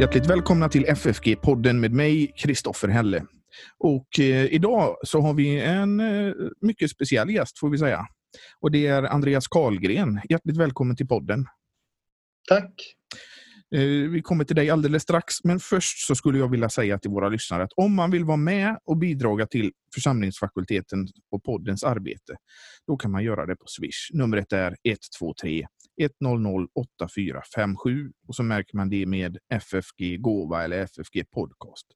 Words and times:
Hjärtligt 0.00 0.26
välkomna 0.26 0.68
till 0.68 0.84
FFG-podden 0.86 1.72
med 1.72 1.92
mig, 1.92 2.32
Kristoffer 2.36 2.88
Helle. 2.88 3.24
Och 3.78 4.20
eh, 4.20 4.46
idag 4.46 4.96
så 5.02 5.20
har 5.20 5.34
vi 5.34 5.60
en 5.60 6.00
eh, 6.00 6.34
mycket 6.60 6.90
speciell 6.90 7.30
gäst 7.30 7.58
får 7.58 7.70
vi 7.70 7.78
säga. 7.78 8.06
Och 8.60 8.70
det 8.70 8.86
är 8.86 9.02
Andreas 9.02 9.48
Karlgren. 9.48 10.20
Hjärtligt 10.28 10.56
välkommen 10.56 10.96
till 10.96 11.08
podden. 11.08 11.46
Tack. 12.48 12.72
Eh, 13.74 14.10
vi 14.10 14.22
kommer 14.22 14.44
till 14.44 14.56
dig 14.56 14.70
alldeles 14.70 15.02
strax, 15.02 15.34
men 15.44 15.60
först 15.60 16.06
så 16.06 16.14
skulle 16.14 16.38
jag 16.38 16.50
vilja 16.50 16.68
säga 16.68 16.98
till 16.98 17.10
våra 17.10 17.28
lyssnare 17.28 17.62
att 17.62 17.72
om 17.76 17.94
man 17.94 18.10
vill 18.10 18.24
vara 18.24 18.36
med 18.36 18.78
och 18.84 18.96
bidra 18.96 19.46
till 19.46 19.72
församlingsfakulteten 19.94 21.08
och 21.30 21.44
poddens 21.44 21.84
arbete, 21.84 22.36
då 22.86 22.96
kan 22.96 23.10
man 23.10 23.24
göra 23.24 23.46
det 23.46 23.56
på 23.56 23.66
Swish. 23.66 24.10
Numret 24.12 24.52
är 24.52 24.76
123 24.84 25.66
100 26.00 26.68
8457 26.74 28.12
och 28.28 28.34
så 28.34 28.42
märker 28.42 28.76
man 28.76 28.90
det 28.90 29.06
med 29.06 29.38
FFG 29.52 30.20
Gåva 30.20 30.64
eller 30.64 30.78
FFG 30.78 31.30
Podcast. 31.30 31.86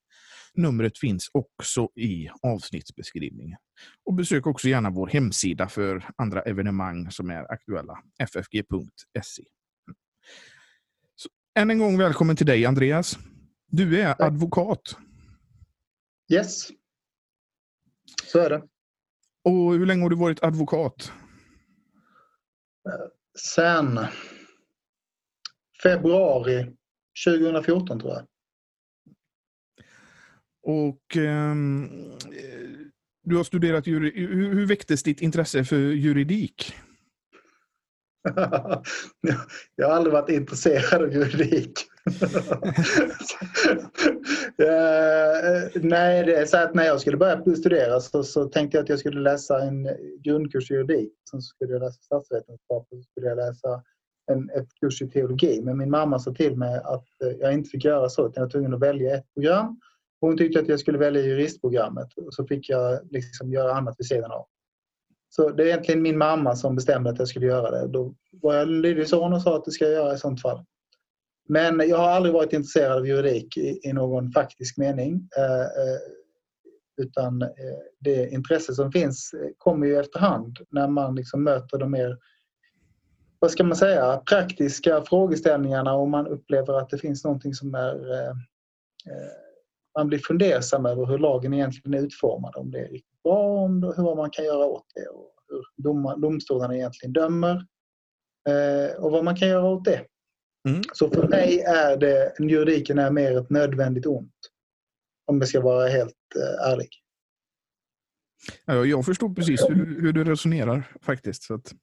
Numret 0.54 0.98
finns 0.98 1.30
också 1.32 1.88
i 1.96 2.28
avsnittsbeskrivningen. 2.42 3.58
Och 4.04 4.14
besök 4.14 4.46
också 4.46 4.68
gärna 4.68 4.90
vår 4.90 5.06
hemsida 5.06 5.68
för 5.68 6.04
andra 6.16 6.42
evenemang 6.42 7.10
som 7.10 7.30
är 7.30 7.52
aktuella, 7.52 7.98
ffg.se. 8.18 9.42
Än 11.58 11.70
en 11.70 11.78
gång 11.78 11.98
välkommen 11.98 12.36
till 12.36 12.46
dig 12.46 12.66
Andreas. 12.66 13.18
Du 13.66 14.00
är 14.00 14.22
advokat. 14.22 14.96
Yes. 16.32 16.68
Så 18.24 18.38
är 18.38 18.50
det. 18.50 18.62
Och 19.44 19.72
hur 19.72 19.86
länge 19.86 20.02
har 20.02 20.10
du 20.10 20.16
varit 20.16 20.42
advokat? 20.42 21.12
Sen 23.38 24.00
februari 25.82 26.76
2014 27.26 28.00
tror 28.00 28.12
jag. 28.12 28.26
Och 30.62 31.16
eh, 31.16 31.54
Du 33.22 33.36
har 33.36 33.44
studerat 33.44 33.86
juri... 33.86 34.26
Hur, 34.26 34.54
hur 34.54 34.66
väcktes 34.66 35.02
ditt 35.02 35.20
intresse 35.20 35.64
för 35.64 35.76
juridik? 35.76 36.74
jag 39.76 39.88
har 39.88 39.96
aldrig 39.96 40.12
varit 40.12 40.30
intresserad 40.30 41.02
av 41.02 41.12
juridik. 41.12 41.72
uh, 44.60 45.82
nej, 45.82 46.24
det 46.24 46.34
är 46.34 46.46
så 46.46 46.56
att 46.56 46.74
när 46.74 46.84
jag 46.84 47.00
skulle 47.00 47.16
börja 47.16 47.56
studera 47.56 48.00
så, 48.00 48.22
så 48.22 48.44
tänkte 48.44 48.76
jag 48.76 48.82
att 48.82 48.88
jag 48.88 48.98
skulle 48.98 49.20
läsa 49.20 49.62
en 49.62 49.88
grundkurs 50.24 50.70
i 50.70 50.74
juridik. 50.74 51.12
Sen 51.30 51.42
skulle 51.42 51.72
jag 51.72 51.80
läsa 51.80 52.00
statsvetenskap 52.00 52.88
och 52.90 52.98
så 52.98 53.02
skulle 53.02 53.26
jag 53.26 53.36
läsa 53.36 53.82
en 54.32 54.50
ett 54.50 54.68
kurs 54.80 55.02
i 55.02 55.10
teologi. 55.10 55.60
Men 55.62 55.78
min 55.78 55.90
mamma 55.90 56.18
sa 56.18 56.34
till 56.34 56.56
mig 56.56 56.80
att 56.84 57.06
eh, 57.24 57.30
jag 57.40 57.52
inte 57.52 57.70
fick 57.70 57.84
göra 57.84 58.08
så 58.08 58.22
utan 58.22 58.32
jag 58.34 58.42
var 58.42 58.50
tvungen 58.50 58.74
att 58.74 58.80
välja 58.80 59.16
ett 59.16 59.34
program. 59.34 59.80
Hon 60.20 60.36
tyckte 60.36 60.60
att 60.60 60.68
jag 60.68 60.80
skulle 60.80 60.98
välja 60.98 61.22
juristprogrammet 61.22 62.08
och 62.16 62.34
så 62.34 62.46
fick 62.46 62.68
jag 62.68 63.00
liksom 63.10 63.52
göra 63.52 63.72
annat 63.72 63.94
vid 63.98 64.06
sidan 64.06 64.30
av. 64.30 64.46
Så 65.28 65.50
det 65.50 65.62
är 65.62 65.66
egentligen 65.66 66.02
min 66.02 66.18
mamma 66.18 66.56
som 66.56 66.74
bestämde 66.74 67.10
att 67.10 67.18
jag 67.18 67.28
skulle 67.28 67.46
göra 67.46 67.70
det. 67.70 67.88
Då 67.88 68.14
var 68.32 68.54
jag 68.54 68.62
en 68.62 68.80
lydig 68.80 69.08
son 69.08 69.32
och 69.32 69.42
sa 69.42 69.56
att 69.56 69.64
det 69.64 69.70
ska 69.70 69.84
jag 69.84 69.94
göra 69.94 70.14
i 70.14 70.18
sånt 70.18 70.42
fall. 70.42 70.64
Men 71.48 71.88
jag 71.88 71.96
har 71.96 72.08
aldrig 72.08 72.34
varit 72.34 72.52
intresserad 72.52 72.98
av 72.98 73.06
juridik 73.06 73.56
i, 73.56 73.80
i 73.82 73.92
någon 73.92 74.32
faktisk 74.32 74.78
mening. 74.78 75.28
Eh, 75.36 75.60
eh 75.60 76.00
utan 76.96 77.42
eh, 77.42 77.48
det 78.00 78.28
intresse 78.28 78.74
som 78.74 78.92
finns 78.92 79.34
eh, 79.34 79.48
kommer 79.58 79.86
ju 79.86 79.96
efterhand 79.96 80.58
när 80.70 80.88
man 80.88 81.14
liksom 81.14 81.44
möter 81.44 81.78
de 81.78 81.90
mer 81.90 82.18
vad 83.38 83.50
ska 83.50 83.64
man 83.64 83.76
säga, 83.76 84.16
praktiska 84.16 85.02
frågeställningarna 85.02 85.94
och 85.94 86.08
man 86.08 86.26
upplever 86.26 86.74
att 86.74 86.90
det 86.90 86.98
finns 86.98 87.24
någonting 87.24 87.54
som 87.54 87.74
är 87.74 88.12
eh, 88.12 88.30
eh, 89.06 89.32
man 89.98 90.08
blir 90.08 90.18
fundersam 90.18 90.86
över 90.86 91.06
hur 91.06 91.18
lagen 91.18 91.54
egentligen 91.54 92.00
är 92.00 92.06
utformad. 92.06 92.56
Om 92.56 92.70
det 92.70 92.78
är 92.78 92.88
riktigt 92.88 93.22
bra, 93.22 93.38
om 93.38 93.80
det, 93.80 93.86
hur 93.96 94.16
man 94.16 94.30
kan 94.30 94.44
göra 94.44 94.64
åt 94.64 94.86
det 94.94 95.06
och 95.06 95.30
hur 95.48 95.82
dom, 95.82 96.20
domstolarna 96.20 96.76
egentligen 96.76 97.12
dömer 97.12 97.66
eh, 98.48 99.04
och 99.04 99.12
vad 99.12 99.24
man 99.24 99.36
kan 99.36 99.48
göra 99.48 99.66
åt 99.66 99.84
det. 99.84 100.00
Mm. 100.68 100.82
Så 100.92 101.10
för 101.10 101.28
mig 101.28 101.60
är 101.60 101.96
det, 101.96 102.32
juridiken 102.38 102.98
är 102.98 103.10
mer 103.10 103.40
ett 103.40 103.50
nödvändigt 103.50 104.06
ont. 104.06 104.32
Om 105.26 105.38
jag 105.38 105.48
ska 105.48 105.60
vara 105.60 105.88
helt 105.88 106.14
eh, 106.36 106.72
ärlig. 106.72 106.88
Ja, 108.64 108.84
jag 108.84 109.04
förstår 109.04 109.34
precis 109.34 109.60
hur, 109.68 110.00
hur 110.00 110.12
du 110.12 110.24
resonerar 110.24 110.92
faktiskt. 111.02 111.42
Så 111.42 111.54
att, 111.54 111.74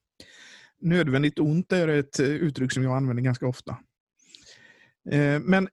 nödvändigt 0.80 1.38
ont 1.38 1.72
är 1.72 1.88
ett 1.88 2.20
eh, 2.20 2.26
uttryck 2.26 2.72
som 2.72 2.82
jag 2.82 2.96
använder 2.96 3.22
ganska 3.22 3.46
ofta. 3.46 3.76
Eh, 5.10 5.40
Men 5.40 5.68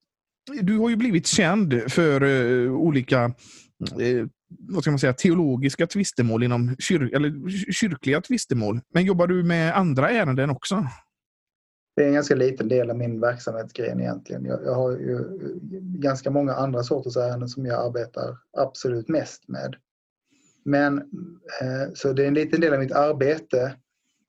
du 0.61 0.77
har 0.77 0.89
ju 0.89 0.95
blivit 0.95 1.27
känd 1.27 1.91
för 1.91 2.23
olika 2.69 3.33
vad 4.49 4.83
ska 4.83 4.91
man 4.91 4.99
säga, 4.99 5.13
teologiska 5.13 5.87
tvistemål 5.87 6.43
inom 6.43 6.75
kyr 6.79 7.15
eller 7.15 7.49
kyrkliga 7.71 8.21
tvistemål. 8.21 8.81
Men 8.93 9.05
jobbar 9.05 9.27
du 9.27 9.43
med 9.43 9.77
andra 9.77 10.09
ärenden 10.09 10.49
också? 10.49 10.87
Det 11.95 12.03
är 12.03 12.07
en 12.07 12.13
ganska 12.13 12.35
liten 12.35 12.67
del 12.67 12.89
av 12.89 12.97
min 12.97 13.21
verksamhetsgren 13.21 13.99
egentligen. 13.99 14.45
Jag, 14.45 14.63
jag 14.65 14.75
har 14.75 14.91
ju 14.91 15.39
ganska 15.81 16.31
många 16.31 16.53
andra 16.53 16.83
sorters 16.83 17.17
ärenden 17.17 17.49
som 17.49 17.65
jag 17.65 17.85
arbetar 17.85 18.37
absolut 18.57 19.07
mest 19.07 19.47
med. 19.47 19.75
Men, 20.65 20.97
eh, 21.61 21.93
så 21.93 22.13
det 22.13 22.23
är 22.23 22.27
en 22.27 22.33
liten 22.33 22.61
del 22.61 22.73
av 22.73 22.79
mitt 22.79 22.91
arbete. 22.91 23.75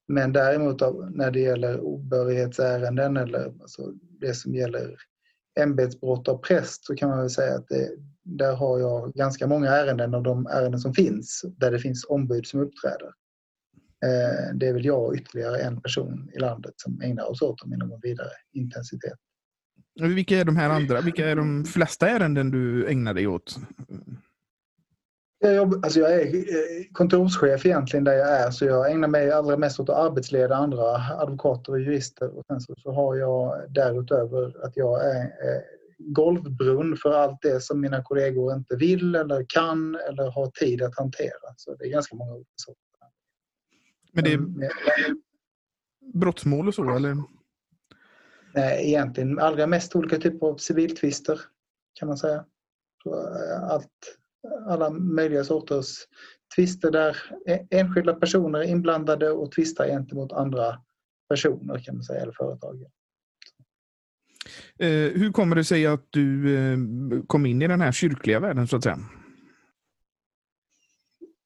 Men 0.09 0.33
däremot 0.33 0.83
av, 0.83 1.11
när 1.11 1.31
det 1.31 1.41
gäller 1.41 1.81
obehörighetsärenden 1.81 3.17
eller 3.17 3.55
alltså 3.61 3.93
det 4.21 4.35
som 4.35 4.55
gäller 4.55 4.97
ämbetsbrott 5.61 6.29
av 6.29 6.39
präst 6.39 6.85
så 6.85 6.95
kan 6.95 7.09
man 7.09 7.19
väl 7.19 7.31
säga 7.31 7.55
att 7.55 7.69
det, 7.69 7.91
där 8.23 8.55
har 8.57 8.79
jag 8.79 9.13
ganska 9.13 9.47
många 9.47 9.69
ärenden 9.69 10.15
av 10.15 10.23
de 10.23 10.47
ärenden 10.47 10.81
som 10.81 10.95
finns 10.95 11.45
där 11.57 11.71
det 11.71 11.79
finns 11.79 12.05
ombud 12.05 12.47
som 12.47 12.61
uppträder. 12.61 13.11
Eh, 14.05 14.55
det 14.55 14.67
är 14.69 14.73
väl 14.73 14.85
jag 14.85 15.05
och 15.05 15.15
ytterligare 15.15 15.59
en 15.59 15.81
person 15.81 16.31
i 16.35 16.39
landet 16.39 16.75
som 16.77 17.01
ägnar 17.01 17.31
oss 17.31 17.43
åt 17.43 17.59
dem 17.59 17.75
i 17.75 17.77
någon 17.77 18.01
vidare 18.03 18.31
intensitet. 18.53 19.19
Vilka 20.01 20.39
är 20.39 20.45
de 20.45 20.57
här 20.57 20.71
andra? 20.71 21.01
Vilka 21.01 21.31
är 21.31 21.37
de 21.37 21.65
flesta 21.65 22.09
ärenden 22.09 22.51
du 22.51 22.87
ägnar 22.87 23.15
dig 23.15 23.27
åt? 23.27 23.57
Jag, 25.39 25.55
jobb, 25.55 25.85
alltså 25.85 26.01
jag 26.01 26.15
är 26.15 26.27
eh, 26.37 26.85
kontorschef 26.93 27.67
egentligen 27.67 28.05
där 28.05 28.13
jag 28.13 28.29
är 28.29 28.51
så 28.51 28.65
jag 28.65 28.91
ägnar 28.91 29.09
mig 29.09 29.31
allra 29.31 29.57
mest 29.57 29.81
åt 29.81 29.89
att 29.89 29.97
arbetsleda 29.97 30.57
andra 30.57 30.97
advokater 31.19 31.73
och 31.73 31.81
jurister 31.81 32.39
och 32.39 32.45
sen 32.47 32.61
så, 32.61 32.75
så 32.77 32.93
har 32.93 33.17
jag 33.17 33.73
därutöver 33.75 34.65
att 34.65 34.77
jag 34.77 35.05
är 35.05 35.23
eh, 35.23 35.63
golvbrunn 35.99 36.97
för 36.97 37.13
allt 37.13 37.43
det 37.43 37.63
som 37.63 37.81
mina 37.81 38.03
kollegor 38.03 38.55
inte 38.55 38.77
vill 38.77 39.15
eller 39.15 39.47
kan 39.49 39.99
eller 40.09 40.31
har 40.31 40.47
tid 40.47 40.83
att 40.83 40.99
hantera. 40.99 41.55
Så 41.57 41.75
det 41.75 41.85
är 41.85 41.91
ganska 41.91 42.17
många 42.17 42.33
olika 42.33 42.51
sorter. 42.57 42.90
Men 44.13 44.25
det 44.25 44.31
är 44.33 44.35
Mm, 44.39 44.69
brottsmål 46.15 46.69
och 46.69 46.75
så, 46.75 46.97
eller? 46.97 47.17
Nej, 48.55 48.89
egentligen 48.89 49.39
allra 49.39 49.67
mest 49.67 49.97
olika 49.97 50.17
typer 50.19 50.47
av 50.47 50.57
civiltvister 50.57 51.41
kan 51.95 52.09
man 52.09 52.19
säga. 52.19 52.45
Eh, 53.07 53.63
Allt, 53.71 54.19
alla 54.67 54.91
möjliga 54.91 55.45
sorters 55.45 55.97
tvister 56.57 56.91
där 56.91 57.17
e- 57.47 57.67
enskilda 57.71 58.15
personer 58.15 58.59
är 58.59 58.65
inblandade 58.65 59.31
och 59.31 59.53
tvistar 59.53 59.87
gentemot 59.87 60.33
andra 60.33 60.81
personer 61.29 61.79
kan 61.79 61.95
man 61.95 62.05
säga, 62.05 62.21
eller 62.21 62.33
företag. 62.33 62.83
Eh, 64.79 64.89
hur 65.21 65.33
kommer 65.33 65.57
det 65.57 65.65
sig 65.65 65.87
att 65.87 66.07
du 66.11 66.57
eh, 66.57 66.79
kom 67.27 67.47
in 67.47 67.63
i 67.63 67.69
den 67.69 67.81
här 67.81 67.93
kyrkliga 67.93 68.41
världen, 68.41 68.69
så 68.69 68.77
att 68.77 68.83
säga? 68.83 68.99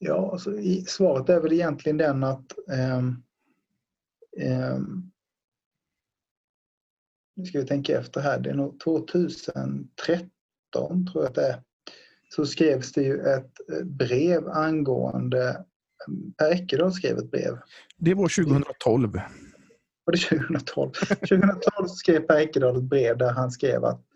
Ja, 0.07 0.33
alltså, 0.33 0.59
i, 0.59 0.85
svaret 0.85 1.29
är 1.29 1.41
väl 1.41 1.53
egentligen 1.53 1.99
den 1.99 2.25
att 2.25 2.53
ehm, 2.73 3.23
ehm, 4.41 5.11
nu 7.37 7.45
ska 7.45 7.59
vi 7.59 7.67
tänka 7.67 7.99
efter 7.99 8.21
här, 8.21 8.41
det 8.41 8.51
är 8.51 8.55
nog 8.55 8.81
2013 8.81 9.91
tror 11.13 11.25
jag 11.25 11.25
att 11.25 11.35
det 11.35 11.47
är, 11.47 11.63
så 12.35 12.47
skrevs 12.47 12.93
det 12.93 13.03
ju 13.03 13.21
ett 13.21 13.53
eh, 13.73 13.85
brev 13.85 14.49
angående, 14.49 15.65
Per 16.39 16.51
Eckerdahl 16.51 16.93
skrev 16.93 17.19
ett 17.19 17.31
brev. 17.31 17.59
Det 17.97 18.15
var 18.15 18.45
2012. 18.45 19.21
Var 20.05 20.13
det 20.13 20.19
2012? 20.19 20.91
2012 20.91 21.87
så 21.87 21.95
skrev 21.95 22.21
Per 22.21 22.37
Eckerdahl 22.37 22.77
ett 22.77 22.83
brev 22.83 23.19
där 23.19 23.33
han 23.33 23.51
skrev 23.51 23.85
att, 23.85 24.01
eh, 24.01 24.14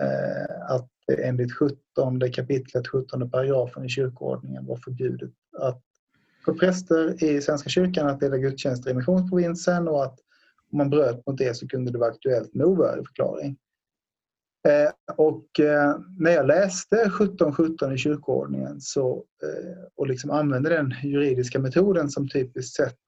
Eh, 0.00 0.72
att 0.74 0.90
enligt 1.18 1.52
17 1.52 2.32
kapitlet 2.32 2.88
17 2.88 3.30
paragrafen 3.30 3.84
i 3.84 3.88
kyrkoordningen 3.88 4.66
var 4.66 4.76
förbjudet 4.76 5.30
att 5.58 5.82
för 6.44 6.52
präster 6.52 7.24
i 7.24 7.40
Svenska 7.40 7.68
kyrkan 7.68 8.06
att 8.06 8.20
dela 8.20 8.36
gudstjänster 8.36 8.90
i 8.90 8.94
missionsprovinsen 8.94 9.88
och 9.88 10.04
att 10.04 10.18
om 10.72 10.78
man 10.78 10.90
bröt 10.90 11.26
mot 11.26 11.38
det 11.38 11.56
så 11.56 11.68
kunde 11.68 11.92
det 11.92 11.98
vara 11.98 12.10
aktuellt 12.10 12.54
med 12.54 12.66
ovärdig 12.66 13.06
förklaring. 13.06 13.56
Eh, 14.68 15.14
och 15.16 15.60
eh, 15.60 15.96
när 16.18 16.30
jag 16.30 16.46
läste 16.46 16.96
1717 16.96 17.92
i 17.92 17.98
kyrkoordningen 17.98 18.80
så, 18.80 19.24
eh, 19.42 19.82
och 19.94 20.06
liksom 20.06 20.30
använde 20.30 20.70
den 20.70 20.94
juridiska 21.02 21.58
metoden 21.58 22.10
som 22.10 22.28
typiskt 22.28 22.76
sett 22.76 22.98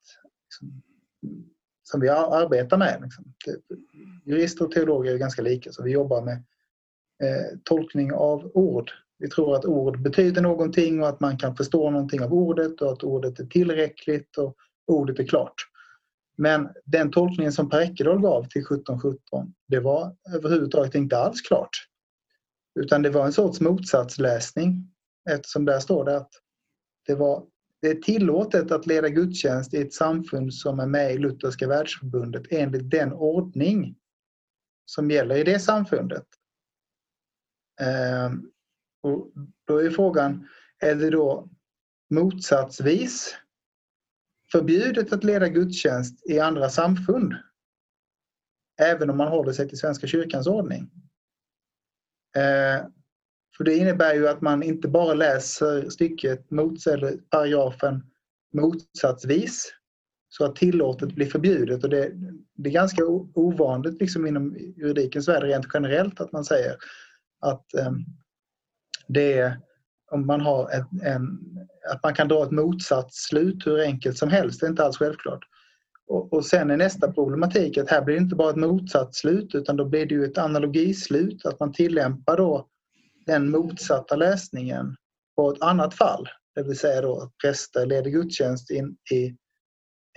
liksom, 0.45 0.83
som 1.83 2.01
vi 2.01 2.09
arbetar 2.09 2.77
med. 2.79 2.99
Liksom. 3.03 3.25
Jurister 4.25 4.65
och 4.65 4.73
teologer 4.73 5.15
är 5.15 5.19
ganska 5.19 5.43
lika 5.43 5.73
så 5.73 5.83
vi 5.83 5.91
jobbar 5.91 6.23
med 6.23 6.45
eh, 7.23 7.59
tolkning 7.65 8.13
av 8.13 8.51
ord. 8.55 8.91
Vi 9.19 9.29
tror 9.29 9.57
att 9.57 9.65
ord 9.65 10.03
betyder 10.03 10.43
någonting 10.43 11.03
och 11.03 11.09
att 11.09 11.21
man 11.21 11.39
kan 11.39 11.57
förstå 11.57 11.91
någonting 11.91 12.23
av 12.23 12.35
ordet 12.35 12.81
och 12.81 12.93
att 12.93 13.03
ordet 13.03 13.41
är 13.41 13.47
tillräckligt 13.47 14.37
och 14.37 14.57
ordet 14.87 15.19
är 15.19 15.27
klart. 15.27 15.55
Men 16.37 16.69
den 16.85 17.11
tolkningen 17.11 17.53
som 17.53 17.71
Per 17.71 17.81
Ekedal 17.81 18.21
gav 18.21 18.43
till 18.43 18.63
1717 18.63 19.55
det 19.69 19.81
var 19.81 20.17
överhuvudtaget 20.35 20.95
inte 20.95 21.19
alls 21.19 21.41
klart. 21.41 21.71
Utan 22.81 23.03
det 23.03 23.11
var 23.11 23.27
en 23.27 23.33
sorts 23.33 23.61
motsatsläsning 23.61 24.93
eftersom 25.31 25.65
där 25.65 25.81
står 25.81 26.05
det 26.05 26.17
att 26.17 26.31
det, 27.07 27.15
var, 27.15 27.45
det 27.81 27.89
är 27.89 27.95
tillåtet 27.95 28.73
att 28.73 28.87
leda 28.87 29.09
gudstjänst 29.09 29.75
i 29.75 29.81
ett 29.81 29.95
samfund 29.95 30.55
som 30.55 30.81
är 30.81 30.87
med 30.87 31.15
i 31.15 31.19
Lutherska 31.19 31.69
världsförbundet 31.69 32.43
enligt 32.51 32.91
den 32.91 33.13
ordning 33.13 33.97
som 34.85 35.11
gäller 35.11 35.37
i 35.37 35.45
det 35.45 35.59
samfundet. 35.59 36.27
Ehm, 37.83 38.51
och 39.03 39.33
då 39.67 39.79
är 39.79 39.91
frågan, 39.91 40.49
är 40.79 40.95
det 40.95 41.11
då 41.11 41.49
motsatsvis 42.11 43.37
förbjudet 44.53 45.13
att 45.13 45.25
leda 45.25 45.49
gudstjänst 45.49 46.31
i 46.31 46.39
andra 46.39 46.69
samfund? 46.69 47.35
Även 48.81 49.11
om 49.11 49.17
man 49.17 49.29
håller 49.29 49.53
sig 49.53 49.69
till 49.69 49.79
Svenska 49.79 50.07
kyrkans 50.07 50.47
ordning? 50.47 50.91
Ehm, 52.37 52.93
för 53.57 53.65
det 53.65 53.77
innebär 53.77 54.15
ju 54.15 54.29
att 54.29 54.41
man 54.41 54.63
inte 54.63 54.89
bara 54.89 55.15
läser 55.15 55.91
stycket 55.91 56.51
mots 56.51 56.87
eller 56.87 57.17
paragrafen 57.17 58.03
motsatsvis 58.53 59.73
så 60.29 60.45
att 60.45 60.57
tillåtet 60.57 61.15
blir 61.15 61.27
förbjudet. 61.27 61.85
Och 61.85 61.91
det, 61.91 62.13
det 62.55 62.69
är 62.69 62.73
ganska 62.73 63.05
ovanligt 63.35 64.01
liksom 64.01 64.27
inom 64.27 64.57
juridikens 64.77 65.29
värld 65.29 65.43
rent 65.43 65.67
generellt 65.75 66.21
att 66.21 66.33
man 66.33 66.45
säger 66.45 66.77
att 67.43 67.75
ehm, 67.75 68.05
det 69.09 69.33
är 69.33 69.61
om 70.13 70.27
man 70.27 70.41
har 70.41 70.71
en, 70.71 71.01
en, 71.03 71.39
att 71.93 72.03
man 72.03 72.15
kan 72.15 72.29
dra 72.29 72.43
ett 72.45 72.51
motsatt 72.51 73.15
slut 73.15 73.67
hur 73.67 73.81
enkelt 73.81 74.19
som 74.19 74.29
helst. 74.29 74.61
Det 74.61 74.67
är 74.67 74.71
inte 74.71 74.85
alls 74.85 74.97
självklart. 74.97 75.45
Och, 76.07 76.33
och 76.33 76.45
sen 76.45 76.71
är 76.71 76.77
nästa 76.77 77.13
problematik 77.13 77.79
att 77.79 77.91
här 77.91 78.03
blir 78.03 78.15
det 78.15 78.23
inte 78.23 78.37
bara 78.37 78.51
ett 78.51 78.57
motsatt 78.57 79.15
slut 79.15 79.55
utan 79.55 79.77
då 79.77 79.85
blir 79.85 80.07
det 80.07 80.15
ju 80.15 80.25
ett 80.25 80.39
analogislut. 80.39 81.47
Att 81.47 81.61
man 81.61 81.73
tillämpar 81.73 82.37
då 82.37 82.69
den 83.27 83.51
motsatta 83.51 84.17
läsningen 84.17 84.97
på 85.37 85.51
ett 85.51 85.63
annat 85.63 85.95
fall. 85.95 86.29
Det 86.55 86.63
vill 86.63 86.79
säga 86.79 87.01
då 87.01 87.21
att 87.21 87.39
präster 87.39 87.87
leder 87.87 88.11
gudstjänst 88.11 88.71
in 88.71 88.97
i, 89.13 89.37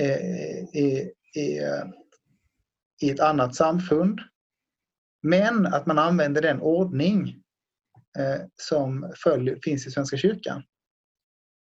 eh, 0.01 0.63
i, 0.73 1.11
i, 1.35 1.59
eh, 1.63 1.83
i 3.01 3.09
ett 3.09 3.19
annat 3.19 3.55
samfund. 3.55 4.19
Men 5.25 5.65
att 5.65 5.85
man 5.85 5.99
använder 5.99 6.41
den 6.41 6.61
ordning 6.61 7.35
eh, 8.19 8.41
som 8.61 9.13
följer, 9.23 9.59
finns 9.63 9.87
i 9.87 9.91
Svenska 9.91 10.17
kyrkan. 10.17 10.63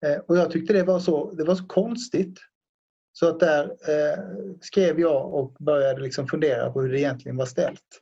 Eh, 0.05 0.17
och 0.17 0.37
jag 0.37 0.51
tyckte 0.51 0.73
det 0.73 0.83
var 0.83 0.99
så, 0.99 1.31
det 1.31 1.43
var 1.43 1.55
så 1.55 1.65
konstigt. 1.65 2.39
Så 3.13 3.27
att 3.27 3.39
där 3.39 3.63
eh, 3.63 4.19
skrev 4.61 4.99
jag 4.99 5.33
och 5.33 5.53
började 5.59 6.01
liksom 6.01 6.27
fundera 6.27 6.71
på 6.71 6.81
hur 6.81 6.89
det 6.89 6.99
egentligen 6.99 7.37
var 7.37 7.45
ställt. 7.45 8.01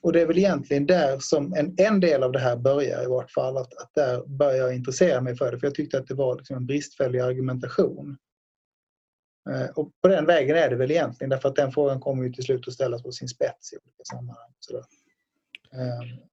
Och 0.00 0.12
det 0.12 0.20
är 0.20 0.26
väl 0.26 0.38
egentligen 0.38 0.86
där 0.86 1.18
som 1.20 1.54
en, 1.54 1.74
en 1.76 2.00
del 2.00 2.22
av 2.22 2.32
det 2.32 2.38
här 2.38 2.56
börjar 2.56 3.04
i 3.04 3.06
vart 3.06 3.30
fall. 3.30 3.56
Att, 3.56 3.74
att 3.74 3.90
där 3.94 4.26
börjar 4.26 4.56
jag 4.56 4.74
intressera 4.74 5.20
mig 5.20 5.36
för 5.36 5.52
det. 5.52 5.58
För 5.58 5.66
jag 5.66 5.74
tyckte 5.74 5.98
att 5.98 6.06
det 6.06 6.14
var 6.14 6.36
liksom 6.36 6.56
en 6.56 6.66
bristfällig 6.66 7.20
argumentation. 7.20 8.16
Eh, 9.50 9.70
och 9.70 9.90
på 10.02 10.08
den 10.08 10.26
vägen 10.26 10.56
är 10.56 10.70
det 10.70 10.76
väl 10.76 10.90
egentligen 10.90 11.30
därför 11.30 11.48
att 11.48 11.56
den 11.56 11.72
frågan 11.72 12.00
kommer 12.00 12.24
ju 12.24 12.32
till 12.32 12.44
slut 12.44 12.68
att 12.68 12.74
ställas 12.74 13.02
på 13.02 13.12
sin 13.12 13.28
spets 13.28 13.72
i 13.72 13.76
olika 13.76 14.04
sammanhang. 14.04 14.50
Eh. 15.72 16.28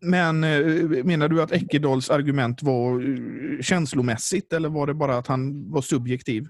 Men 0.00 0.44
eh, 0.44 1.04
menar 1.04 1.28
du 1.28 1.42
att 1.42 1.52
Eckedals 1.52 2.10
argument 2.10 2.62
var 2.62 3.00
eh, 3.00 3.60
känslomässigt 3.60 4.52
eller 4.52 4.68
var 4.68 4.86
det 4.86 4.94
bara 4.94 5.18
att 5.18 5.26
han 5.26 5.70
var 5.70 5.80
subjektiv? 5.80 6.48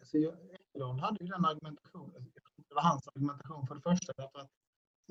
Alltså, 0.00 0.16
Ekedal 0.16 1.00
hade 1.00 1.24
ju 1.24 1.26
den 1.26 1.44
argumentationen 1.44 2.30
det 2.74 2.82
var 2.82 2.82
hans 2.82 3.08
argumentation 3.08 3.66
för 3.66 3.74
det 3.74 3.80
första. 3.80 4.12
Därför 4.16 4.38
att 4.38 4.50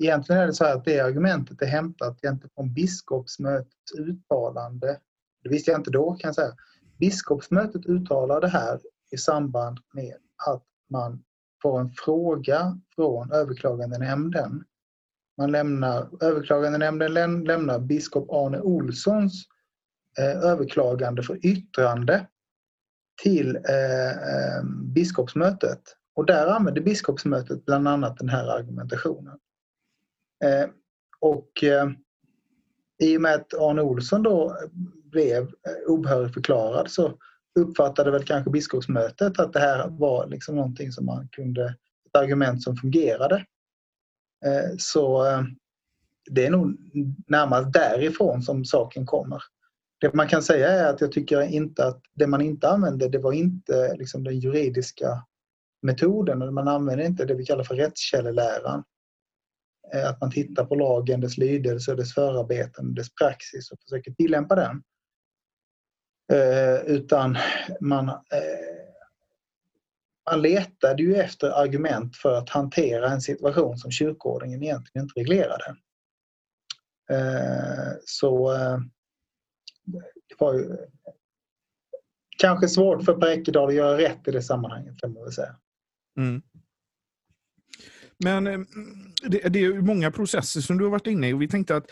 egentligen 0.02 0.42
är 0.42 0.46
det 0.46 0.54
så 0.54 0.64
här 0.64 0.76
att 0.76 0.84
det 0.84 1.00
argumentet 1.00 1.62
är 1.62 1.66
hämtat 1.66 2.18
från 2.54 2.74
biskopsmötets 2.74 3.92
uttalande. 3.98 5.00
Det 5.42 5.48
visste 5.48 5.70
jag 5.70 5.80
inte 5.80 5.90
då 5.90 6.14
kan 6.14 6.28
jag 6.28 6.34
säga. 6.34 6.54
Biskopsmötet 6.98 7.86
uttalar 7.86 8.40
det 8.40 8.48
här 8.48 8.80
i 9.10 9.16
samband 9.16 9.78
med 9.92 10.16
att 10.46 10.64
man 10.90 11.24
får 11.62 11.80
en 11.80 11.90
fråga 11.90 12.78
från 12.94 13.32
överklagandenämnden. 13.32 14.64
Man 15.38 15.52
lämnar, 15.52 16.24
överklagandenämnden 16.24 17.44
lämnar 17.44 17.78
biskop 17.78 18.30
Arne 18.30 18.60
Olssons 18.60 19.44
eh, 20.18 20.50
överklagande 20.50 21.22
för 21.22 21.46
yttrande 21.46 22.26
till 23.22 23.56
eh, 23.56 24.10
eh, 24.10 24.64
biskopsmötet. 24.94 25.80
Och 26.14 26.26
där 26.26 26.46
använder 26.46 26.82
biskopsmötet 26.82 27.64
bland 27.64 27.88
annat 27.88 28.18
den 28.18 28.28
här 28.28 28.48
argumentationen. 28.58 29.38
Eh, 30.44 30.68
och 31.20 31.64
eh, 31.64 31.90
i 33.02 33.16
och 33.16 33.20
med 33.20 33.34
att 33.34 33.54
Arne 33.54 33.82
Olsson 33.82 34.22
då 34.22 34.56
blev 35.14 35.42
eh, 35.42 35.92
obehörigförklarad 35.92 36.34
förklarad 36.34 36.90
så 36.90 37.18
uppfattade 37.60 38.10
väl 38.10 38.24
kanske 38.24 38.50
biskopsmötet 38.50 39.38
att 39.38 39.52
det 39.52 39.60
här 39.60 39.88
var 39.88 40.26
liksom 40.26 40.56
någonting 40.56 40.92
som 40.92 41.06
man 41.06 41.28
kunde, 41.28 41.64
ett 42.06 42.16
argument 42.16 42.62
som 42.62 42.76
fungerade. 42.76 43.36
Eh, 44.46 44.76
så 44.78 45.26
eh, 45.26 45.42
det 46.30 46.46
är 46.46 46.50
nog 46.50 46.76
närmast 47.26 47.72
därifrån 47.72 48.42
som 48.42 48.64
saken 48.64 49.06
kommer. 49.06 49.42
Det 50.00 50.14
man 50.14 50.28
kan 50.28 50.42
säga 50.42 50.68
är 50.68 50.90
att 50.90 51.00
jag 51.00 51.12
tycker 51.12 51.40
inte 51.40 51.86
att 51.86 52.00
det 52.14 52.26
man 52.26 52.40
inte 52.40 52.68
använde, 52.68 53.08
det 53.08 53.18
var 53.18 53.32
inte 53.32 53.96
liksom 53.96 54.24
den 54.24 54.38
juridiska 54.38 55.24
metoden. 55.82 56.54
Man 56.54 56.68
använder 56.68 57.04
inte 57.04 57.24
det 57.24 57.34
vi 57.34 57.46
kallar 57.46 57.64
för 57.64 57.74
rättskälleläran. 57.74 58.84
Att 60.06 60.20
man 60.20 60.30
tittar 60.30 60.64
på 60.64 60.74
lagen, 60.74 61.20
dess 61.20 61.38
lydelse, 61.38 61.94
dess 61.94 62.14
förarbeten, 62.14 62.94
dess 62.94 63.14
praxis 63.14 63.70
och 63.70 63.78
försöker 63.82 64.10
tillämpa 64.10 64.54
den. 64.54 64.82
Eh, 66.32 66.76
utan 66.86 67.36
man, 67.80 68.08
eh, 68.08 68.14
man 70.30 70.42
letade 70.42 71.02
ju 71.02 71.16
efter 71.16 71.50
argument 71.50 72.16
för 72.16 72.38
att 72.38 72.48
hantera 72.48 73.10
en 73.10 73.20
situation 73.20 73.78
som 73.78 73.90
kyrkoordningen 73.90 74.62
egentligen 74.62 75.04
inte 75.04 75.20
reglerade. 75.20 75.76
Eh, 77.10 77.92
så 78.04 78.52
eh, 78.52 78.78
det 80.28 80.34
var 80.38 80.54
ju 80.54 80.76
kanske 82.38 82.68
svårt 82.68 83.04
för 83.04 83.14
Per 83.14 83.28
Ekedal 83.28 83.68
att 83.68 83.74
göra 83.74 83.98
rätt 83.98 84.28
i 84.28 84.30
det 84.30 84.42
sammanhanget 84.42 84.98
kan 84.98 85.12
man 85.12 85.22
väl 85.22 85.32
säga. 85.32 85.56
Mm. 86.16 86.42
Men 88.24 88.46
eh, 88.46 88.58
det, 89.22 89.48
det, 89.48 89.64
är 89.64 89.80
många 89.80 90.10
processer 90.10 90.60
som 90.60 90.78
du 90.78 90.84
har 90.84 90.90
varit 90.90 91.06
inne 91.06 91.28
i 91.28 91.32
och 91.32 91.42
vi 91.42 91.48
tänkte 91.48 91.76
att 91.76 91.86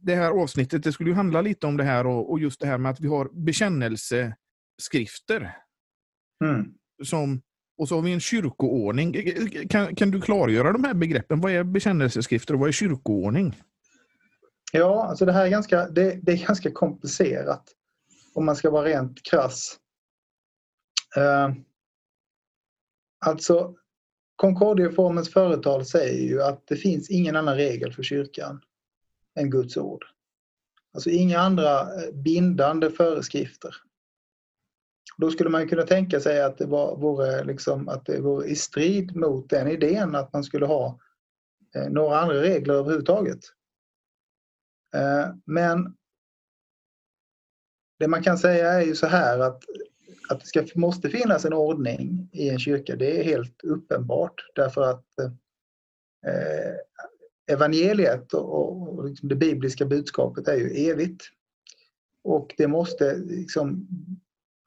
det 0.00 0.14
här 0.14 0.30
avsnittet 0.30 0.82
det 0.82 0.92
skulle 0.92 1.14
handla 1.14 1.40
lite 1.40 1.66
om 1.66 1.76
det 1.76 1.84
här 1.84 2.06
och, 2.06 2.30
och 2.30 2.40
just 2.40 2.60
det 2.60 2.66
här 2.66 2.78
med 2.78 2.90
att 2.90 3.00
vi 3.00 3.08
har 3.08 3.30
bekännelseskrifter. 3.32 5.56
Mm. 6.44 6.74
Som, 7.04 7.42
och 7.78 7.88
så 7.88 7.94
har 7.94 8.02
vi 8.02 8.12
en 8.12 8.20
kyrkoordning. 8.20 9.32
Kan, 9.68 9.94
kan 9.94 10.10
du 10.10 10.20
klargöra 10.20 10.72
de 10.72 10.84
här 10.84 10.94
begreppen? 10.94 11.40
Vad 11.40 11.52
är 11.52 11.64
bekännelseskrifter 11.64 12.54
och 12.54 12.60
vad 12.60 12.68
är 12.68 12.72
kyrkoordning? 12.72 13.62
Ja, 14.72 15.04
alltså 15.04 15.26
det 15.26 15.32
här 15.32 15.46
är 15.46 15.50
ganska, 15.50 15.88
det, 15.88 16.18
det 16.22 16.32
är 16.32 16.46
ganska 16.46 16.70
komplicerat 16.70 17.64
om 18.34 18.44
man 18.44 18.56
ska 18.56 18.70
vara 18.70 18.84
rent 18.84 19.22
krass. 19.22 19.78
Uh, 21.16 21.54
Alltså, 23.26 23.74
Concordieformens 24.36 25.32
företal 25.32 25.84
säger 25.84 26.28
ju 26.28 26.42
att 26.42 26.66
det 26.66 26.76
finns 26.76 27.10
ingen 27.10 27.36
annan 27.36 27.56
regel 27.56 27.92
för 27.92 28.02
kyrkan 28.02 28.60
än 29.38 29.50
Guds 29.50 29.76
ord. 29.76 30.04
Alltså 30.94 31.10
inga 31.10 31.38
andra 31.38 31.80
eh, 31.80 32.12
bindande 32.12 32.90
föreskrifter. 32.90 33.74
Då 35.16 35.30
skulle 35.30 35.50
man 35.50 35.68
kunna 35.68 35.82
tänka 35.82 36.20
sig 36.20 36.42
att 36.42 36.58
det 36.58 36.66
var, 36.66 36.96
vore, 36.96 37.44
liksom, 37.44 37.88
att 37.88 38.06
det 38.06 38.20
vore 38.20 38.46
i 38.46 38.56
strid 38.56 39.16
mot 39.16 39.50
den 39.50 39.68
idén 39.68 40.14
att 40.14 40.32
man 40.32 40.44
skulle 40.44 40.66
ha 40.66 41.00
eh, 41.74 41.88
några 41.88 42.18
andra 42.20 42.42
regler 42.42 42.74
överhuvudtaget. 42.74 43.40
Eh, 44.94 45.34
men 45.44 45.96
det 47.98 48.08
man 48.08 48.22
kan 48.22 48.38
säga 48.38 48.72
är 48.72 48.82
ju 48.82 48.94
så 48.94 49.06
här 49.06 49.38
att 49.38 49.62
att 50.28 50.40
det 50.40 50.46
ska, 50.46 50.64
måste 50.74 51.10
finnas 51.10 51.44
en 51.44 51.52
ordning 51.52 52.30
i 52.32 52.48
en 52.48 52.58
kyrka, 52.58 52.96
det 52.96 53.20
är 53.20 53.24
helt 53.24 53.64
uppenbart 53.64 54.34
därför 54.54 54.82
att 54.82 55.18
eh, 56.26 56.74
evangeliet 57.48 58.32
och, 58.32 58.98
och 58.98 59.04
liksom 59.08 59.28
det 59.28 59.36
bibliska 59.36 59.84
budskapet 59.84 60.48
är 60.48 60.56
ju 60.56 60.90
evigt. 60.90 61.24
Och 62.24 62.54
det 62.56 62.68
måste 62.68 63.16
liksom, 63.16 63.88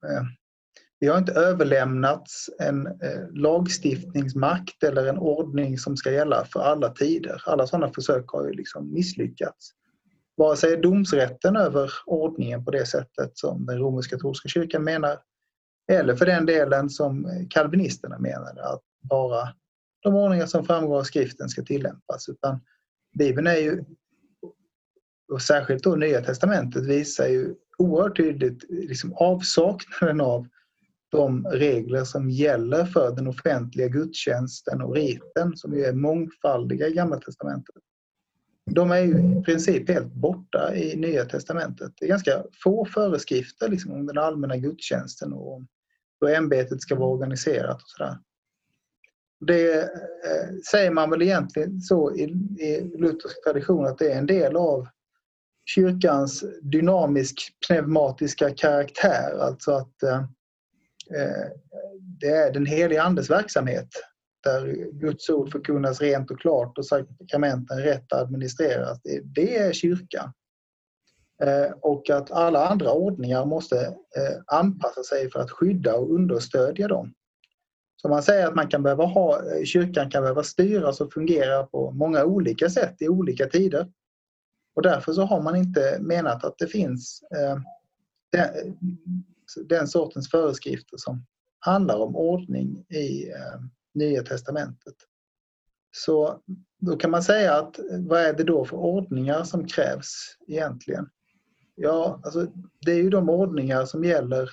eh, 0.05 0.23
vi 0.99 1.07
har 1.07 1.17
inte 1.17 1.31
överlämnats 1.33 2.49
en 2.59 2.87
eh, 2.87 3.29
lagstiftningsmakt 3.31 4.83
eller 4.83 5.05
en 5.05 5.17
ordning 5.17 5.77
som 5.77 5.97
ska 5.97 6.11
gälla 6.11 6.45
för 6.45 6.59
alla 6.59 6.89
tider. 6.89 7.43
Alla 7.45 7.67
sådana 7.67 7.93
försök 7.93 8.27
har 8.27 8.47
ju 8.47 8.53
liksom 8.53 8.93
misslyckats. 8.93 9.71
Vare 10.37 10.57
sig 10.57 10.77
domsrätten 10.77 11.55
över 11.55 11.91
ordningen 12.05 12.65
på 12.65 12.71
det 12.71 12.85
sättet 12.85 13.37
som 13.37 13.65
den 13.65 13.77
romersk-katolska 13.77 14.49
kyrkan 14.49 14.83
menar 14.83 15.17
eller 15.91 16.15
för 16.15 16.25
den 16.25 16.45
delen 16.45 16.89
som 16.89 17.25
eh, 17.25 17.47
kalvinisterna 17.49 18.19
menade 18.19 18.69
att 18.69 18.81
bara 19.09 19.49
de 20.01 20.15
ordningar 20.15 20.45
som 20.45 20.65
framgår 20.65 20.99
av 20.99 21.03
skriften 21.03 21.49
ska 21.49 21.63
tillämpas. 21.63 22.29
Utan 22.29 22.59
Bibeln 23.17 23.47
är 23.47 23.57
ju, 23.57 23.83
och 25.31 25.41
särskilt 25.41 25.83
då 25.83 25.95
Nya 25.95 26.21
Testamentet, 26.21 26.85
visar 26.85 27.27
ju 27.27 27.55
oerhört 27.77 28.17
tydligt 28.17 28.63
liksom 28.69 29.13
avsaknaden 29.13 30.21
av 30.21 30.47
de 31.11 31.45
regler 31.45 32.03
som 32.03 32.29
gäller 32.29 32.85
för 32.85 33.15
den 33.15 33.27
offentliga 33.27 33.87
gudstjänsten 33.87 34.81
och 34.81 34.95
riten 34.95 35.57
som 35.57 35.73
ju 35.73 35.83
är 35.83 35.93
mångfaldiga 35.93 36.87
i 36.87 36.93
Gamla 36.93 37.19
Testamentet. 37.19 37.75
De 38.71 38.91
är 38.91 38.99
ju 38.99 39.39
i 39.39 39.43
princip 39.43 39.89
helt 39.89 40.13
borta 40.13 40.75
i 40.75 40.95
Nya 40.95 41.25
Testamentet. 41.25 41.93
Det 41.99 42.05
är 42.05 42.09
ganska 42.09 42.43
få 42.63 42.85
föreskrifter 42.85 43.69
liksom, 43.69 43.91
om 43.91 44.05
den 44.05 44.17
allmänna 44.17 44.57
gudstjänsten 44.57 45.33
och 45.33 45.53
om 45.53 45.67
hur 46.21 46.29
ämbetet 46.29 46.81
ska 46.81 46.95
vara 46.95 47.09
organiserat 47.09 47.81
och 47.81 47.89
sådär. 47.89 48.17
Det 49.41 49.81
eh, 49.81 50.49
säger 50.71 50.91
man 50.91 51.09
väl 51.09 51.21
egentligen 51.21 51.81
så 51.81 52.15
i, 52.15 52.23
i 52.59 52.91
luthersk 52.97 53.43
tradition 53.43 53.87
att 53.87 53.97
det 53.97 54.11
är 54.11 54.17
en 54.17 54.25
del 54.25 54.55
av 54.55 54.87
kyrkans 55.65 56.43
dynamisk 56.61 57.57
pneumatiska 57.67 58.49
karaktär. 58.49 59.37
Alltså 59.39 59.71
att 59.71 60.03
eh, 60.03 60.19
eh, 61.15 61.47
det 62.19 62.29
är 62.29 62.53
den 62.53 62.65
heliga 62.65 63.03
Andes 63.03 63.29
verksamhet 63.29 63.87
där 64.43 64.91
Guds 64.91 65.29
ord 65.29 65.51
förkunnas 65.51 66.01
rent 66.01 66.31
och 66.31 66.39
klart 66.39 66.77
och 66.77 66.85
sakramenten 66.85 67.79
rätt 67.79 68.13
administreras. 68.13 69.01
Det, 69.03 69.21
det 69.23 69.57
är 69.57 69.73
kyrkan. 69.73 70.33
Eh, 71.43 71.71
och 71.81 72.09
att 72.09 72.31
alla 72.31 72.67
andra 72.67 72.91
ordningar 72.91 73.45
måste 73.45 73.85
eh, 73.85 74.57
anpassa 74.57 75.03
sig 75.03 75.31
för 75.31 75.39
att 75.39 75.51
skydda 75.51 75.95
och 75.95 76.15
understödja 76.15 76.87
dem. 76.87 77.13
Så 78.01 78.09
man 78.09 78.23
säger 78.23 78.47
att 78.47 78.55
man 78.55 78.67
kan 78.67 78.83
behöva 78.83 79.05
ha, 79.05 79.37
eh, 79.37 79.63
kyrkan 79.63 80.09
kan 80.09 80.21
behöva 80.21 80.43
styras 80.43 81.01
och 81.01 81.13
fungera 81.13 81.63
på 81.63 81.91
många 81.91 82.25
olika 82.25 82.69
sätt 82.69 83.01
i 83.01 83.07
olika 83.07 83.47
tider. 83.47 83.91
Och 84.75 84.81
därför 84.81 85.13
så 85.13 85.21
har 85.21 85.41
man 85.41 85.55
inte 85.55 85.97
menat 86.01 86.43
att 86.43 86.57
det 86.57 86.67
finns 86.67 87.23
eh, 87.35 87.57
den, 88.31 88.77
den, 89.69 89.87
sortens 89.87 90.29
föreskrifter 90.29 90.97
som 90.97 91.25
handlar 91.59 91.97
om 91.97 92.15
ordning 92.15 92.85
i 92.89 93.29
eh, 93.29 93.61
Nya 93.93 94.23
Testamentet. 94.23 94.95
Så 95.91 96.41
då 96.79 96.97
kan 96.97 97.11
man 97.11 97.23
säga 97.23 97.55
att 97.55 97.79
eh, 97.79 97.85
vad 97.99 98.21
är 98.21 98.33
det 98.33 98.43
då 98.43 98.65
för 98.65 98.77
ordningar 98.77 99.43
som 99.43 99.67
krävs 99.67 100.37
egentligen? 100.47 101.09
Ja, 101.75 102.21
alltså, 102.23 102.47
det 102.85 102.91
är 102.91 103.03
ju 103.03 103.09
de 103.09 103.29
ordningar 103.29 103.85
som 103.85 104.03
gäller 104.03 104.49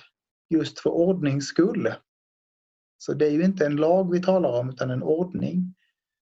just 0.49 0.79
för 0.79 0.89
ordnings 0.89 1.45
skull. 1.45 1.93
Så 3.01 3.13
det 3.13 3.27
är 3.27 3.31
ju 3.31 3.43
inte 3.43 3.65
en 3.65 3.75
lag 3.75 4.11
vi 4.11 4.21
talar 4.21 4.59
om 4.59 4.69
utan 4.69 4.89
en 4.89 5.03
ordning. 5.03 5.75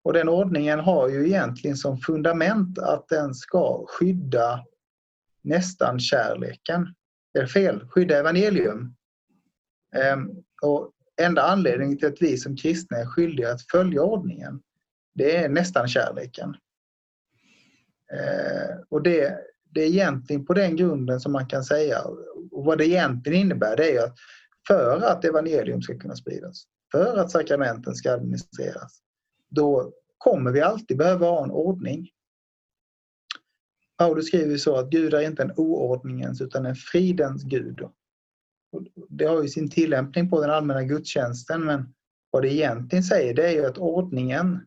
Och 0.05 0.13
den 0.13 0.29
ordningen 0.29 0.81
har 0.81 1.09
ju 1.09 1.27
egentligen 1.27 1.77
som 1.77 1.99
fundament 1.99 2.79
att 2.79 3.09
den 3.09 3.35
ska 3.35 3.87
skydda 3.89 4.65
nästan 5.43 6.01
kärleken. 6.01 6.95
Det 7.33 7.39
är 7.39 7.47
fel, 7.47 7.89
skydda 7.89 8.19
evangelium. 8.19 8.95
Ehm, 9.97 10.31
och 10.63 10.93
enda 11.21 11.43
anledningen 11.43 11.99
till 11.99 12.09
att 12.09 12.23
vi 12.23 12.37
som 12.37 12.57
kristna 12.57 12.97
är 12.97 13.07
skyldiga 13.07 13.53
att 13.53 13.71
följa 13.71 14.03
ordningen, 14.03 14.61
det 15.15 15.37
är 15.37 15.49
nästan 15.49 15.89
kärleken. 15.89 16.57
Ehm, 18.13 18.85
och 18.89 19.03
det, 19.03 19.39
det 19.71 19.83
är 19.83 19.87
egentligen 19.87 20.47
på 20.47 20.55
den 20.55 20.77
grunden 20.77 21.21
som 21.21 21.33
man 21.33 21.47
kan 21.47 21.65
säga, 21.65 22.03
och 22.51 22.65
vad 22.65 22.79
det 22.79 22.87
egentligen 22.87 23.41
innebär 23.41 23.77
det 23.77 23.97
är 23.97 24.05
att 24.05 24.17
för 24.67 25.01
att 25.03 25.25
evangelium 25.25 25.83
ska 25.83 25.99
kunna 25.99 26.17
spridas, 26.17 26.65
för 26.93 27.17
att 27.17 27.31
sakramenten 27.31 27.95
ska 27.95 28.13
administreras, 28.13 29.01
då 29.49 29.93
kommer 30.19 30.53
vi 30.53 30.61
alltid 30.61 30.97
behöva 30.97 31.27
ha 31.27 31.45
en 31.45 31.51
ordning. 31.51 32.11
Paulus 33.99 34.27
skriver 34.27 34.57
så 34.57 34.77
att 34.77 34.91
Gud 34.91 35.15
är 35.15 35.21
inte 35.21 35.43
en 35.43 35.53
oordningens 35.57 36.41
utan 36.41 36.67
en 36.67 36.77
fridens 36.77 37.43
Gud. 37.43 37.89
Det 39.09 39.25
har 39.25 39.43
ju 39.43 39.49
sin 39.49 39.71
tillämpning 39.71 40.31
på 40.31 40.41
den 40.41 40.51
allmänna 40.51 40.83
gudstjänsten 40.83 41.65
men 41.65 41.95
vad 42.31 42.43
det 42.43 42.53
egentligen 42.53 43.05
säger 43.05 43.35
det 43.35 43.47
är 43.47 43.53
ju 43.53 43.67
att 43.67 43.79
ordningen, 43.79 44.61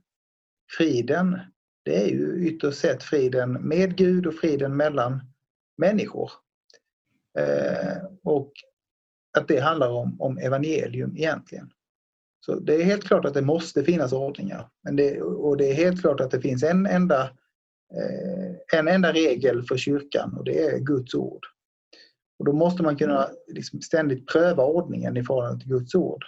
friden, 0.77 1.39
det 1.83 2.03
är 2.03 2.07
ju 2.07 2.47
ytterst 2.47 2.79
sett 2.79 3.03
friden 3.03 3.53
med 3.53 3.97
Gud 3.97 4.27
och 4.27 4.35
friden 4.35 4.77
mellan 4.77 5.19
människor. 5.77 6.31
Eh, 7.39 8.03
och 8.23 8.53
att 9.37 9.47
det 9.47 9.59
handlar 9.59 9.89
om, 9.89 10.21
om 10.21 10.37
evangelium 10.37 11.17
egentligen. 11.17 11.71
Så 12.45 12.59
det 12.59 12.75
är 12.75 12.83
helt 12.83 13.03
klart 13.03 13.25
att 13.25 13.33
det 13.33 13.41
måste 13.41 13.83
finnas 13.83 14.13
ordningar. 14.13 14.69
Men 14.83 14.95
det, 14.95 15.21
och 15.21 15.57
det 15.57 15.71
är 15.71 15.73
helt 15.73 16.01
klart 16.01 16.19
att 16.19 16.31
det 16.31 16.41
finns 16.41 16.63
en 16.63 16.85
enda, 16.85 17.21
eh, 17.93 18.79
en 18.79 18.87
enda 18.87 19.13
regel 19.13 19.63
för 19.63 19.77
kyrkan 19.77 20.37
och 20.37 20.45
det 20.45 20.65
är 20.65 20.79
Guds 20.79 21.13
ord. 21.13 21.45
Och 22.39 22.45
då 22.45 22.53
måste 22.53 22.83
man 22.83 22.97
kunna 22.97 23.29
liksom 23.47 23.81
ständigt 23.81 24.27
pröva 24.27 24.63
ordningen 24.63 25.17
i 25.17 25.23
förhållande 25.23 25.59
till 25.59 25.69
Guds 25.69 25.95
ord. 25.95 26.25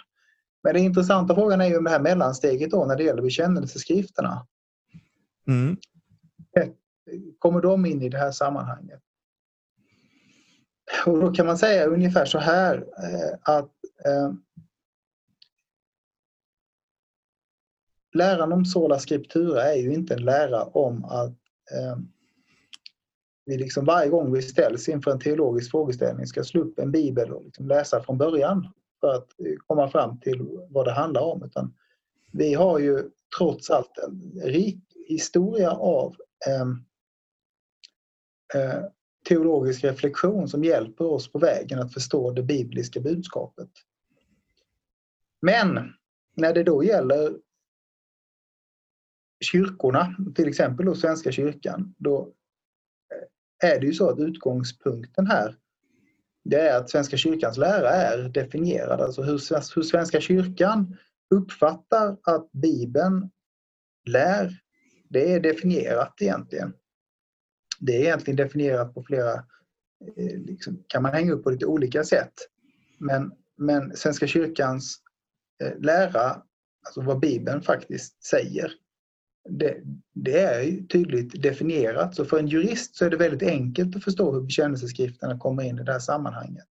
Men 0.62 0.74
den 0.74 0.82
intressanta 0.82 1.34
frågan 1.34 1.60
är 1.60 1.66
ju 1.66 1.80
det 1.80 1.90
här 1.90 2.00
mellansteget 2.00 2.70
då 2.70 2.84
när 2.84 2.96
det 2.96 3.04
gäller 3.04 3.22
bekännelseskrifterna. 3.22 4.46
Mm. 5.48 5.76
Kommer 7.38 7.60
de 7.60 7.86
in 7.86 8.02
i 8.02 8.08
det 8.08 8.18
här 8.18 8.32
sammanhanget? 8.32 9.00
Och 11.06 11.20
då 11.20 11.32
kan 11.32 11.46
man 11.46 11.58
säga 11.58 11.86
ungefär 11.86 12.24
så 12.24 12.38
här 12.38 12.76
eh, 12.76 13.38
att 13.42 13.70
eh, 14.04 14.32
läran 18.14 18.52
om 18.52 18.64
sola 18.64 18.98
scriptura 18.98 19.62
är 19.62 19.76
ju 19.76 19.94
inte 19.94 20.14
en 20.14 20.24
lära 20.24 20.64
om 20.64 21.04
att 21.04 21.36
eh, 21.72 21.96
vi 23.44 23.58
liksom 23.58 23.84
varje 23.84 24.10
gång 24.10 24.32
vi 24.32 24.42
ställs 24.42 24.88
inför 24.88 25.10
en 25.10 25.20
teologisk 25.20 25.70
frågeställning 25.70 26.26
ska 26.26 26.44
slå 26.44 26.60
upp 26.60 26.78
en 26.78 26.92
bibel 26.92 27.32
och 27.32 27.44
liksom 27.44 27.68
läsa 27.68 28.02
från 28.02 28.18
början 28.18 28.68
för 29.00 29.14
att 29.14 29.40
eh, 29.40 29.54
komma 29.66 29.88
fram 29.88 30.20
till 30.20 30.66
vad 30.70 30.86
det 30.86 30.92
handlar 30.92 31.22
om. 31.22 31.44
Utan 31.44 31.74
vi 32.32 32.54
har 32.54 32.78
ju 32.78 33.10
trots 33.38 33.70
allt 33.70 33.98
en 33.98 34.40
rik 34.44 34.80
historia 35.08 35.72
av 35.72 36.16
eh, 36.46 36.66
eh, 38.62 38.84
teologisk 39.28 39.84
reflektion 39.84 40.48
som 40.48 40.64
hjälper 40.64 41.04
oss 41.04 41.32
på 41.32 41.38
vägen 41.38 41.78
att 41.78 41.94
förstå 41.94 42.30
det 42.30 42.42
bibliska 42.42 43.00
budskapet. 43.00 43.70
Men 45.42 45.92
när 46.34 46.54
det 46.54 46.62
då 46.62 46.84
gäller 46.84 47.36
kyrkorna, 49.40 50.16
till 50.34 50.48
exempel 50.48 50.86
då 50.86 50.94
Svenska 50.94 51.32
kyrkan, 51.32 51.94
då 51.98 52.32
är 53.64 53.80
det 53.80 53.86
ju 53.86 53.92
så 53.92 54.10
att 54.10 54.18
utgångspunkten 54.18 55.26
här 55.26 55.56
det 56.44 56.60
är 56.60 56.78
att 56.78 56.90
Svenska 56.90 57.16
kyrkans 57.16 57.56
lära 57.56 57.90
är 57.90 58.28
definierad. 58.28 59.00
Alltså 59.00 59.22
hur, 59.22 59.74
hur 59.74 59.82
Svenska 59.82 60.20
kyrkan 60.20 60.96
uppfattar 61.30 62.16
att 62.22 62.52
Bibeln 62.52 63.30
lär, 64.04 64.50
det 65.08 65.32
är 65.32 65.40
definierat 65.40 66.14
egentligen. 66.20 66.74
Det 67.86 67.96
är 67.96 68.00
egentligen 68.00 68.36
definierat 68.36 68.94
på 68.94 69.02
flera, 69.02 69.34
eh, 70.16 70.38
liksom, 70.46 70.84
kan 70.86 71.02
man 71.02 71.12
hänga 71.12 71.32
upp 71.32 71.44
på 71.44 71.50
lite 71.50 71.66
olika 71.66 72.04
sätt. 72.04 72.32
Men, 72.98 73.32
men 73.58 73.96
Svenska 73.96 74.26
kyrkans 74.26 74.98
eh, 75.62 75.78
lära, 75.78 76.42
alltså 76.86 77.00
vad 77.00 77.20
Bibeln 77.20 77.62
faktiskt 77.62 78.24
säger, 78.24 78.72
det, 79.48 79.76
det, 80.14 80.38
är 80.38 80.86
tydligt 80.86 81.42
definierat. 81.42 82.16
Så 82.16 82.24
för 82.24 82.38
en 82.38 82.46
jurist 82.46 82.96
så 82.96 83.04
är 83.04 83.10
det 83.10 83.16
väldigt 83.16 83.48
enkelt 83.48 83.96
att 83.96 84.04
förstå 84.04 84.32
hur 84.32 84.40
bekännelseskrifterna 84.40 85.38
kommer 85.38 85.62
in 85.62 85.78
i 85.78 85.82
det 85.82 85.92
här 85.92 85.98
sammanhanget. 85.98 86.66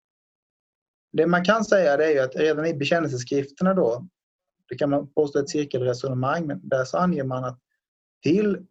Det 1.14 1.28
man 1.28 1.46
kan 1.46 1.66
säga 1.66 1.98
det 1.98 2.14
är 2.14 2.24
att 2.24 2.36
redan 2.36 2.66
i 2.66 2.74
bekännelseskrifterna 2.74 3.74
då, 3.74 4.08
det 4.70 4.76
kan 4.76 4.90
man 4.90 5.14
påstå 5.14 5.40
ett 5.40 5.50
cirkelresonemang, 5.50 6.48
men 6.48 6.70
där 6.70 6.86
så 6.86 6.98
anger 6.98 7.24
man 7.24 7.44
att 7.44 7.60
till 8.24 8.66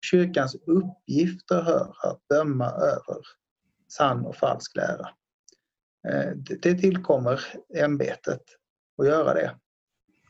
kyrkans 0.00 0.56
uppgifter 0.66 1.62
hör 1.62 1.94
att 2.02 2.28
döma 2.28 2.70
över 2.70 3.22
sann 3.88 4.26
och 4.26 4.36
falsk 4.36 4.76
lära. 4.76 5.08
Eh, 6.08 6.30
det 6.36 6.74
tillkommer 6.74 7.40
ämbetet 7.74 8.42
att 8.98 9.06
göra 9.06 9.34
det. 9.34 9.56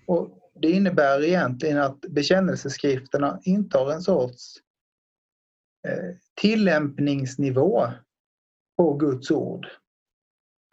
Och 0.06 0.38
det 0.54 0.70
innebär 0.70 1.24
egentligen 1.24 1.78
att 1.78 2.00
bekännelseskrifterna 2.00 3.40
intar 3.42 3.92
en 3.92 4.02
sorts 4.02 4.54
eh, 5.88 6.16
tillämpningsnivå 6.40 7.86
på 8.76 8.94
Guds 8.94 9.30
ord. 9.30 9.66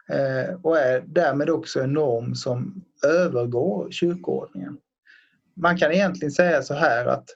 Eh, 0.08 0.54
och 0.62 0.78
är 0.78 1.00
därmed 1.06 1.50
också 1.50 1.80
en 1.80 1.92
norm 1.92 2.34
som 2.34 2.84
övergår 3.04 3.90
kyrkoordningen. 3.90 4.78
Man 5.56 5.78
kan 5.78 5.92
egentligen 5.92 6.32
säga 6.32 6.62
så 6.62 6.74
här 6.74 7.06
att 7.06 7.28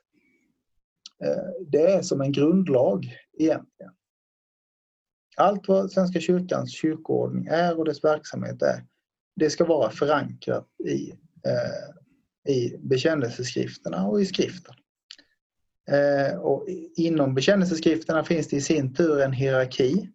Eh, 1.24 1.66
det 1.66 1.82
är 1.82 2.02
som 2.02 2.20
en 2.20 2.32
grundlag 2.32 3.16
egentligen. 3.38 3.92
Allt 5.36 5.68
vad 5.68 5.92
Svenska 5.92 6.20
kyrkans 6.20 6.72
kyrkoordning 6.72 7.46
är 7.46 7.78
och 7.78 7.84
dess 7.84 8.04
verksamhet 8.04 8.62
är, 8.62 8.86
det 9.36 9.50
ska 9.50 9.64
vara 9.64 9.90
förankrat 9.90 10.68
i, 10.88 11.10
eh, 11.46 12.54
i 12.54 12.76
bekännelseskrifterna 12.78 14.06
och 14.06 14.20
i 14.20 14.26
skriften. 14.26 14.74
Eh, 15.90 16.38
och 16.38 16.66
inom 16.96 17.34
bekännelseskrifterna 17.34 18.24
finns 18.24 18.48
det 18.48 18.56
i 18.56 18.60
sin 18.60 18.94
tur 18.94 19.20
en 19.20 19.32
hierarki 19.32 20.10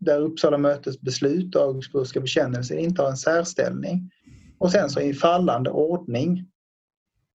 där 0.00 0.20
Uppsala 0.20 0.58
mötes 0.58 1.00
beslut 1.00 1.54
och 1.54 1.62
Augsburgska 1.62 2.20
bekännelsen 2.20 2.78
intar 2.78 3.10
en 3.10 3.16
särställning. 3.16 4.10
Och 4.58 4.72
sen 4.72 4.90
så 4.90 5.00
i 5.00 5.14
fallande 5.14 5.70
ordning 5.70 6.50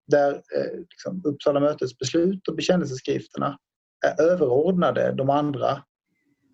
där 0.09 0.33
eh, 0.33 0.79
liksom 0.79 1.21
Uppsala 1.25 1.59
mötes 1.59 1.97
beslut 1.97 2.47
och 2.47 2.55
bekännelseskrifterna 2.55 3.57
är 4.05 4.21
överordnade 4.21 5.11
de 5.11 5.29
andra 5.29 5.83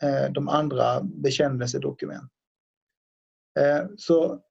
Eh, 0.04 0.32
de 0.32 0.50
andra 0.50 1.02
bekännelsedokument. 1.04 2.32
Eh, 3.60 3.86
så 3.98 4.42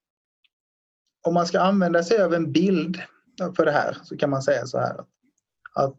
om 1.23 1.35
man 1.35 1.47
ska 1.47 1.61
använda 1.61 2.03
sig 2.03 2.23
av 2.23 2.35
en 2.35 2.53
bild 2.53 3.03
för 3.57 3.65
det 3.65 3.73
här 3.73 3.97
så 4.03 4.17
kan 4.17 4.31
man 4.31 4.43
säga 4.43 4.67
så 4.67 4.79
här 4.79 5.05
att 5.75 5.99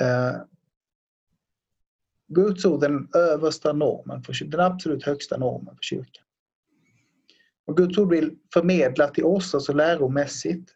eh, 0.00 0.40
Guds 2.28 2.64
ord 2.64 2.84
är 2.84 2.88
den 2.88 3.08
översta 3.14 3.72
normen, 3.72 4.22
för, 4.22 4.44
den 4.44 4.60
absolut 4.60 5.04
högsta 5.04 5.36
normen 5.36 5.76
för 5.76 5.82
kyrkan. 5.82 6.24
Och 7.66 7.76
Guds 7.76 7.98
ord 7.98 8.10
vill 8.10 8.38
förmedla 8.52 9.08
till 9.08 9.24
oss, 9.24 9.54
alltså 9.54 9.72
läromässigt, 9.72 10.74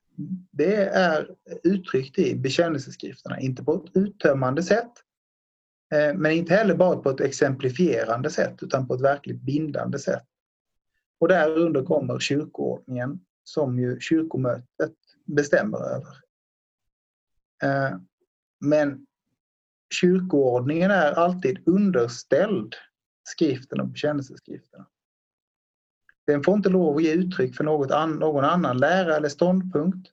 det 0.51 0.77
är 0.85 1.31
uttryckt 1.65 2.19
i 2.19 2.37
bekännelseskrifterna, 2.37 3.41
inte 3.41 3.65
på 3.65 3.75
ett 3.75 3.97
uttömmande 3.97 4.63
sätt 4.63 4.93
eh, 5.95 6.15
men 6.15 6.33
inte 6.33 6.55
heller 6.55 6.75
bara 6.75 6.97
på 6.97 7.11
ett 7.11 7.21
exemplifierande 7.21 8.31
sätt 8.31 8.63
utan 8.63 8.89
på 8.89 8.95
ett 8.95 9.01
verkligt 9.01 9.41
bindande 9.41 9.99
sätt. 9.99 10.25
Och 11.21 11.29
därunder 11.29 11.85
kommer 11.85 12.19
kyrkoordningen 12.19 13.21
som 13.45 13.79
ju 13.79 14.01
kyrkomötet 14.01 14.95
bestämmer 15.25 15.79
över. 15.79 16.17
Eh, 17.63 17.99
men 18.61 19.07
kyrkoordningen 20.01 20.91
är 20.91 21.13
alltid 21.13 21.69
underställd 21.69 22.75
skriften 23.25 23.81
och 23.81 23.89
bekännelseskrifterna. 23.89 24.87
Den 26.27 26.43
får 26.43 26.55
inte 26.55 26.69
lov 26.69 26.97
att 26.97 27.03
ge 27.03 27.13
uttryck 27.13 27.57
för 27.57 27.65
något 27.65 27.91
an, 27.91 28.13
någon 28.13 28.45
annan 28.45 28.79
lära 28.79 29.17
eller 29.17 29.29
ståndpunkt. 29.29 30.09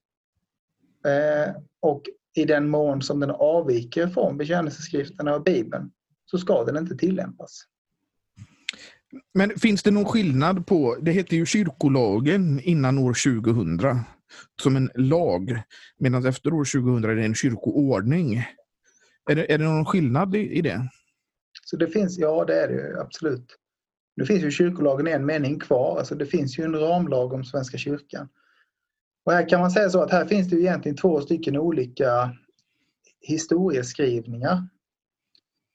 Eh, 1.05 1.55
och 1.79 2.01
i 2.35 2.45
den 2.45 2.69
mån 2.69 3.01
som 3.01 3.19
den 3.19 3.31
avviker 3.31 4.07
från 4.07 4.37
bekännelseskrifterna 4.37 5.35
och 5.35 5.43
Bibeln 5.43 5.91
så 6.25 6.37
ska 6.37 6.63
den 6.63 6.77
inte 6.77 6.95
tillämpas. 6.95 7.65
Men 9.33 9.49
finns 9.49 9.83
det 9.83 9.91
någon 9.91 10.05
skillnad 10.05 10.67
på, 10.67 10.97
det 11.01 11.11
heter 11.11 11.37
ju 11.37 11.45
kyrkolagen 11.45 12.59
innan 12.59 12.97
år 12.97 13.41
2000 13.41 13.79
som 14.61 14.75
en 14.75 14.89
lag, 14.95 15.61
medan 15.97 16.25
efter 16.25 16.53
år 16.53 16.81
2000 16.81 17.03
är 17.03 17.15
det 17.15 17.25
en 17.25 17.35
kyrkoordning. 17.35 18.37
Är 19.29 19.35
det, 19.35 19.53
är 19.53 19.57
det 19.57 19.63
någon 19.63 19.85
skillnad 19.85 20.35
i, 20.35 20.39
i 20.39 20.61
det? 20.61 20.89
Så 21.63 21.77
det 21.77 21.87
finns, 21.87 22.17
ja 22.17 22.45
det 22.45 22.61
är 22.61 22.67
det 22.67 23.01
absolut. 23.01 23.57
Nu 24.15 24.25
finns 24.25 24.43
ju 24.43 24.51
kyrkolagen 24.51 25.07
en 25.07 25.25
mening 25.25 25.59
kvar, 25.59 25.97
alltså 25.97 26.15
det 26.15 26.25
finns 26.25 26.59
ju 26.59 26.63
en 26.63 26.79
ramlag 26.79 27.33
om 27.33 27.43
Svenska 27.43 27.77
kyrkan. 27.77 28.29
Och 29.25 29.31
här 29.31 29.49
kan 29.49 29.59
man 29.59 29.71
säga 29.71 29.89
så 29.89 30.01
att 30.01 30.11
här 30.11 30.25
finns 30.25 30.49
det 30.49 30.55
egentligen 30.55 30.97
två 30.97 31.21
stycken 31.21 31.57
olika 31.57 32.35
historieskrivningar. 33.19 34.67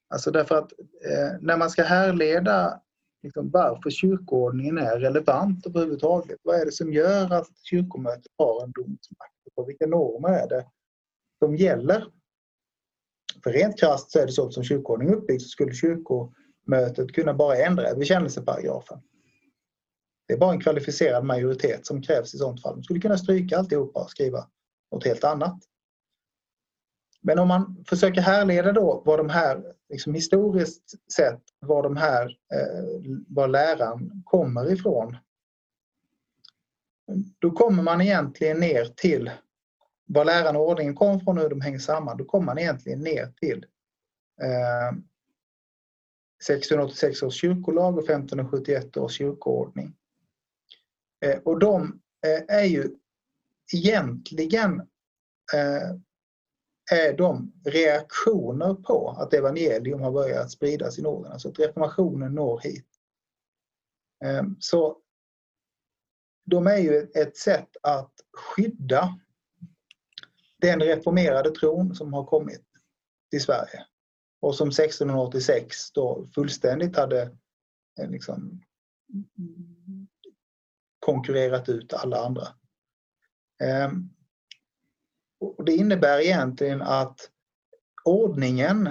Alltså 0.08 0.30
därför 0.30 0.54
att 0.54 0.72
eh, 1.04 1.40
när 1.40 1.56
man 1.56 1.70
ska 1.70 1.82
härleda 1.82 2.80
liksom, 3.22 3.50
varför 3.50 3.90
kyrkoordningen 3.90 4.78
är 4.78 4.98
relevant 4.98 5.66
överhuvudtaget. 5.66 6.38
Vad 6.42 6.60
är 6.60 6.64
det 6.64 6.72
som 6.72 6.92
gör 6.92 7.32
att 7.32 7.48
kyrkomötet 7.62 8.32
har 8.38 8.64
en 8.64 8.72
domsmakt? 8.72 9.32
Och 9.54 9.68
vilka 9.68 9.86
normer 9.86 10.28
är 10.28 10.48
det 10.48 10.66
som 11.38 11.56
gäller? 11.56 12.04
För 13.44 13.52
rent 13.52 13.80
krasst 13.80 14.10
så 14.10 14.18
är 14.18 14.26
det 14.26 14.32
så 14.32 14.46
att 14.46 14.54
som 14.54 14.64
kyrkoordningen 14.64 15.14
är 15.14 15.18
uppbyggd 15.18 15.42
så 15.42 15.48
skulle 15.48 15.72
mötet 16.66 17.12
kunna 17.12 17.34
bara 17.34 17.56
ändra 17.56 17.94
bekännelseparagrafen. 17.94 19.00
Det 20.28 20.34
är 20.34 20.38
bara 20.38 20.52
en 20.52 20.60
kvalificerad 20.60 21.24
majoritet 21.24 21.86
som 21.86 22.02
krävs 22.02 22.34
i 22.34 22.38
sånt 22.38 22.62
fall. 22.62 22.74
De 22.74 22.82
skulle 22.82 23.00
kunna 23.00 23.18
stryka 23.18 23.58
alltihopa 23.58 24.00
och 24.00 24.10
skriva 24.10 24.46
något 24.92 25.04
helt 25.04 25.24
annat. 25.24 25.58
Men 27.20 27.38
om 27.38 27.48
man 27.48 27.84
försöker 27.88 28.20
härleda 28.20 28.72
då 28.72 29.02
vad 29.06 29.18
de 29.18 29.28
här, 29.28 29.74
liksom 29.88 30.14
historiskt 30.14 31.12
sett, 31.12 31.42
var 31.60 31.82
de 31.82 31.96
här, 31.96 32.36
eh, 32.54 33.48
läran 33.48 34.22
kommer 34.24 34.72
ifrån. 34.72 35.16
Då 37.38 37.50
kommer 37.50 37.82
man 37.82 38.00
egentligen 38.00 38.60
ner 38.60 38.84
till 38.84 39.30
var 40.06 40.24
läran 40.24 40.56
och 40.56 40.68
ordningen 40.68 40.94
kom 40.94 41.20
från 41.20 41.38
och 41.38 41.42
hur 41.42 41.50
de 41.50 41.60
hänger 41.60 41.78
samman. 41.78 42.16
Då 42.16 42.24
kommer 42.24 42.46
man 42.46 42.58
egentligen 42.58 43.00
ner 43.00 43.32
till 43.40 43.66
eh, 44.42 44.98
1686 46.38 47.22
års 47.22 47.34
kyrkolag 47.34 47.98
och 47.98 48.04
1571 48.04 48.96
års 48.96 49.12
kyrkoordning. 49.12 49.94
Eh, 51.24 51.38
och 51.38 51.58
de 51.58 52.00
eh, 52.26 52.56
är 52.56 52.64
ju 52.64 52.96
egentligen 53.74 54.80
eh, 55.54 55.90
är 56.92 57.16
de 57.16 57.52
reaktioner 57.64 58.74
på 58.74 59.16
att 59.18 59.34
evangelium 59.34 60.00
har 60.00 60.12
börjat 60.12 60.50
spridas 60.50 60.98
i 60.98 61.02
Norden, 61.02 61.32
alltså 61.32 61.48
att 61.48 61.58
reformationen 61.58 62.34
når 62.34 62.60
hit. 62.60 62.88
Eh, 64.24 64.42
så 64.58 64.98
de 66.44 66.66
är 66.66 66.78
ju 66.78 67.10
ett 67.14 67.36
sätt 67.36 67.76
att 67.82 68.12
skydda 68.32 69.20
den 70.60 70.80
reformerade 70.80 71.50
tron 71.50 71.94
som 71.94 72.12
har 72.12 72.24
kommit 72.24 72.64
till 73.30 73.42
Sverige 73.42 73.86
och 74.46 74.54
som 74.54 74.68
1686 74.68 75.92
då 75.92 76.26
fullständigt 76.34 76.96
hade 76.96 77.22
eh, 78.00 78.10
liksom 78.10 78.62
konkurrerat 80.98 81.68
ut 81.68 81.92
alla 81.92 82.24
andra. 82.24 82.48
Ehm, 83.62 84.10
och 85.40 85.64
det 85.64 85.72
innebär 85.72 86.20
egentligen 86.20 86.82
att 86.82 87.30
ordningen, 88.04 88.90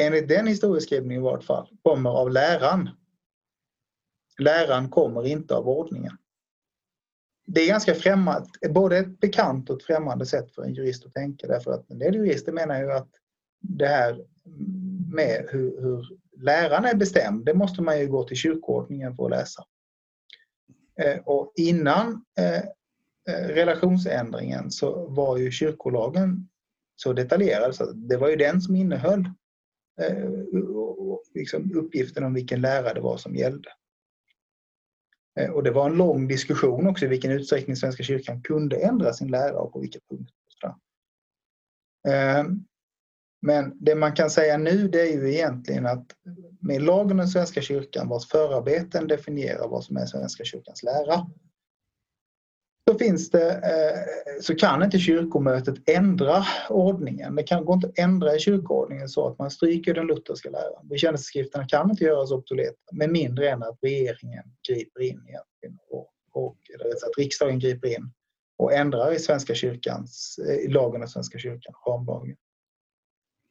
enligt 0.00 0.28
den 0.28 0.46
historieskrivningen 0.46 1.22
i 1.22 1.24
vart 1.24 1.44
fall, 1.44 1.68
kommer 1.82 2.10
av 2.10 2.30
läran. 2.30 2.90
Läran 4.38 4.90
kommer 4.90 5.26
inte 5.26 5.54
av 5.54 5.68
ordningen. 5.68 6.18
Det 7.46 7.60
är 7.60 7.68
ganska 7.68 7.94
främmande, 7.94 8.48
både 8.70 8.98
ett 8.98 9.20
bekant 9.20 9.70
och 9.70 9.76
ett 9.76 9.86
främmande 9.86 10.26
sätt 10.26 10.54
för 10.54 10.62
en 10.62 10.74
jurist 10.74 11.06
att 11.06 11.14
tänka 11.14 11.46
därför 11.46 11.70
att 11.70 11.90
en 11.90 11.98
del 11.98 12.14
jurister 12.14 12.52
menar 12.52 12.80
ju 12.80 12.92
att 12.92 13.10
det 13.68 13.86
här 13.86 14.24
med 15.14 15.46
hur, 15.50 15.80
hur 15.80 16.18
läran 16.36 16.84
är 16.84 16.94
bestämd, 16.94 17.44
det 17.44 17.54
måste 17.54 17.82
man 17.82 18.00
ju 18.00 18.08
gå 18.08 18.24
till 18.24 18.36
kyrkoordningen 18.36 19.16
för 19.16 19.24
att 19.24 19.30
läsa. 19.30 19.64
Eh, 21.00 21.18
och 21.24 21.52
innan 21.56 22.24
eh, 22.38 22.58
eh 23.28 23.48
relationsändringen 23.48 24.70
så 24.70 25.06
var 25.06 25.36
ju 25.36 25.50
kyrkolagen 25.50 26.48
så 26.96 27.12
detaljerad 27.12 27.74
så 27.74 27.92
det 27.92 28.16
var 28.16 28.28
ju 28.28 28.36
den 28.36 28.60
som 28.60 28.76
innehöll 28.76 29.30
eh, 30.00 30.30
liksom 31.34 31.76
uppgiften 31.76 32.24
om 32.24 32.34
vilken 32.34 32.60
lära 32.60 32.94
det 32.94 33.00
var 33.00 33.16
som 33.16 33.36
gällde. 33.36 33.68
Eh, 35.40 35.50
och 35.50 35.62
det 35.62 35.70
var 35.70 35.90
en 35.90 35.96
lång 35.96 36.28
diskussion 36.28 36.86
också 36.86 37.04
i 37.04 37.08
vilken 37.08 37.30
utsträckning 37.30 37.76
Svenska 37.76 38.02
kyrkan 38.02 38.42
kunde 38.42 38.76
ändra 38.76 39.12
sin 39.12 39.30
lära 39.30 39.58
och 39.58 39.72
på 39.72 39.80
vilka 39.80 39.98
punkter. 40.10 40.34
Men 43.46 43.84
det 43.84 43.94
man 43.94 44.12
kan 44.12 44.30
säga 44.30 44.58
nu 44.58 44.88
det 44.88 45.00
är 45.00 45.12
ju 45.12 45.34
egentligen 45.34 45.86
att 45.86 46.06
med 46.60 46.82
lagen 46.82 47.20
om 47.20 47.26
Svenska 47.26 47.60
kyrkan 47.60 48.08
vars 48.08 48.28
förarbeten 48.28 49.08
definierar 49.08 49.68
vad 49.68 49.84
som 49.84 49.96
är 49.96 50.06
Svenska 50.06 50.44
kyrkans 50.44 50.82
lära 50.82 51.26
så, 52.90 52.98
finns 52.98 53.30
det, 53.30 53.50
eh, 53.52 54.40
så 54.40 54.54
kan 54.54 54.82
inte 54.82 54.98
kyrkomötet 54.98 55.88
ändra 55.88 56.44
ordningen. 56.70 57.34
Det 57.34 57.42
kan, 57.42 57.64
går 57.64 57.74
inte 57.74 57.86
att 57.86 57.98
ändra 57.98 58.34
i 58.34 58.38
kyrkoordningen 58.38 59.08
så 59.08 59.28
att 59.28 59.38
man 59.38 59.50
stryker 59.50 59.94
den 59.94 60.06
lutherska 60.06 60.50
läran. 60.50 60.88
Bekännelseskrifterna 60.88 61.68
kan 61.68 61.90
inte 61.90 62.04
göras 62.04 62.30
obsoleta 62.30 62.76
med 62.92 63.10
mindre 63.10 63.50
än 63.50 63.62
att 63.62 63.78
regeringen 63.82 64.44
griper 64.68 65.00
in 65.00 65.22
egentligen 65.28 65.78
och, 65.90 66.10
och 66.32 66.56
att 67.06 67.18
riksdagen 67.18 67.58
griper 67.58 67.88
in 67.88 68.12
och 68.58 68.72
ändrar 68.72 69.12
i 69.12 69.18
Svenska 69.18 69.54
kyrkans, 69.54 70.38
i 70.64 70.68
lagen 70.68 71.02
om 71.02 71.08
Svenska 71.08 71.38
kyrkan, 71.38 71.74
ramlagen. 71.86 72.36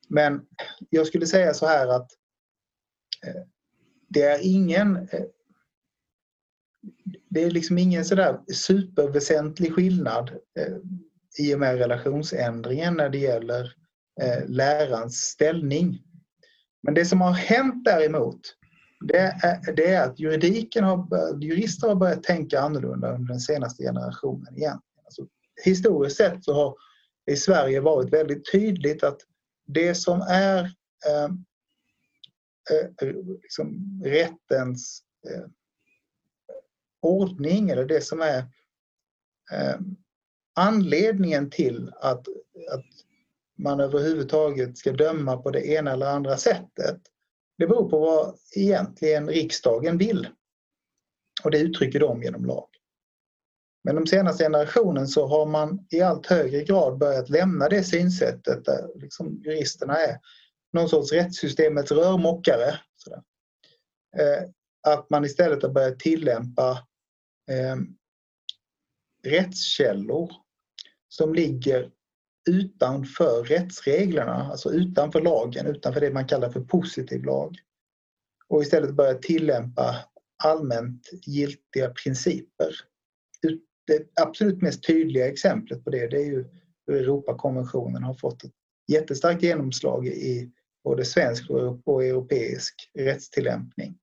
Men 0.08 0.46
jag 0.90 1.08
skulle 1.08 1.28
säga 1.28 1.54
så 1.54 1.66
här 1.66 1.88
att 1.88 2.12
eh, 3.26 3.42
det 4.08 4.22
är 4.22 4.40
ingen... 4.42 4.96
Eh, 4.96 5.26
det 7.30 7.44
är 7.44 7.52
liksom 7.52 7.78
ingen 7.78 8.06
sådär 8.06 8.40
superväsentlig 8.54 9.74
skillnad 9.74 10.30
eh, 10.60 10.78
i 11.40 11.56
och 11.56 11.60
med 11.60 11.78
relationsändringen 11.78 12.94
när 12.94 13.10
det 13.10 13.18
gäller 13.18 13.76
lärarens 14.48 15.16
ställning. 15.16 16.04
Men 16.84 16.94
det 16.94 17.06
som 17.06 17.22
har 17.22 17.32
hänt 17.32 17.86
däremot 17.86 18.56
det 19.08 19.18
är, 19.18 19.74
det 19.74 19.94
är 19.94 20.10
att 20.10 20.20
juridiken 20.20 20.84
har, 20.84 21.08
jurister 21.44 21.88
har 21.88 21.96
börjat 21.96 22.24
tänka 22.24 22.60
annorlunda 22.60 23.16
under 23.16 23.28
den 23.28 23.40
senaste 23.40 23.84
generationen 23.84 24.58
igen. 24.58 24.80
Alltså, 25.06 25.28
historiskt 25.64 26.18
sett 26.18 26.44
så 26.44 26.54
har 26.54 26.76
det 27.26 27.32
i 27.32 27.36
Sverige 27.36 27.80
varit 27.80 28.14
väldigt 28.14 28.52
tydligt 28.52 29.04
att 29.04 29.18
det 29.66 29.96
som 29.96 30.22
är 30.22 30.64
eh, 31.08 31.30
eh, 32.72 33.16
liksom 33.42 34.02
rättens 34.06 35.04
eh, 35.30 35.46
ordning 37.02 37.70
eller 37.70 37.86
det 37.86 38.02
som 38.02 38.22
är 38.22 38.38
eh, 39.52 39.80
anledningen 40.56 41.50
till 41.50 41.94
att, 41.96 42.28
att 42.72 42.86
man 43.58 43.80
överhuvudtaget 43.80 44.78
ska 44.78 44.92
döma 44.92 45.38
på 45.38 45.52
det 45.52 45.68
ena 45.68 45.92
eller 45.92 46.06
andra 46.06 46.38
sättet. 46.38 47.02
Det 47.58 47.68
beror 47.68 47.90
på 47.90 48.00
vad 48.00 48.36
egentligen 48.56 49.28
riksdagen 49.28 49.98
vill. 49.98 50.28
Och 51.44 51.52
det 51.52 51.60
uttrycker 51.60 52.00
de 52.00 52.24
genom 52.24 52.46
lag. 52.46 52.68
Men 53.84 53.96
de 53.96 54.08
senaste 54.08 54.44
generationen 54.44 55.08
så 55.08 55.28
har 55.28 55.46
man 55.46 55.88
i 55.90 56.02
allt 56.02 56.26
högre 56.26 56.64
grad 56.64 56.98
börjat 56.98 57.30
lämna 57.30 57.70
det 57.70 57.84
synsättet 57.84 58.66
där 58.66 59.02
liksom 59.02 59.42
juristerna 59.46 59.98
är 59.98 60.20
någon 60.74 60.90
sorts 60.90 61.12
rättssystemets 61.12 61.92
rörmokare. 61.92 62.80
Eh, 64.18 64.50
att 64.88 65.10
man 65.10 65.26
istället 65.26 65.64
har 65.64 65.70
börjat 65.70 66.00
tillämpa 66.00 66.72
eh, 67.52 67.76
rättskällor 69.24 70.32
som 71.08 71.34
ligger 71.34 71.92
utanför 72.50 73.44
rättsreglerna, 73.44 74.52
alltså 74.52 74.72
utanför 74.72 75.22
lagen, 75.22 75.68
utanför 75.68 76.02
det 76.02 76.14
man 76.14 76.28
kallar 76.28 76.50
för 76.50 76.62
positiv 76.62 77.24
lag. 77.24 77.58
Och 78.48 78.62
istället 78.62 78.96
börja 78.96 79.14
tillämpa 79.14 79.96
allmänt 80.44 81.10
giltiga 81.26 81.90
principer. 81.90 82.76
Det 83.88 84.22
absolut 84.22 84.62
mest 84.62 84.84
tydliga 84.88 85.28
exemplet 85.28 85.84
på 85.84 85.90
det, 85.90 86.08
det 86.08 86.18
är 86.18 86.26
ju 86.26 86.46
hur 86.88 86.96
Europakonventionen 86.96 88.04
har 88.04 88.14
fått 88.14 88.44
ett 88.44 88.52
jättestarkt 88.88 89.44
genomslag 89.44 90.08
i 90.08 90.52
både 90.84 91.06
svensk 91.06 91.50
och 91.86 92.04
europeisk 92.04 92.90
rättstillämpning. 93.00 93.98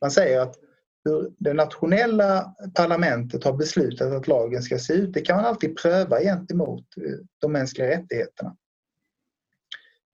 Man 0.00 0.10
säger 0.10 0.40
att 0.40 0.56
hur 1.04 1.32
det 1.38 1.54
nationella 1.54 2.54
parlamentet 2.74 3.44
har 3.44 3.52
beslutat 3.52 4.12
att 4.12 4.28
lagen 4.28 4.62
ska 4.62 4.78
se 4.78 4.92
ut, 4.92 5.14
det 5.14 5.20
kan 5.20 5.36
man 5.36 5.44
alltid 5.44 5.76
pröva 5.76 6.20
gentemot 6.20 6.84
eh, 6.96 7.26
de 7.40 7.52
mänskliga 7.52 7.88
rättigheterna. 7.88 8.56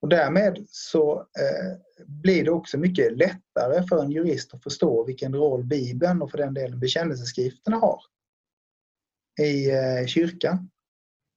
Och 0.01 0.09
därmed 0.09 0.67
så 0.69 1.19
eh, 1.19 1.79
blir 2.07 2.45
det 2.45 2.51
också 2.51 2.79
mycket 2.79 3.19
lättare 3.19 3.83
för 3.89 4.03
en 4.03 4.11
jurist 4.11 4.55
att 4.55 4.63
förstå 4.63 5.05
vilken 5.05 5.35
roll 5.35 5.65
Bibeln 5.65 6.23
och 6.23 6.31
för 6.31 6.39
den 6.39 6.55
delen 6.55 6.81
bekännelseskrifterna 6.81 7.77
har 7.77 8.01
i 9.39 9.71
eh, 9.71 10.07
kyrkan. 10.07 10.71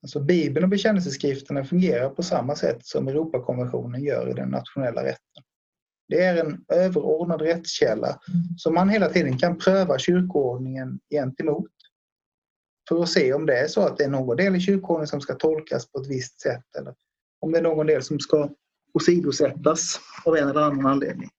Alltså 0.04 0.20
Bibeln 0.20 0.64
och 0.64 0.70
bekännelseskrifterna 0.70 1.64
fungerar 1.64 2.10
på 2.10 2.24
samma 2.24 2.56
sätt 2.56 2.86
som 2.86 3.08
Europakonventionen 3.08 4.04
gör 4.04 4.30
i 4.30 4.34
den 4.34 4.50
nationella 4.50 5.04
rätten. 5.04 5.44
Det 6.08 6.24
är 6.24 6.46
en 6.46 6.66
överordnad 6.68 7.42
rättskälla 7.42 8.20
som 8.58 8.74
man 8.74 8.90
hela 8.90 9.10
tiden 9.10 9.38
kan 9.38 9.58
pröva 9.58 10.00
kyrkoordningen 10.00 11.00
gentemot. 11.10 11.72
För 12.90 13.04
att 13.04 13.10
se 13.10 13.34
om 13.34 13.46
det 13.46 13.58
är 13.58 13.68
så 13.68 13.82
att 13.82 13.98
det 13.98 14.04
är 14.04 14.10
någon 14.10 14.38
del 14.38 14.56
i 14.56 14.60
kyrkoordningen 14.60 15.08
som 15.08 15.22
ska 15.22 15.36
tolkas 15.36 15.92
på 15.92 16.00
ett 16.00 16.10
visst 16.10 16.42
sätt 16.42 16.76
eller 16.80 16.94
om 17.40 17.52
det 17.52 17.58
är 17.58 17.64
någon 17.64 17.88
del 17.88 18.04
som 18.04 18.20
ska 18.20 18.50
åsidosättas 18.94 20.00
av 20.26 20.38
en 20.38 20.50
eller 20.50 20.62
annan 20.62 20.86
anledning. 20.86 21.30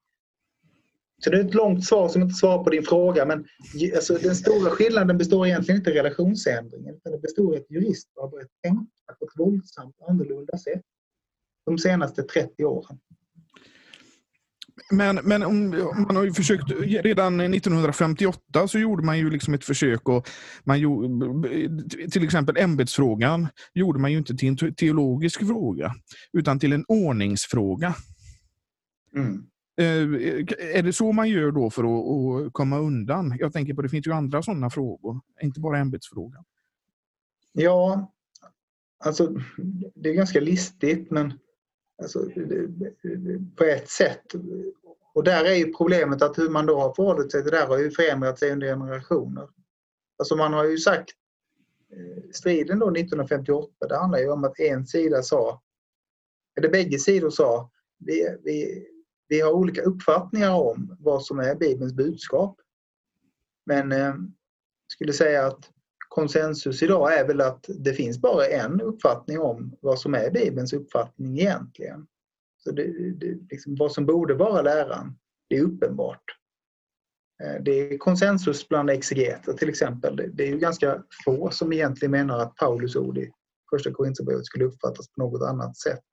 Så 1.24 1.30
det 1.30 1.37
är 1.37 1.44
ett 1.44 1.54
långt 1.54 1.85
svar 1.85 2.08
som 2.08 2.22
inte 2.22 2.35
svarar 2.35 2.64
på 2.64 2.70
din 2.70 2.82
fråga 2.82 3.24
men 3.24 3.44
alltså, 3.94 4.14
den 4.14 4.35
stora 4.35 4.70
skillnaden 4.70 5.18
består 5.18 5.46
egentligen 5.46 5.80
inte 5.80 5.90
i 5.90 5.94
relationsändringen 5.94 6.94
utan 6.94 7.12
det 7.12 7.18
består 7.18 7.54
i 7.54 7.58
att 7.58 7.70
jurister 7.70 8.20
har 8.20 8.28
börjat 8.28 8.48
tänka 8.62 9.18
på 9.18 9.24
ett 9.24 9.38
våldsamt 9.38 9.96
annorlunda 10.08 10.58
sätt 10.58 10.82
de 11.66 11.78
senaste 11.78 12.22
30 12.22 12.64
åren. 12.64 12.98
Men, 14.90 15.16
men 15.16 15.42
om, 15.42 15.70
man 16.06 16.16
har 16.16 16.24
ju 16.24 16.32
försökt, 16.32 16.70
redan 16.80 17.40
1958 17.40 18.68
så 18.68 18.78
gjorde 18.78 19.02
man 19.02 19.18
ju 19.18 19.30
liksom 19.30 19.54
ett 19.54 19.64
försök 19.64 20.08
och 20.08 20.28
man 20.64 20.80
gjorde, 20.80 21.50
till 22.11 22.24
exempel 22.24 22.56
ämbetsfrågan 22.56 23.48
gjorde 23.74 23.98
man 23.98 24.12
ju 24.12 24.18
inte 24.18 24.37
till 24.37 24.48
en 24.48 24.74
teologisk 24.74 25.46
fråga 25.46 25.94
utan 26.32 26.58
till 26.58 26.72
en 26.72 26.85
ordningsfråga. 26.88 27.94
Mm. 29.16 29.46
Eh, 29.76 29.87
eh, 29.87 30.76
är 30.76 30.82
det 30.82 30.92
så 30.92 31.12
man 31.12 31.28
gör 31.28 31.50
då 31.50 31.70
för 31.70 31.82
att, 31.82 32.46
att, 32.46 32.52
komma 32.52 32.78
undan? 32.78 33.37
Jag 33.38 33.52
tänker 33.52 33.74
på 33.74 33.82
det 33.82 33.88
finns 33.88 34.06
ju 34.06 34.12
andra 34.12 34.42
sådana 34.42 34.70
frågor, 34.70 35.20
inte 35.42 35.61
bara 35.61 35.78
ämbetsfrågan. 35.78 36.44
Ja, 37.52 38.12
alltså 39.04 39.37
det 39.94 40.08
är 40.08 40.14
ganska 40.14 40.40
listigt 40.40 41.11
men 41.11 41.32
Alltså, 42.02 42.28
på 43.56 43.64
ett 43.64 43.90
sätt. 43.90 44.35
Och 45.14 45.24
där 45.24 45.44
är 45.44 45.54
ju 45.54 45.72
problemet 45.72 46.22
att 46.22 46.38
hur 46.38 46.50
man 46.50 46.66
då 46.66 46.80
har 46.80 46.94
förhållit 46.94 47.32
sig 47.32 47.42
till 47.42 47.50
det 47.50 47.58
där 47.58 47.66
har 47.66 47.78
ju 47.78 47.90
förändrat 47.90 48.38
sig 48.38 48.52
under 48.52 48.66
generationer. 48.66 49.48
Alltså 50.18 50.37
man 50.37 50.52
har 50.52 50.64
ju 50.64 50.78
sagt 50.78 51.11
eh, 51.92 52.30
striden 52.32 52.78
då 52.78 52.87
1958 52.87 53.87
det 53.88 53.96
handlar 53.96 54.18
ju 54.18 54.30
om 54.30 54.44
att 54.44 54.61
en 54.61 54.87
sida 54.87 55.22
sa, 55.22 55.62
eller 56.56 56.68
bägge 56.68 56.98
sidor 56.98 57.30
sa, 57.30 57.70
vi, 57.98 58.37
vi, 58.44 58.87
vi 59.28 59.40
har 59.40 59.52
olika 59.52 59.82
uppfattningar 59.82 60.50
om 60.50 60.96
vad 61.00 61.24
som 61.24 61.38
är 61.38 61.54
Bibelns 61.54 61.92
budskap. 61.92 62.61
Men 63.66 63.92
eh, 63.92 64.14
skulle 64.92 65.12
säga 65.12 65.46
att 65.46 65.70
konsensus 66.08 66.82
idag 66.82 67.18
är 67.18 67.26
väl 67.26 67.40
att 67.40 67.66
det 67.78 67.92
finns 67.94 68.20
bara 68.20 68.46
en 68.46 68.80
uppfattning 68.80 69.40
om 69.40 69.76
vad 69.80 69.98
som 69.98 70.14
är 70.14 70.30
Bibelns 70.30 70.72
uppfattning 70.72 71.40
egentligen. 71.40 72.06
Så 72.58 72.70
det, 72.70 73.12
det, 73.12 73.38
liksom, 73.50 73.76
vad 73.76 73.92
som 73.92 74.06
borde 74.06 74.35
vara 74.35 74.62
läran, 74.62 75.18
det 75.48 75.56
är 75.56 75.62
uppenbart. 75.62 76.24
Eh, 77.42 77.62
det 77.62 77.70
är 77.72 77.98
konsensus 77.98 78.68
bland 78.68 78.90
exegeter 78.90 79.52
till 79.52 79.68
exempel. 79.68 80.16
Det 80.32 80.42
är 80.42 80.48
ju 80.48 80.58
ganska 80.58 81.02
få 81.24 81.50
som 81.50 81.72
egentligen 81.72 82.12
menar 82.12 82.38
att 82.38 82.56
Paulus 82.56 82.96
ord 82.96 83.18
i 83.18 83.32
första 83.70 83.92
Korinthierbrevet 83.92 84.46
skulle 84.46 84.64
uppfattas 84.64 85.08
på 85.08 85.22
något 85.22 85.42
annat 85.42 85.76
sätt. 85.76 86.04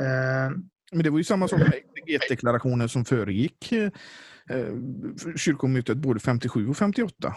Eh, 0.00 0.50
men 0.92 1.02
det 1.02 1.10
var 1.10 1.18
ju 1.18 1.24
samma 1.24 1.48
sak 1.48 1.60
med 1.60 2.20
deklarationen 2.28 2.88
som 2.88 3.04
föregick 3.04 3.72
eh, 3.72 3.90
eh 4.50 4.74
kyrkomötet 5.36 5.96
både 5.96 6.20
57 6.20 6.68
och 6.68 6.76
58. 6.76 7.34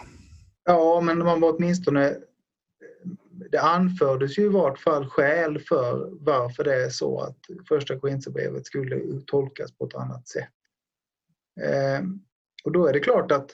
Ja, 0.64 1.00
men 1.00 1.18
man 1.18 1.40
var 1.40 1.56
åtminstone... 1.56 2.08
Eh, 2.08 2.16
det 3.50 3.60
anfördes 3.60 4.38
ju 4.38 4.42
i 4.42 4.48
vart 4.48 4.78
fall 4.78 5.06
skäl 5.06 5.58
för 5.58 6.08
varför 6.20 6.64
det 6.64 6.84
är 6.84 6.90
så 6.90 7.20
att 7.20 7.38
första 7.68 7.98
Korinthierbrevet 7.98 8.66
skulle 8.66 9.20
tolkas 9.26 9.72
på 9.72 9.84
ett 9.84 9.94
annat 9.94 10.28
sätt. 10.28 10.48
Eh, 11.60 12.04
och 12.64 12.72
då 12.72 12.86
är 12.86 12.92
det 12.92 13.00
klart 13.00 13.32
att 13.32 13.50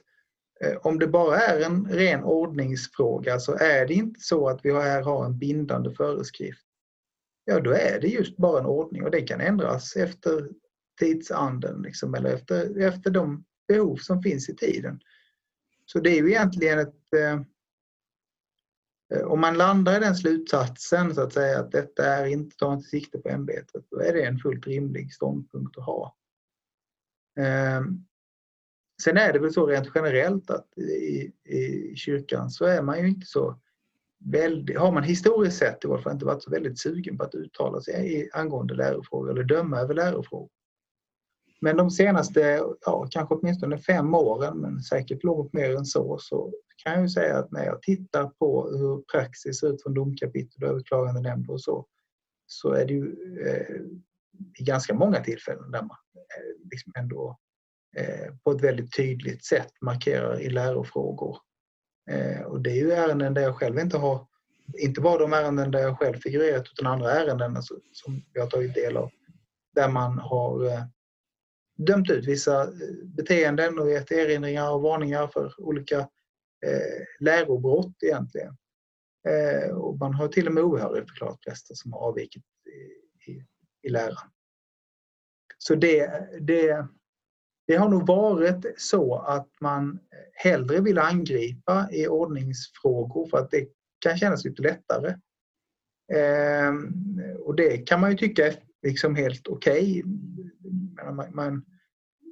eh, 0.60 0.76
om 0.76 0.98
det 0.98 1.06
bara 1.06 1.36
är 1.36 1.60
en 1.60 1.88
ren 1.90 2.24
ordningsfråga 2.24 3.38
så 3.38 3.54
är 3.54 3.86
det 3.86 3.94
inte 3.94 4.20
så 4.20 4.48
att 4.48 4.60
vi 4.62 4.72
här 4.72 5.02
har 5.02 5.24
en 5.24 5.38
bindande 5.38 5.90
föreskrift. 5.90 6.63
Ja, 7.44 7.60
då 7.60 7.70
är 7.70 8.00
det 8.00 8.08
just 8.08 8.36
bara 8.36 8.60
en 8.60 8.66
ordning 8.66 9.04
och 9.04 9.10
det 9.10 9.22
kan 9.22 9.40
ändras 9.40 9.96
efter 9.96 10.50
tidsanden 10.98 11.82
liksom, 11.82 12.14
eller 12.14 12.34
efter, 12.34 12.80
efter 12.80 13.10
de 13.10 13.44
behov 13.68 13.96
som 13.96 14.22
finns 14.22 14.48
i 14.48 14.56
tiden. 14.56 15.00
Så 15.86 16.00
det 16.00 16.10
är 16.10 16.22
ju 16.22 16.30
egentligen 16.30 16.78
ett... 16.78 17.12
Eh, 17.16 17.40
eh 19.14 19.26
om 19.26 19.40
man 19.40 19.58
landar 19.58 19.96
i 19.96 20.00
den 20.00 20.16
slutsatsen 20.16 21.14
så 21.14 21.20
att 21.20 21.32
säga 21.32 21.58
att 21.58 21.72
detta 21.72 22.06
är 22.06 22.26
inte, 22.26 22.56
tar 22.56 22.72
inte 22.72 22.88
sikte 22.88 23.18
på 23.18 23.28
ämbetet, 23.28 23.84
då 23.90 24.00
är 24.00 24.12
det 24.12 24.24
en 24.24 24.38
fullt 24.38 24.66
rimlig 24.66 25.14
ståndpunkt 25.14 25.78
att 25.78 25.84
ha. 25.84 26.16
Eh, 27.38 27.82
sen 29.02 29.16
är 29.16 29.32
det 29.32 29.38
väl 29.38 29.52
så 29.52 29.66
rent 29.66 29.90
generellt 29.94 30.50
att 30.50 30.78
i, 30.78 31.32
i 31.44 31.92
kyrkan 31.96 32.50
så 32.50 32.64
är 32.64 32.82
man 32.82 33.00
ju 33.00 33.08
inte 33.08 33.26
så 33.26 33.60
väldigt, 34.24 34.78
har 34.78 34.92
man 34.92 35.02
historiskt 35.02 35.58
sett 35.58 35.84
i 35.84 35.88
alla 35.88 36.02
fall 36.02 36.12
inte 36.12 36.24
varit 36.24 36.42
så 36.42 36.50
väldigt 36.50 36.78
sugen 36.78 37.18
på 37.18 37.24
att 37.24 37.34
uttala 37.34 37.80
sig 37.80 38.30
angående 38.32 38.74
lärofrågor 38.74 39.30
eller 39.30 39.44
döma 39.44 39.80
över 39.80 39.94
lärofrågor. 39.94 40.48
Men 41.60 41.76
de 41.76 41.90
senaste, 41.90 42.62
ja, 42.86 43.06
kanske 43.10 43.34
åtminstone 43.34 43.78
fem 43.78 44.14
åren, 44.14 44.58
men 44.58 44.80
säkert 44.80 45.24
långt 45.24 45.52
mer 45.52 45.76
än 45.76 45.84
så, 45.84 46.18
så 46.20 46.52
kan 46.84 46.92
jag 46.92 47.02
ju 47.02 47.08
säga 47.08 47.38
att 47.38 47.52
när 47.52 47.64
jag 47.64 47.82
tittar 47.82 48.26
på 48.26 48.68
hur 48.68 49.02
praxis 49.12 49.60
ser 49.60 49.74
ut 49.74 49.82
från 49.82 49.94
domkapitel 49.94 50.64
och 50.64 50.70
överklagandenämnden 50.70 51.50
och 51.50 51.60
så, 51.60 51.86
så 52.46 52.72
är 52.72 52.86
det 52.86 52.92
ju 52.92 53.16
eh, 53.46 53.76
i 54.58 54.64
ganska 54.64 54.94
många 54.94 55.20
tillfällen 55.20 55.70
där 55.70 55.82
man 55.82 55.96
eh, 56.16 56.68
liksom 56.70 56.92
ändå 56.98 57.38
eh, 57.96 58.34
på 58.44 58.50
ett 58.50 58.64
väldigt 58.64 58.96
tydligt 58.96 59.44
sätt 59.44 59.72
markerar 59.80 60.40
i 60.40 60.50
lärofrågor. 60.50 61.38
Eh, 62.10 62.42
och 62.42 62.60
det 62.60 62.70
är 62.70 62.74
ju 62.74 62.92
ärenden 62.92 63.34
där 63.34 63.42
jag 63.42 63.56
själv 63.56 63.78
inte 63.78 63.96
har, 63.96 64.26
inte 64.78 65.00
bara 65.00 65.18
de 65.18 65.32
ärenden 65.32 65.70
där 65.70 65.80
jag 65.80 65.98
själv 65.98 66.18
figurerat 66.18 66.66
utan 66.72 66.86
andra 66.86 67.10
ärenden 67.10 67.56
alltså, 67.56 67.74
som 67.92 68.24
jag 68.32 68.42
har 68.42 68.50
tagit 68.50 68.74
del 68.74 68.96
av, 68.96 69.10
där 69.74 69.88
man 69.88 70.18
har 70.18 70.66
eh, 70.66 70.84
dömt 71.76 72.10
ut 72.10 72.26
vissa 72.26 72.62
eh, 72.62 72.70
beteenden 73.04 73.78
och 73.78 73.90
gett 73.90 74.12
erinringar 74.12 74.70
och 74.70 74.82
varningar 74.82 75.26
för 75.26 75.60
olika 75.60 75.98
eh, 76.66 77.04
lärobrott 77.20 78.02
egentligen. 78.02 78.56
Eh, 79.28 79.70
och 79.70 79.98
man 79.98 80.14
har 80.14 80.28
till 80.28 80.46
och 80.46 80.54
med 80.54 80.64
ohörigförklarat 80.64 81.40
präster 81.40 81.74
som 81.74 81.92
har 81.92 82.00
avvikit 82.00 82.44
i, 82.66 83.30
i, 83.30 83.46
i 83.82 83.88
läran. 83.88 84.30
Så 85.58 85.74
det, 85.74 86.28
det, 86.40 86.86
det 87.66 87.76
har 87.76 87.88
nog 87.88 88.06
varit 88.06 88.74
så 88.76 89.14
att 89.14 89.48
man 89.60 89.98
hellre 90.32 90.80
vill 90.80 90.98
angripa 90.98 91.88
i 91.92 92.08
ordningsfrågor 92.08 93.28
för 93.28 93.38
att 93.38 93.50
det 93.50 93.68
kan 93.98 94.18
kännas 94.18 94.44
lite 94.44 94.62
lättare. 94.62 95.08
Eh, 96.12 96.74
och 97.38 97.54
det 97.56 97.78
kan 97.78 98.00
man 98.00 98.10
ju 98.10 98.16
tycka 98.16 98.46
är 98.46 98.54
liksom 98.82 99.14
helt 99.14 99.48
okej. 99.48 100.02
Okay. 100.02 101.12
Man, 101.12 101.34
man, 101.34 101.64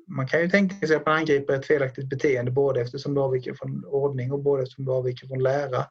man, 0.07 0.27
kan 0.27 0.41
ju 0.41 0.49
tänka 0.49 0.87
sig 0.87 0.97
att 0.97 1.07
man 1.07 1.17
angriper 1.17 1.55
ett 1.55 1.67
felaktigt 1.67 2.09
beteende 2.09 2.51
både 2.51 2.81
eftersom 2.81 3.15
det 3.15 3.21
avviker 3.21 3.55
från 3.55 3.85
ordning 3.85 4.33
och 4.33 4.43
både 4.43 4.63
eftersom 4.63 4.85
det 4.85 4.93
avviker 4.93 5.27
från 5.27 5.43
lära. 5.43 5.87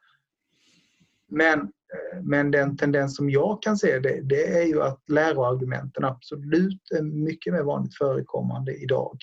Men, 1.32 1.60
eh, 1.60 2.22
men 2.24 2.52
den 2.52 2.78
tendens 2.78 3.16
som 3.16 3.30
jag 3.30 3.62
kan 3.62 3.78
se 3.78 4.00
det, 4.00 4.22
det 4.22 4.58
är 4.60 4.66
ju 4.66 4.82
att 4.82 5.10
läroargumenten 5.10 6.06
absolut 6.06 6.92
är 6.92 7.02
mycket 7.02 7.54
mer 7.54 7.64
vanligt 7.64 7.98
förekommande 7.98 8.74
idag 8.74 9.18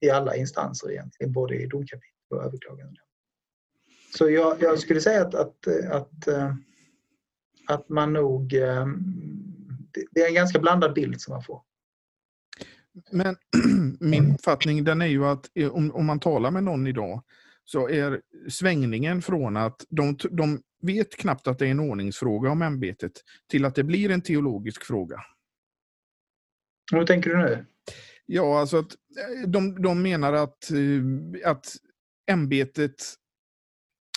i 0.00 0.10
alla 0.10 0.36
instanser 0.36 0.90
egentligen, 0.90 1.32
både 1.32 1.54
i 1.54 1.66
domkapitel 1.66 2.10
och 2.30 2.44
överklagande. 2.44 3.00
Så 4.16 4.30
jag, 4.30 4.62
jag, 4.62 4.78
skulle 4.78 5.00
säga 5.00 5.22
att, 5.22 5.34
att, 5.34 5.66
att, 5.90 6.26
eh, 6.28 6.54
att 7.68 7.88
man 7.88 8.12
nog... 8.12 8.54
Eh, 8.54 8.86
det 10.10 10.20
är 10.20 10.28
en 10.28 10.34
ganska 10.34 10.58
blandad 10.58 10.94
bild 10.94 11.20
som 11.20 11.34
man 11.34 11.42
får. 11.42 11.62
Men 13.10 13.36
min 14.00 14.34
uppfattning 14.34 14.84
den 14.84 15.02
är 15.02 15.06
ju 15.06 15.24
att 15.26 15.50
om, 15.70 15.90
om 15.94 16.06
man 16.06 16.20
talar 16.20 16.50
med 16.50 16.64
någon 16.64 16.86
idag 16.86 17.22
så 17.64 17.88
är 17.88 18.20
svängningen 18.48 19.22
från 19.22 19.56
att 19.56 19.86
de, 19.88 20.16
de 20.30 20.62
vet 20.80 21.16
knappt 21.16 21.46
att 21.46 21.58
det 21.58 21.66
är 21.66 21.70
en 21.70 21.80
ordningsfråga 21.80 22.50
om 22.50 22.62
ämbetet 22.62 23.12
till 23.50 23.64
att 23.64 23.74
det 23.74 23.84
blir 23.84 24.10
en 24.10 24.22
teologisk 24.22 24.84
fråga. 24.84 25.20
Hur 26.92 27.06
tänker 27.06 27.30
du 27.30 27.36
nu? 27.36 27.66
Ja, 28.26 28.60
alltså 28.60 28.78
att 28.78 28.92
eh, 28.92 29.48
de, 29.48 29.82
de 29.82 30.02
menar 30.02 30.32
att, 30.32 30.70
eh, 30.70 31.50
att 31.50 31.66
ämbetet, 32.30 32.94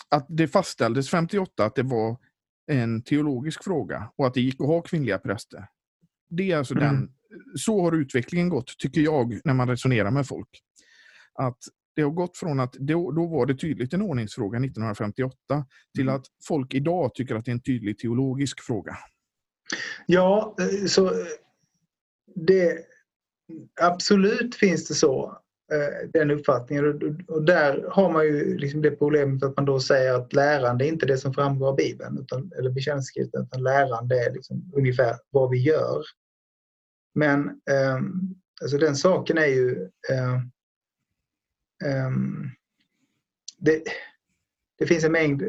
att 0.09 0.25
det 0.29 0.47
fastställdes 0.47 1.09
58 1.09 1.65
att 1.65 1.75
det 1.75 1.83
var 1.83 2.17
en 2.71 3.03
teologisk 3.03 3.63
fråga 3.63 4.11
och 4.15 4.27
att 4.27 4.33
det 4.33 4.41
gick 4.41 4.61
att 4.61 4.67
ha 4.67 4.81
kvinnliga 4.81 5.17
präster. 5.17 5.67
Det 6.29 6.51
är 6.51 6.57
alltså 6.57 6.73
mm. 6.73 6.83
den, 6.85 7.13
så 7.55 7.81
har 7.81 7.91
utvecklingen 7.91 8.49
gått, 8.49 8.77
tycker 8.77 9.01
jag, 9.01 9.39
när 9.43 9.53
man 9.53 9.69
resonerar 9.69 10.11
med 10.11 10.27
folk. 10.27 10.49
Att 11.33 11.59
det 11.95 12.01
har 12.01 12.09
gått 12.09 12.37
från 12.37 12.59
att 12.59 12.73
då, 12.73 13.11
då 13.11 13.27
var 13.27 13.45
det 13.45 13.55
tydligt 13.55 13.93
en 13.93 14.01
ordningsfråga 14.01 14.57
1958 14.57 15.37
till 15.95 16.03
mm. 16.03 16.15
att 16.15 16.25
folk 16.47 16.73
idag 16.73 17.15
tycker 17.15 17.35
att 17.35 17.45
det 17.45 17.51
är 17.51 17.53
en 17.53 17.61
tydlig 17.61 17.97
teologisk 17.97 18.61
fråga. 18.61 18.97
Ja, 20.05 20.55
eh, 20.59 20.85
så 20.85 21.11
det, 22.35 22.77
absolut 23.81 24.55
finns 24.55 24.87
det 24.87 24.93
så, 24.93 25.37
eh, 25.73 26.09
den 26.13 26.31
uppfattningen. 26.31 26.85
Och 27.27 27.43
där 27.43 27.85
har 27.91 28.11
man 28.11 28.25
ju 28.25 28.57
liksom 28.57 28.81
det 28.81 28.91
problemet 28.91 29.43
att 29.43 29.55
man 29.55 29.65
då 29.65 29.79
säger 29.79 30.13
att 30.13 30.33
lärande 30.33 30.85
är 30.85 30.87
inte 30.87 31.05
det 31.05 31.17
som 31.17 31.33
framgår 31.33 31.67
av 31.67 31.75
Bibeln 31.75 32.17
utan, 32.21 32.51
eller 32.57 32.69
bekännelseskriften, 32.69 33.43
utan 33.43 33.63
lärande 33.63 34.25
är 34.25 34.33
liksom 34.33 34.71
ungefär 34.75 35.15
vad 35.29 35.49
vi 35.49 35.57
gör. 35.57 36.03
Men 37.15 37.47
eh, 37.47 37.99
alltså 38.61 38.77
den 38.77 38.95
saken 38.95 39.37
är 39.37 39.45
ju 39.45 39.89
eh, 40.11 40.33
eh, 40.33 40.39
Ehm, 41.85 42.49
det, 43.57 43.83
det 44.77 44.85
finns 44.85 45.03
en 45.03 45.11
mängd 45.11 45.41
eh, 45.41 45.47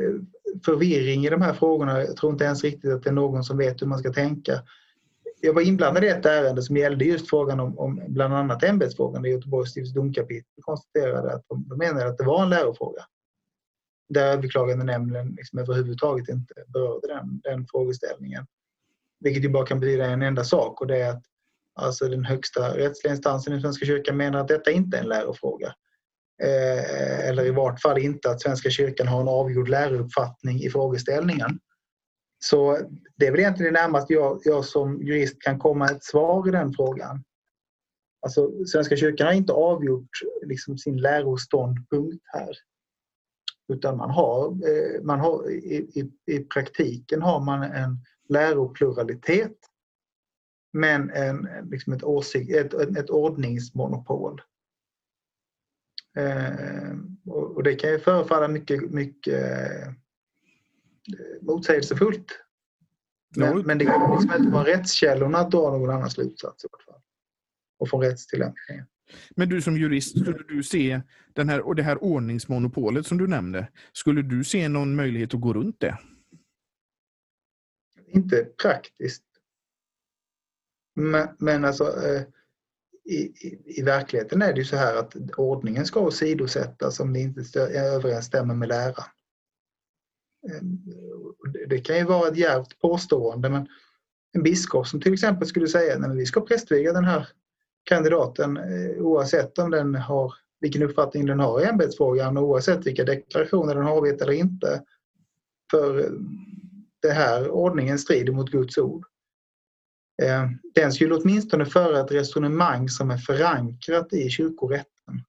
förvirring 0.65 1.27
i 1.27 1.31
de 1.31 1.43
här 1.43 1.53
frågorna. 1.53 2.03
Jag 2.03 2.17
tror 2.17 2.33
inte 2.33 2.45
ens 2.45 2.65
riktigt 2.65 2.93
att 2.93 3.03
det 3.03 3.11
är 3.11 3.15
någon 3.15 3.45
som 3.45 3.59
vet 3.59 3.83
hur 3.83 3.87
man 3.87 3.99
ska 3.99 4.13
tänka 4.13 4.63
jag 5.45 5.53
var 5.53 5.63
inblandad 5.63 6.05
i 6.05 6.09
ett 6.09 6.27
ärende 6.27 6.63
som 6.63 6.77
gällde 6.77 7.05
just 7.05 7.31
frågan 7.31 7.61
om, 7.61 7.79
om 7.79 8.03
bland 8.09 8.35
annat 8.35 8.63
ämbetsfrågan 8.63 9.23
där 9.23 9.31
Göteborgs 9.31 9.71
stifts 9.71 9.93
domkapitel 9.93 10.63
konstaterade 10.63 11.35
att 11.35 11.45
de, 11.49 11.69
de 11.69 11.79
menade 11.79 12.07
att 12.07 12.19
det 12.19 12.25
var 12.25 12.43
en 12.43 12.51
lärofråga. 12.51 13.03
Där 14.09 14.33
överklagande 14.33 14.85
nämnden 14.85 15.35
liksom 15.37 15.59
överhuvudtaget 15.59 16.29
inte 16.29 16.55
berörde 16.67 17.09
den, 17.09 17.41
den 17.41 17.67
frågeställningen. 17.71 18.47
Vilket 19.21 19.45
ju 19.45 19.49
bara 19.49 19.67
kan 19.67 19.81
betyda 19.81 20.07
en 20.07 20.23
enda 20.23 20.45
sak 20.45 20.81
och 20.81 20.87
det 20.87 20.99
är 20.99 21.11
att 21.11 21.23
alltså 21.75 22.09
den 22.09 22.25
högsta 22.25 22.77
rättsliga 22.77 23.15
instansen 23.15 23.55
i 23.55 23.61
Svenska 23.61 23.87
kyrkan 23.87 24.17
menar 24.17 24.41
att 24.41 24.49
detta 24.49 24.71
inte 24.71 24.97
är 24.97 25.03
en 25.03 25.09
lärofråga. 25.09 25.75
Eh, 26.43 27.29
eller 27.29 27.47
i 27.47 27.51
vart 27.51 27.81
fall 27.81 27.99
inte 27.99 28.31
att 28.31 28.43
Svenska 28.43 28.71
kyrkan 28.71 29.09
har 29.09 29.21
en 29.21 29.29
avgjord 29.29 29.69
lärouppfattning 29.69 30.61
i 30.61 30.71
frågeställningen. 30.71 31.59
Så 32.45 32.79
det 33.17 33.27
är 33.27 33.31
väl 33.31 33.41
egentligen 33.41 33.75
det 33.75 33.81
närmaste 33.81 34.13
jag, 34.13 34.41
jag 34.45 34.65
som 34.65 35.03
jurist 35.03 35.43
kan 35.43 35.59
komma 35.59 35.87
ett 35.87 36.05
svar 36.05 36.49
i 36.49 36.51
den 36.51 36.73
frågan. 36.73 37.25
Alltså, 38.21 38.65
Svenska 38.67 38.97
kyrkan 38.97 39.27
har 39.27 39.35
inte 39.35 39.53
avgjort 39.53 40.11
liksom, 40.47 40.79
sin 40.79 40.97
läroståndpunkt 40.97 42.25
här. 42.27 42.57
Utan 43.73 43.97
man 43.97 44.11
har, 44.11 44.47
eh, 44.49 45.03
man 45.03 45.21
har 45.21 45.51
i, 45.51 45.77
i, 45.77 46.11
i, 46.35 46.39
praktiken 46.39 47.23
har 47.23 47.41
man 47.41 47.63
en 47.63 47.99
läropluralitet 48.29 49.57
men 50.73 51.11
en, 51.11 51.49
liksom 51.71 51.93
ett, 51.93 52.05
åsikt, 52.05 52.53
ett, 52.53 52.75
ett 52.75 53.11
ordningsmonopol. 53.11 54.41
Eh, 56.17 56.97
och, 57.27 57.63
det 57.63 57.75
kan 57.75 57.91
ju 57.91 57.99
förefalla 57.99 58.49
mycket, 58.49 58.91
mycket 58.91 59.41
motsägelsefullt. 61.41 62.41
Men, 63.37 63.59
men 63.59 63.79
det 63.79 63.85
kan 63.85 64.17
liksom 64.17 64.43
inte 64.43 64.53
vara 64.53 64.67
rättskällorna 64.67 65.39
att 65.39 65.51
dra 65.51 65.71
någon 65.71 65.91
annan 65.91 66.11
slutsats 66.11 66.65
i 66.65 66.69
vart 66.73 66.83
fall. 66.83 67.01
Och 67.79 67.89
från 67.89 68.01
rättstillämpningen. 68.01 68.87
Men 69.37 69.49
du 69.49 69.63
som 69.63 69.77
jurist, 69.77 70.19
skulle 70.21 70.43
du 70.49 70.63
se 70.63 71.01
den 71.33 71.49
här, 71.49 71.61
och 71.61 71.75
det 71.75 71.83
här 71.83 72.05
ordningsmonopolet 72.05 73.07
som 73.07 73.19
du 73.19 73.27
nämnde, 73.27 73.69
skulle 73.93 74.23
du 74.23 74.45
se 74.45 74.69
någon 74.69 74.95
möjlighet 74.95 75.35
att 75.35 75.41
gå 75.41 75.53
runt 75.53 75.81
det? 75.81 75.99
Inte 78.07 78.45
praktiskt. 78.63 79.25
Men, 80.95 81.29
men 81.39 81.65
alltså 81.65 81.85
eh, 81.85 82.23
i, 83.05 83.17
i, 83.17 83.63
i, 83.65 83.83
verkligheten 83.83 84.43
är 84.43 84.53
det 84.53 84.59
ju 84.59 84.65
så 84.65 84.77
här 84.77 84.97
att 84.97 85.17
ordningen 85.37 85.87
ska 85.87 86.01
åsidosättas 86.01 87.01
om 87.01 87.13
det 87.13 87.21
inte 87.21 87.61
överensstämmer 87.61 88.55
med 88.55 88.69
läran. 88.69 89.05
Ehm, 90.51 90.79
det 91.69 91.79
kan 91.79 91.97
ju 91.97 92.05
vara 92.05 92.29
ett 92.29 92.37
djärvt 92.37 92.79
påstående 92.79 93.49
men 93.49 93.69
en 94.33 94.43
biskop 94.43 94.87
som 94.87 95.01
till 95.01 95.13
exempel 95.13 95.49
skulle 95.49 95.69
säga 95.69 95.97
att 95.97 96.17
vi 96.17 96.27
ska 96.27 96.41
prästviga 96.41 96.93
den 96.93 97.05
här 97.05 97.29
kandidaten 97.85 98.57
eh, 98.57 99.03
oavsett 99.03 99.59
om 99.59 99.71
den 99.71 99.95
har 99.95 100.35
vilken 100.61 100.83
uppfattning 100.83 101.27
den 101.27 101.41
har 101.41 101.61
i 101.61 101.65
ämbetsfrågan 101.65 102.37
och 102.37 102.43
oavsett 102.43 102.87
vilka 102.87 103.05
deklarationer 103.05 103.75
den 103.75 103.85
har 103.85 103.97
avgett 103.97 104.23
eller 104.23 104.33
inte. 104.33 104.83
För 105.71 105.99
eh, 105.99 106.11
det 107.03 107.11
här 107.11 107.51
ordningen 107.51 107.99
strider 107.99 108.33
mot 108.33 108.51
Guds 108.51 108.79
ord. 108.79 109.07
Ehm, 110.23 110.59
den 110.75 110.93
skulle 110.93 111.15
åtminstone 111.15 111.67
föra 111.67 112.01
ett 112.01 112.13
resonemang 112.13 112.89
som 112.89 113.11
är 113.11 113.17
förankrat 113.17 114.13
i 114.13 114.31
kyrkorätten. 114.31 115.25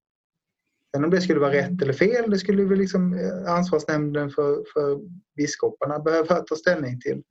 Sen 0.95 1.03
om 1.03 1.09
det 1.09 1.21
skulle 1.21 1.39
vara 1.39 1.53
rätt 1.53 1.81
eller 1.81 1.93
fel, 1.93 2.29
det 2.31 2.39
skulle 2.39 2.65
väl 2.65 2.79
liksom 2.79 3.13
eh, 3.13 3.53
ansvarsnämnden 3.53 4.29
för, 4.29 4.63
för 4.73 4.99
biskoparna 5.35 5.99
behöva 5.99 6.35
ta 6.35 6.55
ställning 6.55 6.99
till. 7.01 7.23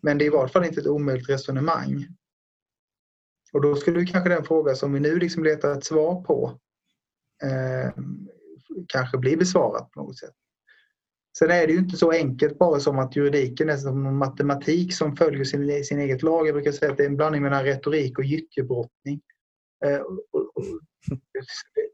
Men 0.00 0.18
det 0.18 0.24
är 0.24 0.26
i 0.26 0.30
varje 0.30 0.48
fall 0.48 0.64
inte 0.64 0.80
ett 0.80 0.86
omöjligt 0.86 1.28
resonemang. 1.28 2.06
Och 3.52 3.62
då 3.62 3.76
skulle 3.76 4.06
kanske 4.06 4.28
den 4.28 4.44
fråga 4.44 4.74
som 4.74 4.92
vi 4.92 5.00
nu 5.00 5.18
liksom 5.18 5.44
letar 5.44 5.72
ett 5.72 5.84
svar 5.84 6.22
på 6.22 6.58
eh, 7.42 7.90
kanske 8.88 9.18
bli 9.18 9.36
besvarad 9.36 9.92
på 9.92 10.02
något 10.02 10.18
sätt. 10.18 10.34
Sen 11.38 11.50
är 11.50 11.66
det 11.66 11.72
ju 11.72 11.78
inte 11.78 11.96
så 11.96 12.10
enkelt 12.10 12.58
bara 12.58 12.80
som 12.80 12.98
att 12.98 13.16
juridiken 13.16 13.68
är 13.68 13.76
som 13.76 14.18
matematik 14.18 14.94
som 14.94 15.16
följer 15.16 15.44
sin, 15.44 15.84
sin 15.84 15.98
eget 15.98 16.22
lag. 16.22 16.46
Jag 16.46 16.54
brukar 16.54 16.72
säga 16.72 16.90
att 16.90 16.96
det 16.96 17.02
är 17.02 17.08
en 17.08 17.16
blandning 17.16 17.42
mellan 17.42 17.64
retorik 17.64 18.18
och 18.18 18.24
gyttjebrottning. 18.24 19.20
Eh, 19.84 20.00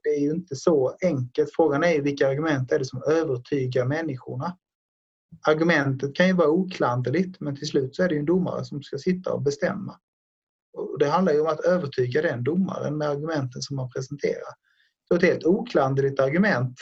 det 0.02 0.10
är 0.10 0.20
ju 0.20 0.30
inte 0.30 0.56
så 0.56 0.96
enkelt. 1.02 1.50
Frågan 1.56 1.84
är 1.84 2.02
vilka 2.02 2.28
argument 2.28 2.72
är 2.72 2.78
det 2.78 2.84
som 2.84 3.02
övertygar 3.02 3.86
människorna. 3.86 4.56
Argumentet 5.46 6.14
kan 6.14 6.26
ju 6.26 6.32
vara 6.32 6.48
oklanderligt 6.48 7.40
men 7.40 7.56
till 7.56 7.68
slut 7.68 7.96
så 7.96 8.02
är 8.02 8.08
det 8.08 8.14
ju 8.14 8.20
en 8.20 8.26
domare 8.26 8.64
som 8.64 8.82
ska 8.82 8.98
sitta 8.98 9.32
och 9.32 9.42
bestämma. 9.42 9.98
Och 10.72 10.98
det 10.98 11.08
handlar 11.08 11.32
ju 11.32 11.40
om 11.40 11.46
att 11.46 11.64
övertyga 11.64 12.22
den 12.22 12.44
domaren 12.44 12.98
med 12.98 13.08
argumenten 13.08 13.62
som 13.62 13.76
man 13.76 13.90
presenterar. 13.90 14.52
Så 15.08 15.14
ett 15.14 15.22
helt 15.22 15.44
oklanderligt 15.44 16.20
argument 16.20 16.74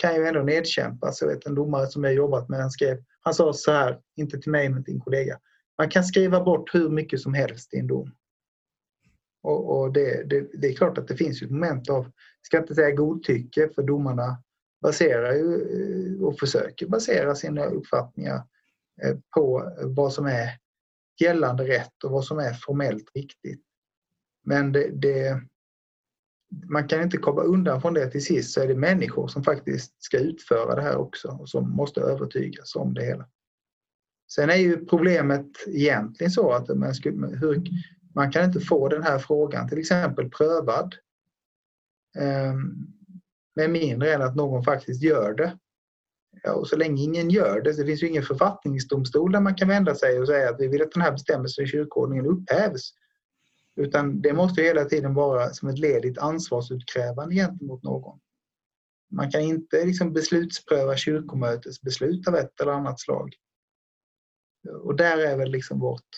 kan 0.00 0.14
ju 0.14 0.26
ändå 0.26 0.42
nedkämpas. 0.42 1.20
Jag 1.20 1.28
vet 1.28 1.46
en 1.46 1.54
domare 1.54 1.86
som 1.86 2.04
jag 2.04 2.14
jobbat 2.14 2.48
med, 2.48 2.60
han 2.60 2.70
skrev, 2.70 2.98
han 3.20 3.34
sa 3.34 3.52
så 3.52 3.72
här, 3.72 4.00
inte 4.16 4.38
till 4.38 4.52
mig 4.52 4.68
men 4.68 4.84
till 4.84 4.94
en 4.94 5.00
kollega. 5.00 5.38
Man 5.78 5.90
kan 5.90 6.04
skriva 6.04 6.44
bort 6.44 6.74
hur 6.74 6.88
mycket 6.88 7.20
som 7.20 7.34
helst 7.34 7.74
i 7.74 7.78
en 7.78 7.86
dom. 7.86 8.14
Och, 9.42 9.78
och 9.78 9.92
det, 9.92 10.30
det, 10.30 10.48
det, 10.52 10.68
är 10.68 10.74
klart 10.74 10.98
att 10.98 11.08
det 11.08 11.16
finns 11.16 11.42
ett 11.42 11.50
moment 11.50 11.90
av, 11.90 12.10
ska 12.42 12.58
inte 12.58 12.74
säga 12.74 12.90
godtycke, 12.90 13.68
för 13.74 13.82
domarna 13.82 14.42
baserar 14.82 15.32
ju 15.32 15.54
eh, 15.54 16.22
och 16.22 16.38
försöker 16.38 16.86
basera 16.86 17.34
sina 17.34 17.64
uppfattningar 17.64 18.42
eh, 19.02 19.16
på 19.34 19.72
vad 19.84 20.12
som 20.12 20.26
är 20.26 20.48
gällande 21.20 21.68
rätt 21.68 22.04
och 22.04 22.10
vad 22.10 22.24
som 22.24 22.38
är 22.38 22.52
formellt 22.52 23.10
riktigt. 23.14 23.62
Men 24.44 24.72
det, 24.72 24.90
det, 24.92 25.42
man 26.50 26.88
kan 26.88 27.02
inte 27.02 27.16
komma 27.16 27.42
undan 27.42 27.80
från 27.80 27.94
det 27.94 28.10
till 28.10 28.24
sist 28.24 28.52
så 28.52 28.60
är 28.60 28.68
det 28.68 28.74
människor 28.74 29.28
som 29.28 29.44
faktiskt 29.44 30.02
ska 30.02 30.18
utföra 30.18 30.74
det 30.74 30.82
här 30.82 30.96
också 30.96 31.28
och 31.28 31.48
som 31.48 31.70
måste 31.70 32.00
övertygas 32.00 32.76
om 32.76 32.94
det 32.94 33.04
hela. 33.04 33.28
Sen 34.32 34.50
är 34.50 34.56
ju 34.56 34.86
problemet 34.86 35.46
egentligen 35.66 36.30
så 36.30 36.52
att 36.52 36.68
man, 36.68 36.94
skulle, 36.94 37.26
hur, 37.26 37.62
man 38.14 38.32
kan 38.32 38.44
inte 38.44 38.60
få 38.60 38.88
den 38.88 39.02
här 39.02 39.18
frågan 39.18 39.68
till 39.68 39.78
exempel 39.78 40.30
prövad 40.30 40.94
eh, 42.18 42.54
med 43.56 43.70
mindre 43.70 44.14
än 44.14 44.22
att 44.22 44.36
någon 44.36 44.64
faktiskt 44.64 45.02
gör 45.02 45.34
det. 45.34 45.58
Ja, 46.42 46.52
och 46.52 46.66
så 46.66 46.76
länge 46.76 47.02
ingen 47.02 47.30
gör 47.30 47.60
det, 47.60 47.74
så 47.74 47.80
det 47.80 47.86
finns 47.86 48.02
ju 48.02 48.08
ingen 48.08 48.22
författningsdomstol 48.22 49.32
där 49.32 49.40
man 49.40 49.54
kan 49.54 49.68
vända 49.68 49.94
sig 49.94 50.20
och 50.20 50.26
säga 50.26 50.50
att 50.50 50.60
vi 50.60 50.68
vill 50.68 50.82
att 50.82 50.92
den 50.92 51.02
här 51.02 51.12
bestämmelsen 51.12 51.64
i 51.64 51.68
kyrkoordningen 51.68 52.26
upphävs. 52.26 52.92
Utan 53.80 54.22
det 54.22 54.32
måste 54.32 54.62
hela 54.62 54.84
tiden 54.84 55.14
vara 55.14 55.50
som 55.50 55.68
ett 55.68 55.78
led 55.78 56.04
i 56.04 56.08
ett 56.08 56.18
ansvarsutkrävande 56.18 57.34
gentemot 57.34 57.82
någon. 57.82 58.18
Man 59.10 59.30
kan 59.30 59.40
inte 59.40 59.84
liksom 59.84 60.12
beslutspröva 60.12 60.96
kyrkomötets 60.96 61.80
beslut 61.80 62.28
av 62.28 62.36
ett 62.36 62.60
eller 62.60 62.72
annat 62.72 63.00
slag. 63.00 63.34
Och 64.82 64.96
där 64.96 65.18
är 65.18 65.36
väl 65.36 65.50
liksom 65.50 65.80
vårt... 65.80 66.08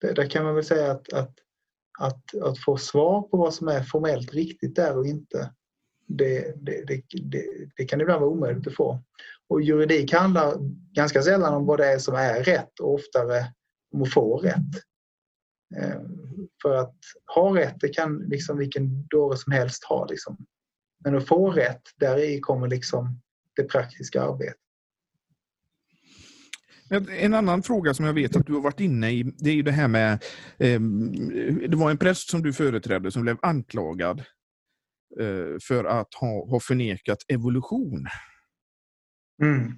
Där 0.00 0.30
kan 0.30 0.44
man 0.44 0.54
väl 0.54 0.64
säga 0.64 0.90
att, 0.90 1.12
att, 1.12 1.34
att, 1.98 2.34
att 2.42 2.58
få 2.58 2.76
svar 2.76 3.22
på 3.22 3.36
vad 3.36 3.54
som 3.54 3.68
är 3.68 3.82
formellt 3.82 4.34
riktigt 4.34 4.76
där 4.76 4.98
och 4.98 5.06
inte, 5.06 5.52
det, 6.06 6.54
det, 6.56 6.84
det, 6.86 7.02
det, 7.76 7.84
kan 7.84 8.00
ibland 8.00 8.20
vara 8.20 8.30
omöjligt 8.30 8.66
att 8.66 8.74
få. 8.74 9.02
Och 9.48 9.62
juridik 9.62 10.12
handlar 10.12 10.54
ganska 10.92 11.22
sällan 11.22 11.54
om 11.54 11.66
vad 11.66 11.78
det 11.78 11.86
är 11.86 11.98
som 11.98 12.14
är 12.14 12.42
rätt 12.42 12.80
och 12.80 12.94
oftare 12.94 13.52
om 13.94 14.02
att 14.02 14.12
få 14.12 14.36
rätt. 14.36 14.87
Eh, 15.76 16.00
för 16.62 16.74
att 16.74 16.96
ha 17.34 17.56
rätt, 17.56 17.76
det 17.80 17.88
kan 17.88 18.18
liksom 18.18 18.58
vilken 18.58 19.06
dåre 19.06 19.36
som 19.36 19.52
helst 19.52 19.84
ha. 19.84 20.06
Liksom. 20.06 20.46
Men 21.04 21.16
att 21.16 21.28
få 21.28 21.50
rätt, 21.50 21.82
där 21.96 22.18
i 22.18 22.40
kommer 22.40 22.68
liksom 22.68 23.20
det 23.56 23.64
praktiska 23.64 24.22
arbetet. 24.22 24.60
En 27.10 27.34
annan 27.34 27.62
fråga 27.62 27.94
som 27.94 28.04
jag 28.04 28.12
vet 28.12 28.36
att 28.36 28.46
du 28.46 28.54
har 28.54 28.60
varit 28.60 28.80
inne 28.80 29.10
i, 29.10 29.22
det 29.38 29.50
är 29.50 29.54
ju 29.54 29.62
det 29.62 29.72
här 29.72 29.88
med... 29.88 30.12
Eh, 30.58 30.80
det 31.68 31.76
var 31.76 31.90
en 31.90 31.98
präst 31.98 32.30
som 32.30 32.42
du 32.42 32.52
företrädde 32.52 33.10
som 33.10 33.22
blev 33.22 33.36
anklagad 33.42 34.18
eh, 35.20 35.58
för 35.62 35.84
att 35.84 36.14
ha, 36.14 36.46
ha 36.50 36.60
förnekat 36.60 37.18
evolution. 37.28 38.06
Mm. 39.42 39.72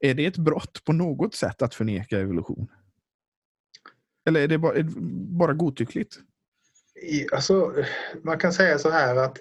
Är 0.00 0.14
det 0.14 0.26
ett 0.26 0.36
brott 0.36 0.84
på 0.84 0.92
något 0.92 1.34
sätt 1.34 1.62
att 1.62 1.74
förneka 1.74 2.18
evolution? 2.18 2.68
Eller 4.24 4.40
är 4.40 4.48
det 4.48 4.58
bara, 4.58 4.74
är 4.74 4.82
det 4.82 5.00
bara 5.36 5.52
godtyckligt? 5.52 6.18
Alltså, 7.32 7.74
man 8.22 8.38
kan 8.38 8.52
säga 8.52 8.78
så 8.78 8.90
här 8.90 9.16
att 9.16 9.38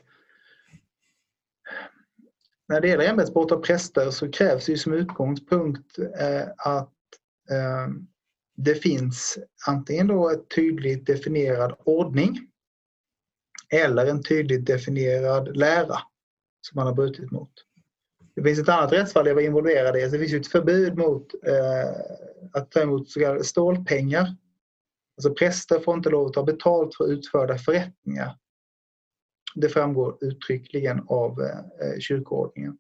när 2.67 2.81
det 2.81 2.87
gäller 2.87 3.09
ämbetsbrott 3.09 3.51
av 3.51 3.61
präster 3.61 4.11
så 4.11 4.31
krävs 4.31 4.65
det 4.65 4.77
som 4.77 4.93
utgångspunkt 4.93 5.99
eh, 5.99 6.47
att 6.57 6.93
eh, 7.51 7.87
det 8.57 8.75
finns 8.75 9.37
antingen 9.67 10.07
då 10.07 10.29
ett 10.29 10.49
tydligt 10.55 11.05
definierad 11.05 11.75
ordning 11.85 12.39
eller 13.73 14.05
en 14.05 14.23
tydligt 14.23 14.65
definierad 14.65 15.57
lära 15.57 15.97
som 16.61 16.75
man 16.75 16.87
har 16.87 16.93
brutit 16.93 17.31
mot. 17.31 17.51
Det 18.35 18.43
finns 18.43 18.59
ett 18.59 18.69
annat 18.69 18.93
rättsfall 18.93 19.27
jag 19.27 19.35
var 19.35 19.41
involverad 19.41 19.97
i. 19.97 20.03
Alltså, 20.03 20.17
det 20.17 20.27
finns 20.27 20.45
ett 20.47 20.51
förbud 20.51 20.97
mot 20.97 21.33
eh, 21.47 21.89
att 22.53 22.71
ta 22.71 22.81
emot 22.81 23.09
så 23.09 23.19
kallade 23.19 23.43
stålpengar 23.43 24.35
Alltså 25.17 25.33
präster 25.33 25.79
får 25.79 25.95
inte 25.95 26.09
lov 26.09 26.27
att 26.27 26.33
ta 26.33 26.43
betalt 26.43 26.95
för 26.95 27.11
utförda 27.11 27.57
förrättningar. 27.57 28.37
Det 29.55 29.69
framgår 29.69 30.17
uttryckligen 30.21 31.05
av 31.07 31.41
eh, 31.41 31.99
kyrkoordningen. 31.99 32.77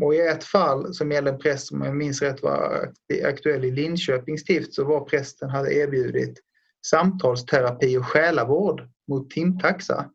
Och 0.00 0.14
I 0.14 0.18
ett 0.18 0.44
fall 0.44 0.94
som 0.94 1.12
gällde 1.12 1.30
en 1.30 1.38
präst 1.38 1.66
som 1.66 1.82
jag 1.82 1.96
minns 1.96 2.22
rätt 2.22 2.42
var 2.42 2.92
aktuell 3.24 3.64
i 3.64 3.70
Linköpings 3.70 4.40
stift 4.40 4.74
så 4.74 4.84
var 4.84 5.04
prästen 5.04 5.50
hade 5.50 5.74
erbjudit 5.74 6.40
samtalsterapi 6.86 7.98
och 7.98 8.06
själavård 8.06 8.88
mot 9.08 9.30
timtaxa. 9.30 10.10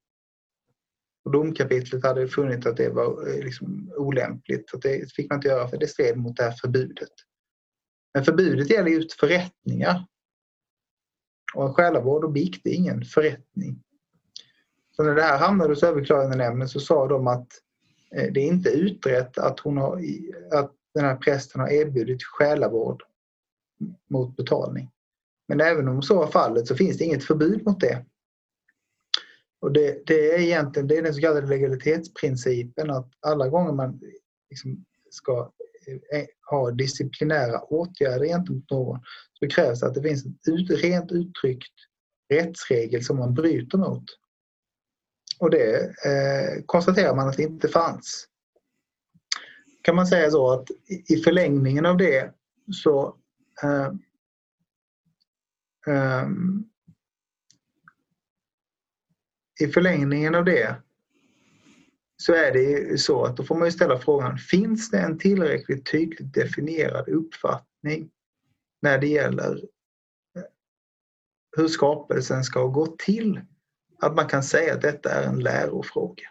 Och 1.25 1.31
domkapitlet 1.31 2.03
hade 2.03 2.27
funnit 2.27 2.65
att 2.65 2.77
det 2.77 2.89
var 2.89 3.29
eh, 3.29 3.43
liksom 3.43 3.93
olämpligt. 3.97 4.73
Att 4.73 4.81
det 4.81 5.13
fick 5.13 5.29
man 5.29 5.37
inte 5.37 5.47
göra 5.47 5.67
för 5.67 5.77
det 5.77 5.87
stred 5.87 6.17
mot 6.17 6.37
det 6.37 6.43
här 6.43 6.55
förbudet. 6.61 7.11
Men 8.13 8.25
förbudet 8.25 8.69
gäller 8.69 8.91
just 8.91 9.13
förrättningar 9.13 10.05
och 11.55 11.67
en 11.67 11.73
själavård 11.73 12.23
och 12.23 12.31
bikt 12.31 12.65
är 12.65 12.73
ingen 12.73 13.05
förrättning. 13.05 13.83
Så 14.95 15.03
när 15.03 15.15
det 15.15 15.21
här 15.21 15.37
hamnade 15.37 15.71
hos 15.71 15.83
överklagandenämnden 15.83 16.69
så 16.69 16.79
sa 16.79 17.07
de 17.07 17.27
att 17.27 17.47
eh, 18.15 18.31
det 18.33 18.39
är 18.39 18.47
inte 18.47 18.69
utrett 18.69 19.37
att, 19.37 19.59
hon 19.59 19.77
har, 19.77 20.01
att 20.51 20.73
den 20.93 21.05
här 21.05 21.15
prästen 21.15 21.61
har 21.61 21.69
erbjudit 21.69 22.23
själavård 22.23 23.03
mot 24.09 24.37
betalning. 24.37 24.91
Men 25.47 25.61
även 25.61 25.87
om 25.87 26.01
så 26.01 26.15
var 26.15 26.27
fallet 26.27 26.67
så 26.67 26.75
finns 26.75 26.97
det 26.97 27.03
inget 27.03 27.23
förbud 27.23 27.65
mot 27.65 27.79
det. 27.79 28.05
Och 29.59 29.71
det, 29.71 30.05
det 30.05 30.31
är 30.31 30.39
egentligen 30.39 30.87
det 30.87 30.97
är 30.97 31.01
den 31.01 31.13
så 31.13 31.21
kallade 31.21 31.47
legalitetsprincipen 31.47 32.89
att 32.89 33.09
alla 33.19 33.49
gånger 33.49 33.71
man 33.71 33.99
liksom 34.49 34.85
ska 35.09 35.51
ha 36.49 36.71
disciplinära 36.71 37.61
åtgärder 37.61 38.25
gentemot 38.25 38.71
någon 38.71 38.99
så 39.33 39.47
krävs 39.47 39.79
det 39.79 39.87
att 39.87 39.93
det 39.93 40.01
finns 40.01 40.25
en 40.25 40.37
ut, 40.45 40.83
rent 40.83 41.11
uttryckt 41.11 41.73
rättsregel 42.29 43.03
som 43.03 43.17
man 43.17 43.33
bryter 43.33 43.77
mot. 43.77 44.03
Och 45.39 45.49
det 45.49 45.83
eh, 45.83 46.63
konstaterar 46.65 47.15
man 47.15 47.27
att 47.27 47.37
det 47.37 47.43
inte 47.43 47.67
fanns. 47.67 48.27
Kan 49.81 49.95
man 49.95 50.07
säga 50.07 50.31
så 50.31 50.51
att 50.51 50.67
i 51.09 51.15
förlängningen 51.15 51.85
av 51.85 51.97
det 51.97 52.33
så 52.71 53.17
eh, 53.63 53.91
eh, 55.87 56.27
i 59.59 59.67
förlängningen 59.67 60.35
av 60.35 60.45
det 60.45 60.81
så 62.17 62.33
är 62.33 62.51
det 62.51 62.97
så 62.97 63.25
att 63.25 63.37
då 63.37 63.43
får 63.43 63.55
man 63.55 63.71
ställa 63.71 63.99
frågan, 63.99 64.37
finns 64.37 64.89
det 64.89 64.99
en 64.99 65.19
tillräckligt 65.19 65.91
tydligt 65.91 66.33
definierad 66.33 67.09
uppfattning 67.09 68.09
när 68.81 68.99
det 68.99 69.07
gäller 69.07 69.55
eh, 70.35 70.43
hur 71.57 71.67
skapelsen 71.67 72.43
ska 72.43 72.63
gå 72.63 72.85
till? 72.85 73.41
Att 73.99 74.15
man 74.15 74.27
kan 74.27 74.43
säga 74.43 74.73
att 74.73 74.81
detta 74.81 75.11
är 75.11 75.27
en 75.27 75.39
lärofråga. 75.39 76.29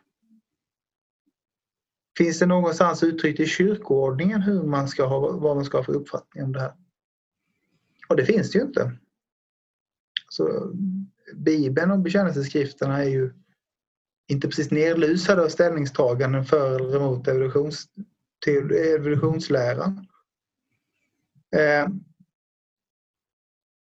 Finns 2.18 2.38
det 2.38 2.46
någonstans 2.46 3.02
uttryckt 3.02 3.40
i 3.40 3.46
kyrkoordningen 3.46 4.42
hur 4.42 4.62
man 4.62 4.88
ska 4.88 5.04
ha, 5.04 5.18
vad 5.18 5.56
man 5.56 5.64
ska 5.64 5.78
ha 5.78 5.84
för 5.84 5.92
uppfattning 5.92 6.44
om 6.44 6.52
det 6.52 6.60
här? 6.60 6.74
Och 8.08 8.16
det 8.16 8.24
finns 8.24 8.52
det 8.52 8.58
ju 8.58 8.64
inte. 8.64 8.92
Så 10.28 10.72
Bibeln 11.34 11.90
och 11.90 11.98
bekännelseskrifterna 11.98 13.02
är 13.02 13.08
ju 13.08 13.32
inte 14.28 14.48
precis 14.48 14.70
nedlusade 14.70 15.42
av 15.42 15.48
ställningstaganden 15.48 16.44
för 16.44 16.80
eller 16.80 16.96
emot 16.96 17.28
evolutions, 17.28 17.86
till 18.44 18.70
evolutionsläran. 18.72 20.06
Eh, 21.56 21.88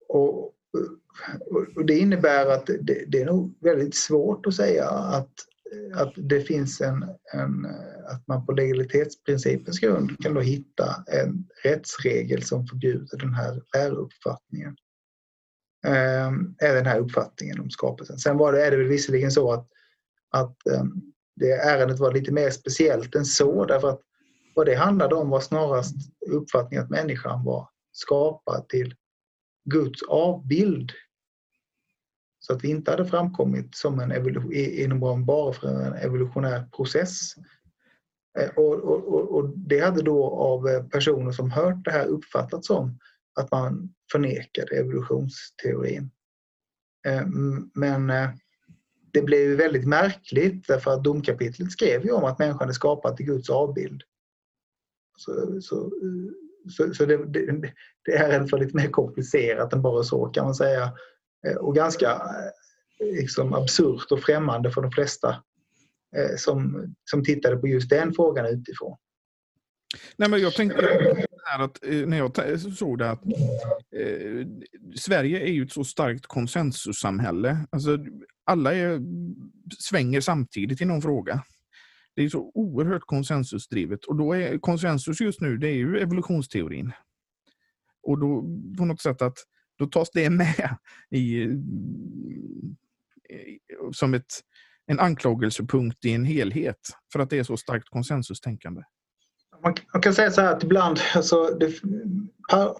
och, 0.08 0.44
och, 1.76 1.84
det 1.86 1.98
innebär 1.98 2.46
att 2.46 2.66
det, 2.66 3.04
det, 3.08 3.20
är 3.20 3.26
nog 3.26 3.58
väldigt 3.60 3.94
svårt 3.94 4.46
att 4.46 4.54
säga 4.54 4.88
att, 4.88 5.32
att 5.94 6.12
det 6.16 6.40
finns 6.40 6.80
en, 6.80 7.04
en 7.32 7.66
att 8.06 8.26
man 8.26 8.46
på 8.46 8.52
legalitetsprincipens 8.52 9.78
grund 9.78 10.22
kan 10.22 10.34
då 10.34 10.40
hitta 10.40 11.04
en 11.06 11.48
rättsregel 11.64 12.42
som 12.42 12.66
förbjuder 12.66 13.18
den 13.18 13.34
här 13.34 13.62
lärouppfattningen. 13.74 14.76
Eh, 15.86 16.26
är 16.58 16.74
den 16.74 16.86
här 16.86 16.98
uppfattningen 16.98 17.60
om 17.60 17.70
skapelsen. 17.70 18.18
Sen 18.18 18.36
var 18.36 18.52
det, 18.52 18.66
är 18.66 18.70
det 18.70 18.76
väl 18.76 18.88
visserligen 18.88 19.32
så 19.32 19.52
att 19.52 19.68
att 20.34 20.66
ehm, 20.66 21.02
det 21.36 21.50
ärendet 21.50 21.98
var 21.98 22.12
lite 22.12 22.32
mer 22.32 22.50
speciellt 22.50 23.14
än 23.14 23.24
så 23.24 23.64
därför 23.64 23.88
att 23.88 24.00
vad 24.54 24.66
det 24.66 24.74
handlade 24.74 25.14
om 25.14 25.30
var 25.30 25.40
snarast 25.40 25.94
uppfattningen 26.30 26.84
att 26.84 26.90
människan 26.90 27.44
var 27.44 27.68
skapad 27.92 28.68
till 28.68 28.94
Guds 29.70 30.02
avbild. 30.02 30.92
Så 32.38 32.52
att 32.52 32.64
vi 32.64 32.68
inte 32.68 32.90
hade 32.90 33.06
framkommit 33.06 33.76
som 33.76 34.00
en 34.00 34.12
inom 34.52 35.04
ramen 35.04 35.24
bara 35.24 35.52
för 35.52 35.68
en 35.68 35.94
evolutionär 35.94 36.68
process. 36.76 37.34
Eh, 38.38 38.48
och, 38.48 38.74
och, 38.74 39.34
och, 39.34 39.58
det 39.58 39.80
hade 39.80 40.02
då 40.02 40.30
av 40.30 40.68
eh, 40.68 40.84
personer 40.84 41.32
som 41.32 41.50
hört 41.50 41.84
det 41.84 41.90
här 41.90 42.06
uppfattats 42.06 42.66
som 42.66 42.98
att 43.40 43.50
man 43.50 43.94
förnekade 44.12 44.76
evolutionsteorin. 44.76 46.10
Eh, 47.06 47.26
men 47.74 48.12
det 49.14 49.22
blev 49.22 49.56
väldigt 49.56 49.86
märkligt 49.86 50.66
därför 50.68 50.90
att 50.90 51.04
domkapitlet 51.04 51.72
skrev 51.72 52.04
ju 52.04 52.12
om 52.12 52.24
att 52.24 52.38
människan 52.38 52.68
är 52.68 52.72
skapad 52.72 53.16
till 53.16 53.26
Guds 53.26 53.50
avbild. 53.50 54.02
Så, 55.16 55.60
så, 55.60 55.90
så, 56.76 56.94
så 56.94 57.06
det, 57.06 57.16
det, 57.16 57.72
det, 58.04 58.12
är 58.12 58.58
lite 58.58 58.76
mer 58.76 58.90
komplicerat 58.90 59.72
än 59.72 59.82
bara 59.82 60.02
så 60.02 60.26
kan 60.26 60.44
man 60.44 60.54
säga. 60.54 60.92
Och 61.60 61.74
ganska 61.74 62.10
eh, 62.10 63.20
liksom, 63.20 63.54
absurt 63.54 64.12
och 64.12 64.20
främmande 64.20 64.70
för 64.70 64.82
de 64.82 64.90
flesta 64.90 65.28
eh, 66.16 66.36
som, 66.36 66.86
som 67.04 67.24
tittade 67.24 67.56
på 67.56 67.68
just 67.68 67.90
den 67.90 68.14
frågan 68.14 68.46
utifrån. 68.46 68.96
Nej, 70.16 70.28
men 70.28 70.40
jag 70.40 70.54
tänkte 70.54 70.82
här 71.44 71.64
att 71.64 71.84
eh, 71.84 72.06
när 72.06 72.18
jag 72.18 72.60
såg 72.60 72.98
det 72.98 73.10
att 73.10 73.26
eh, 73.96 74.46
Sverige 74.96 75.40
är 75.40 75.52
ju 75.52 75.62
ett 75.62 75.72
så 75.72 75.84
starkt 75.84 76.26
konsensussamhälle. 76.26 77.66
Alltså, 77.70 77.98
alla 78.44 78.74
är, 78.74 79.00
svänger 79.78 80.20
samtidigt 80.20 80.80
i 80.80 80.84
någon 80.84 81.02
fråga. 81.02 81.44
Det 82.16 82.24
är 82.24 82.28
så 82.28 82.52
oerhört 82.54 83.02
konsensusdrivet 83.06 84.04
och 84.04 84.16
då 84.16 84.32
är 84.32 84.58
konsensus 84.58 85.20
just 85.20 85.40
nu 85.40 85.56
det 85.56 85.68
är 85.68 85.74
ju 85.74 85.98
evolutionsteorin. 85.98 86.92
Och 88.02 88.18
då 88.18 88.42
på 88.78 88.84
något 88.84 89.00
sätt 89.00 89.22
att 89.22 89.38
då 89.78 89.86
tas 89.86 90.10
det 90.10 90.30
med 90.30 90.76
i, 91.10 91.48
som 93.92 94.14
ett, 94.14 94.40
en 94.86 95.00
anklagelsepunkt 95.00 96.04
i 96.04 96.12
en 96.12 96.24
helhet 96.24 96.80
för 97.12 97.20
att 97.20 97.30
det 97.30 97.38
är 97.38 97.44
så 97.44 97.56
starkt 97.56 97.88
konsensustänkande. 97.88 98.82
Man, 99.62 99.74
man 99.92 100.02
kan 100.02 100.14
säga 100.14 100.30
så 100.30 100.40
här 100.40 100.52
att 100.56 100.64
ibland, 100.64 101.00
alltså, 101.14 101.44
det, 101.44 101.72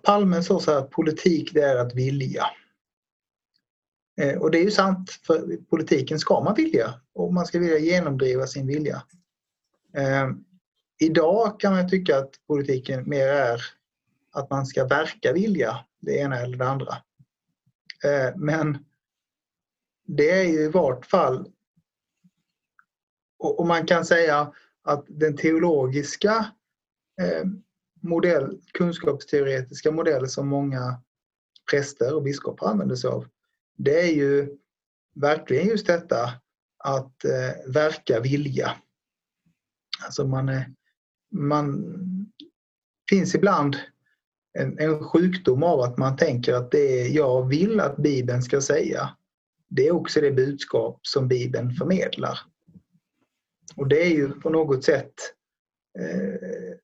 Palme 0.02 0.42
sa 0.42 0.60
så 0.60 0.70
här 0.70 0.78
att 0.78 0.90
politik 0.90 1.50
det 1.54 1.60
är 1.60 1.76
att 1.76 1.94
vilja. 1.94 2.44
Eh, 4.16 4.38
och 4.38 4.50
det 4.50 4.58
är 4.58 4.64
ju 4.64 4.70
sant, 4.70 5.10
för 5.10 5.56
politiken 5.70 6.18
ska 6.18 6.40
man 6.40 6.54
vilja 6.54 7.00
och 7.12 7.32
man 7.32 7.46
ska 7.46 7.58
vilja 7.58 7.78
genomdriva 7.78 8.46
sin 8.46 8.66
vilja. 8.66 9.02
Eh, 9.96 10.30
idag 11.00 11.60
kan 11.60 11.72
man 11.72 11.90
tycka 11.90 12.18
att 12.18 12.30
politiken 12.46 13.08
mer 13.08 13.26
är 13.26 13.60
att 14.32 14.50
man 14.50 14.66
ska 14.66 14.84
verka 14.84 15.32
vilja, 15.32 15.84
det 16.00 16.18
ena 16.18 16.40
eller 16.40 16.56
det 16.56 16.68
andra. 16.68 16.94
Eh, 18.04 18.36
men 18.36 18.84
det 20.06 20.30
är 20.30 20.44
ju 20.44 20.60
i 20.60 20.68
vart 20.68 21.06
fall 21.06 21.48
och, 23.38 23.60
och 23.60 23.66
man 23.66 23.86
kan 23.86 24.04
säga 24.04 24.52
att 24.82 25.04
den 25.08 25.36
teologiska 25.36 26.46
eh, 27.20 27.44
modell, 28.00 28.60
kunskapsteoretiska 28.72 29.90
modell 29.90 30.28
som 30.28 30.48
många 30.48 31.00
präster 31.70 32.14
och 32.14 32.22
biskopar 32.22 32.66
använder 32.66 32.96
sig 32.96 33.10
av 33.10 33.26
det 33.77 34.01
är 34.01 34.12
ju 34.12 34.57
verkligen 35.14 35.66
just 35.66 35.87
detta 35.87 36.33
att 36.79 37.25
eh, 37.25 37.72
verka 37.72 38.20
vilja. 38.20 38.77
Alltså 40.05 40.27
man, 40.27 40.51
man 41.31 41.85
finns 43.11 43.35
ibland 43.35 43.77
en, 44.59 44.79
en, 44.79 45.05
sjukdom 45.05 45.62
av 45.62 45.81
att 45.81 45.99
man 45.99 46.16
tänker 46.16 46.55
att 46.55 46.70
det 46.70 47.07
jag 47.09 47.49
vill 47.49 47.81
att 47.81 47.97
Bibeln 47.97 48.43
ska 48.43 48.61
säga 48.61 49.16
det 49.68 49.87
är 49.87 49.93
också 49.93 50.20
det 50.20 50.31
budskap 50.31 50.99
som 51.03 51.29
Bibeln 51.29 51.75
förmedlar. 51.75 52.39
Och 53.77 53.89
det 53.89 54.07
är 54.07 54.11
ju 54.11 54.41
på 54.41 54.51
något 54.51 54.85
sätt 54.85 55.14
eh, 55.99 56.77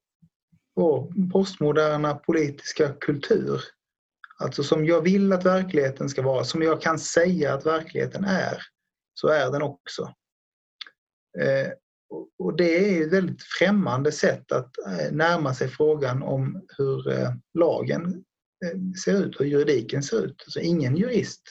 vår 0.74 1.30
postmoderna 1.32 2.14
politiska 2.14 2.92
kultur 2.92 3.60
Alltså 4.40 4.62
som 4.62 4.84
jag 4.84 5.00
vill 5.02 5.32
att 5.32 5.46
verkligheten 5.46 6.08
ska 6.08 6.22
vara, 6.22 6.44
som 6.44 6.62
jag 6.62 6.82
kan 6.82 6.98
säga 6.98 7.54
att 7.54 7.66
verkligheten 7.66 8.24
är, 8.24 8.62
så 9.14 9.28
är 9.28 9.50
den 9.50 9.62
också. 9.62 10.14
Eh, 11.38 11.72
och 12.38 12.56
det 12.56 12.98
är 12.98 13.06
ett 13.06 13.12
väldigt 13.12 13.42
främmande 13.42 14.12
sätt 14.12 14.52
att 14.52 14.70
eh, 14.86 15.12
närma 15.12 15.54
sig 15.54 15.68
frågan 15.68 16.22
om 16.22 16.66
hur 16.78 17.08
eh, 17.12 17.30
lagen 17.58 18.24
eh, 18.64 18.78
ser 19.04 19.24
ut, 19.24 19.40
hur 19.40 19.46
juridiken 19.46 20.02
ser 20.02 20.24
ut. 20.24 20.42
Alltså 20.46 20.60
ingen 20.60 20.96
jurist 20.96 21.42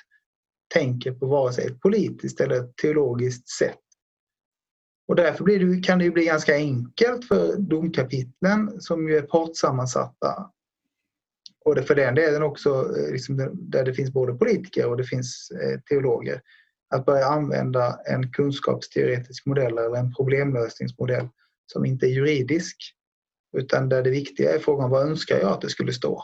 tänker 0.73 1.11
på 1.11 1.25
vare 1.25 1.53
sig 1.53 1.65
ett 1.65 1.79
politiskt 1.79 2.41
eller 2.41 2.55
ett 2.55 2.75
teologiskt 2.75 3.49
sätt. 3.49 3.79
Och 5.07 5.15
därför 5.15 5.43
blir 5.43 5.59
det, 5.59 5.81
kan 5.81 5.99
det 5.99 6.11
bli 6.11 6.25
ganska 6.25 6.55
enkelt 6.55 7.27
för 7.27 7.55
domkapitlen 7.57 8.81
som 8.81 9.09
ju 9.09 9.17
är 9.17 9.21
partssammansatta 9.21 10.51
både 11.69 11.83
för 11.83 11.95
den 11.95 12.15
delen 12.15 12.43
också 12.43 12.69
eh, 12.97 13.11
liksom, 13.11 13.49
där 13.53 13.85
det 13.85 13.93
finns 13.93 14.13
både 14.13 14.33
politiker 14.33 14.89
och 14.89 14.97
det 14.97 15.03
finns 15.03 15.51
eh, 15.51 15.79
teologer. 15.79 16.41
Att 16.95 17.05
börja 17.05 17.25
använda 17.25 17.99
en 18.05 18.31
kunskapsteoretisk 18.31 19.45
modell 19.45 19.77
eller 19.77 19.95
en 19.95 20.13
problemlösningsmodell 20.13 21.29
som 21.65 21.85
inte 21.85 22.05
är 22.05 22.09
juridisk 22.09 22.75
utan 23.57 23.89
där 23.89 24.03
det 24.03 24.09
viktiga 24.09 24.55
är 24.55 24.59
frågan 24.59 24.89
vad 24.89 25.07
önskar 25.07 25.39
jag 25.39 25.51
att 25.51 25.61
det 25.61 25.69
skulle 25.69 25.93
stå? 25.93 26.23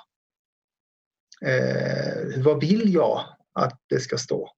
Eh, 1.45 2.43
vad 2.43 2.61
vill 2.61 2.93
jag 2.93 3.19
att 3.53 3.81
det 3.89 3.99
ska 3.99 4.17
stå? 4.17 4.49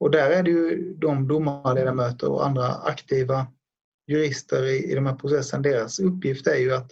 Och 0.00 0.10
där 0.10 0.30
är 0.30 0.42
det 0.42 0.50
ju 0.50 0.94
de 0.94 1.28
domarledamöter 1.28 2.30
och 2.30 2.46
andra 2.46 2.74
aktiva 2.74 3.46
jurister 4.06 4.64
i, 4.64 4.92
i 4.92 4.94
de 4.94 5.06
här 5.06 5.16
processen, 5.16 5.62
deras 5.62 5.98
uppgift 5.98 6.46
är 6.46 6.56
ju 6.56 6.74
att 6.74 6.90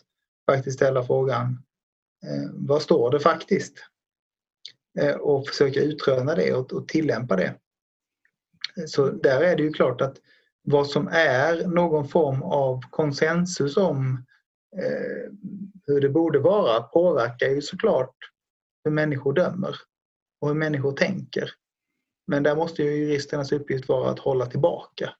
faktiskt 0.50 0.76
ställa 0.76 1.04
frågan 1.04 1.62
Eh, 2.26 2.50
vad 2.52 2.82
står 2.82 3.10
det 3.10 3.20
faktiskt? 3.20 3.84
Eh, 4.98 5.14
och 5.14 5.46
försöka 5.46 5.80
utröna 5.80 6.34
det 6.34 6.54
och, 6.54 6.72
och 6.72 6.88
tillämpa 6.88 7.36
det. 7.36 7.54
Eh, 8.76 8.84
så 8.86 9.10
där 9.10 9.40
är 9.40 9.56
det 9.56 9.62
ju 9.62 9.72
klart 9.72 10.00
att 10.00 10.16
vad 10.62 10.86
som 10.86 11.08
är 11.08 11.66
någon 11.66 12.08
form 12.08 12.42
av 12.42 12.80
konsensus 12.90 13.76
om 13.76 14.24
eh, 14.76 15.32
hur 15.86 16.00
det 16.00 16.08
borde 16.08 16.38
vara 16.38 16.82
påverkar 16.82 17.48
ju 17.48 17.62
såklart 17.62 18.16
hur 18.84 18.90
människor 18.90 19.32
dömer 19.32 19.76
och 20.40 20.48
hur 20.48 20.54
människor 20.54 20.92
tänker. 20.92 21.50
Men 22.26 22.42
där 22.42 22.56
måste 22.56 22.82
ju 22.82 22.90
juristernas 22.90 23.52
uppgift 23.52 23.88
vara 23.88 24.10
att 24.10 24.18
hålla 24.18 24.46
tillbaka. 24.46 25.14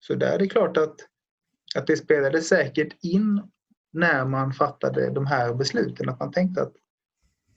Så 0.00 0.14
där 0.14 0.32
är 0.32 0.38
det 0.38 0.48
klart 0.48 0.76
att, 0.76 0.96
att 1.76 1.86
det 1.86 1.96
spelade 1.96 2.42
säkert 2.42 2.96
in 3.02 3.42
när 3.94 4.24
man 4.24 4.52
fattade 4.52 5.10
de 5.10 5.26
här 5.26 5.54
besluten. 5.54 6.08
Att 6.08 6.20
man 6.20 6.32
tänkte 6.32 6.62
att 6.62 6.72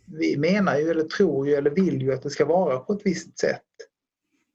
vi 0.05 0.37
menar 0.37 0.77
ju 0.77 0.89
eller 0.89 1.03
tror 1.03 1.47
ju 1.47 1.53
eller 1.53 1.69
vill 1.69 2.01
ju 2.01 2.13
att 2.13 2.23
det 2.23 2.29
ska 2.29 2.45
vara 2.45 2.79
på 2.79 2.93
ett 2.93 3.05
visst 3.05 3.39
sätt. 3.39 3.63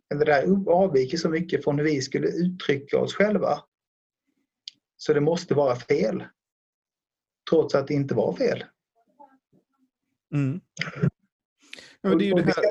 Men 0.08 0.18
det 0.18 0.24
där 0.24 0.70
avviker 0.70 1.18
så 1.18 1.28
mycket 1.28 1.64
från 1.64 1.78
hur 1.78 1.84
vi 1.84 2.00
skulle 2.00 2.28
uttrycka 2.28 2.98
oss 2.98 3.14
själva. 3.14 3.58
Så 4.96 5.12
det 5.12 5.20
måste 5.20 5.54
vara 5.54 5.76
fel. 5.76 6.24
Trots 7.50 7.74
att 7.74 7.86
det 7.86 7.94
inte 7.94 8.14
var 8.14 8.36
fel. 8.36 8.64
Mm. 10.34 10.60
Ja, 12.00 12.14
det 12.14 12.24
är 12.24 12.26
ju 12.26 12.34
det 12.34 12.42
här... 12.42 12.64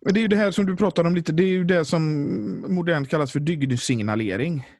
Men 0.00 0.14
det 0.14 0.20
är 0.20 0.22
ju 0.22 0.28
det 0.28 0.36
här 0.36 0.50
som 0.50 0.66
du 0.66 0.76
pratade 0.76 1.08
om 1.08 1.14
lite, 1.14 1.32
det 1.32 1.42
är 1.42 1.48
ju 1.48 1.64
det 1.64 1.84
som 1.84 2.74
modernt 2.74 3.08
kallas 3.08 3.32
för 3.32 3.40
dygdsignalering. 3.40 4.77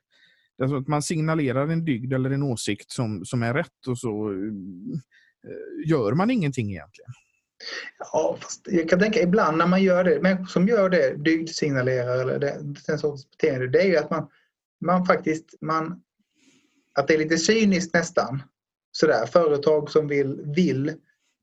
Alltså 0.62 0.76
att 0.76 0.88
man 0.88 1.02
signalerar 1.02 1.68
en 1.68 1.84
dygd 1.84 2.12
eller 2.12 2.30
en 2.30 2.42
åsikt 2.42 2.92
som, 2.92 3.24
som 3.24 3.42
är 3.42 3.54
rätt 3.54 3.86
och 3.88 3.98
så 3.98 4.30
eh, 4.30 5.90
gör 5.90 6.12
man 6.12 6.30
ingenting 6.30 6.70
egentligen. 6.70 7.10
Ja, 8.12 8.38
fast 8.40 8.68
jag 8.70 8.88
kan 8.88 8.98
tänka 8.98 9.22
ibland 9.22 9.58
när 9.58 9.66
man 9.66 9.82
gör 9.82 10.04
det, 10.04 10.22
människor 10.22 10.46
som 10.46 10.68
gör 10.68 10.88
det, 10.90 11.16
dygdsignalerar 11.16 12.18
eller 12.18 12.38
den 12.86 12.98
sortens 12.98 13.30
beteende, 13.30 13.68
det 13.68 13.82
är 13.82 13.86
ju 13.86 13.96
att 13.96 14.10
man, 14.10 14.28
man 14.84 15.06
faktiskt, 15.06 15.54
man, 15.60 16.02
att 16.94 17.08
det 17.08 17.14
är 17.14 17.18
lite 17.18 17.38
cyniskt 17.38 17.94
nästan. 17.94 18.42
Sådär, 18.92 19.26
företag 19.26 19.90
som 19.90 20.08
vill, 20.08 20.40
vill 20.56 20.94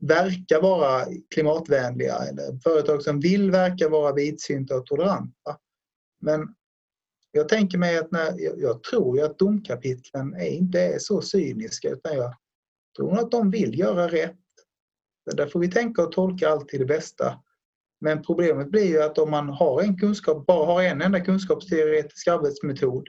verka 0.02 0.62
vara 0.62 1.06
klimatvänliga 1.34 2.16
eller 2.16 2.60
företag 2.64 3.04
som 3.04 3.20
vill 3.20 3.52
verka 3.52 3.90
vara 3.90 4.14
vidsynta 4.14 4.76
och 4.76 4.86
toleranta. 4.86 5.58
Men 6.22 6.56
jag 7.36 7.50
tänker 7.50 7.78
mig 7.78 7.98
att 7.98 8.12
när, 8.12 8.40
jag, 8.40 8.62
jag 8.62 8.84
tror 8.84 9.18
ju 9.18 9.26
att 9.26 9.40
domkapitlen 9.40 10.34
är, 10.34 10.48
inte 10.48 10.82
är 10.82 11.00
så 11.00 11.22
cyniska 11.22 11.90
utan 11.90 12.16
jag 12.16 12.36
tror 12.98 13.20
att 13.20 13.32
de 13.32 13.52
vill 13.52 13.80
göra 13.80 14.08
rätt. 14.08 14.36
Där 15.36 15.48
får 15.48 15.60
vi 15.60 15.72
tänka 15.72 16.04
och 16.04 16.12
tolka 16.12 16.50
alltid 16.50 16.80
det 16.80 16.86
bästa. 16.86 17.40
Men 18.02 18.24
problemet 18.24 18.72
blir 18.72 18.86
ju 18.86 19.02
att 19.02 19.18
om 19.18 19.32
man 19.32 19.50
har 19.50 19.82
en 19.82 19.98
kunskap, 19.98 20.46
bara 20.46 20.66
har 20.66 20.84
en 20.84 21.02
enda 21.02 21.20
kunskapsteoretisk 21.20 22.28
arbetsmetod 22.28 23.08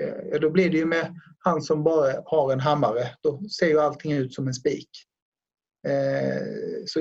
eh, 0.00 0.40
då 0.40 0.50
blir 0.50 0.70
det 0.70 0.76
ju 0.76 0.86
med 0.86 1.20
han 1.38 1.62
som 1.62 1.84
bara 1.84 2.22
har 2.24 2.52
en 2.52 2.60
hammare. 2.60 3.10
Då 3.22 3.48
ser 3.48 3.66
ju 3.66 3.80
allting 3.80 4.12
ut 4.12 4.34
som 4.34 4.46
en 4.46 4.54
spik. 4.54 4.90
Eh, 5.88 6.42
så 6.86 7.00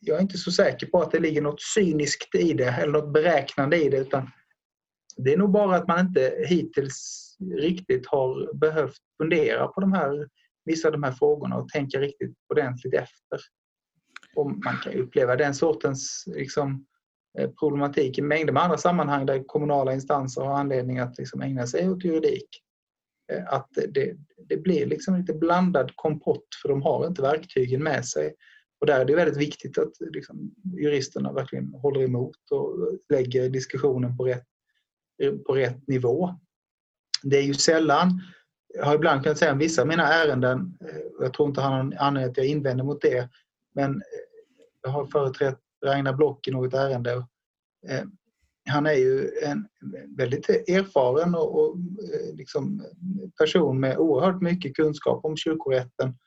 jag 0.00 0.16
är 0.16 0.22
inte 0.22 0.38
så 0.38 0.52
säker 0.52 0.86
på 0.86 1.02
att 1.02 1.10
det 1.10 1.20
ligger 1.20 1.42
något 1.42 1.62
cyniskt 1.62 2.34
i 2.34 2.52
det 2.52 2.68
eller 2.68 2.92
något 2.92 3.12
beräknande 3.12 3.84
i 3.84 3.88
det 3.88 3.96
utan 3.96 4.30
det 5.16 5.32
är 5.32 5.36
nog 5.36 5.50
bara 5.50 5.76
att 5.76 5.88
man 5.88 6.06
inte 6.06 6.34
hittills 6.48 7.22
riktigt 7.56 8.06
har 8.06 8.54
behövt 8.54 8.98
fundera 9.22 9.66
på 9.66 9.80
de 9.80 9.92
här, 9.92 10.28
vissa 10.64 10.88
av 10.88 10.92
de 10.92 11.02
här 11.02 11.12
frågorna 11.12 11.56
och 11.56 11.68
tänka 11.68 12.00
riktigt 12.00 12.34
ordentligt 12.48 12.94
efter. 12.94 13.40
Och 14.36 14.50
man 14.50 14.76
kan 14.82 14.92
uppleva 14.92 15.36
den 15.36 15.54
sortens 15.54 16.24
liksom, 16.26 16.86
eh, 17.38 17.50
problematik 17.50 18.18
i 18.18 18.22
mängder 18.22 18.52
med 18.52 18.62
andra 18.62 18.78
sammanhang 18.78 19.26
där 19.26 19.44
kommunala 19.46 19.94
instanser 19.94 20.42
har 20.42 20.54
anledning 20.54 20.98
att 20.98 21.18
liksom 21.18 21.42
ägna 21.42 21.66
sig 21.66 21.90
åt 21.90 22.04
juridik. 22.04 22.48
Eh, 23.32 23.52
att 23.52 23.68
det, 23.88 24.16
det 24.48 24.56
blir 24.56 24.86
liksom 24.86 25.16
lite 25.16 25.34
blandad 25.34 25.92
kompott 25.94 26.48
för 26.62 26.68
de 26.68 26.82
har 26.82 27.06
inte 27.06 27.22
verktygen 27.22 27.82
med 27.82 28.06
sig. 28.06 28.34
Och 28.80 28.86
där 28.86 29.00
är 29.00 29.04
det 29.04 29.16
väldigt 29.16 29.36
viktigt 29.36 29.78
att 29.78 29.92
liksom, 30.00 30.54
juristerna 30.64 31.32
verkligen 31.32 31.74
håller 31.74 32.00
emot 32.00 32.50
och 32.50 32.98
lägger 33.12 33.48
diskussionen 33.48 34.16
på 34.16 34.24
rätt 34.24 34.46
Eh, 35.22 35.32
på 35.32 35.54
rätt 35.54 35.88
nivå. 35.88 36.34
Det 37.22 37.36
är 37.38 37.42
ju 37.42 37.54
sällan, 37.54 38.20
jag 38.74 38.84
har 38.84 38.94
ibland 38.94 39.22
kunnat 39.22 39.38
säga 39.38 39.52
om 39.52 39.58
vissa 39.58 39.82
av 39.82 39.88
mina 39.88 40.12
ärenden, 40.12 40.78
eh, 40.80 40.96
jag 41.20 41.32
tror 41.34 41.48
inte 41.48 41.60
han 41.60 41.72
har 41.72 41.82
någon 41.82 41.98
anledning 41.98 42.30
att 42.30 42.36
jag 42.36 42.46
invänder 42.46 42.84
mot 42.84 43.00
det, 43.00 43.28
men 43.74 43.90
eh, 43.90 44.02
jag 44.82 44.90
har 44.90 45.06
företrätt 45.06 45.58
Ragnar 45.84 46.12
Block 46.12 46.48
i 46.48 46.50
något 46.50 46.74
ärende. 46.74 47.26
Han 48.68 48.86
är 48.86 48.92
ju 48.92 49.30
en 49.42 49.68
väldigt 50.16 50.48
erfaren 50.48 51.34
och, 51.34 51.60
och 51.60 51.76
liksom 52.32 52.84
person 53.38 53.80
med 53.80 53.98
oerhört 53.98 54.42
mycket 54.42 54.76
kunskap 54.76 55.24
om 55.24 55.36
kyrkorätten. 55.36 56.18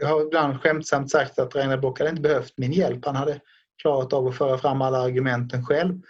Jag 0.00 0.08
har 0.08 0.26
ibland 0.26 0.60
skämtsamt 0.60 1.10
sagt 1.10 1.38
att 1.38 1.54
Ragnar 1.54 1.78
Block 1.78 1.98
hade 1.98 2.10
inte 2.10 2.22
behövt 2.22 2.58
min 2.58 2.72
hjälp. 2.72 3.04
Han 3.04 3.16
hade 3.16 3.40
klarat 3.82 4.12
av 4.12 4.26
att 4.26 4.36
föra 4.36 4.58
fram 4.58 4.82
alla 4.82 4.98
argumenten 4.98 5.66
själv. 5.66 6.00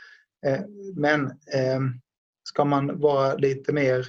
Eh, 0.47 0.61
men 0.95 1.27
eh, 1.27 1.81
ska 2.49 2.65
man 2.65 3.01
vara 3.01 3.35
lite 3.35 3.73
mer 3.73 4.07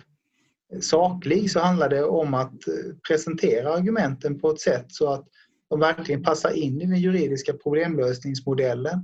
saklig 0.82 1.52
så 1.52 1.60
handlar 1.60 1.90
det 1.90 2.04
om 2.04 2.34
att 2.34 2.68
eh, 2.68 2.96
presentera 3.08 3.74
argumenten 3.74 4.40
på 4.40 4.50
ett 4.50 4.62
sätt 4.62 4.86
så 4.88 5.14
att 5.14 5.28
de 5.70 5.80
verkligen 5.80 6.24
passar 6.24 6.52
in 6.52 6.82
i 6.82 6.86
den 6.86 7.00
juridiska 7.00 7.54
problemlösningsmodellen. 7.54 9.00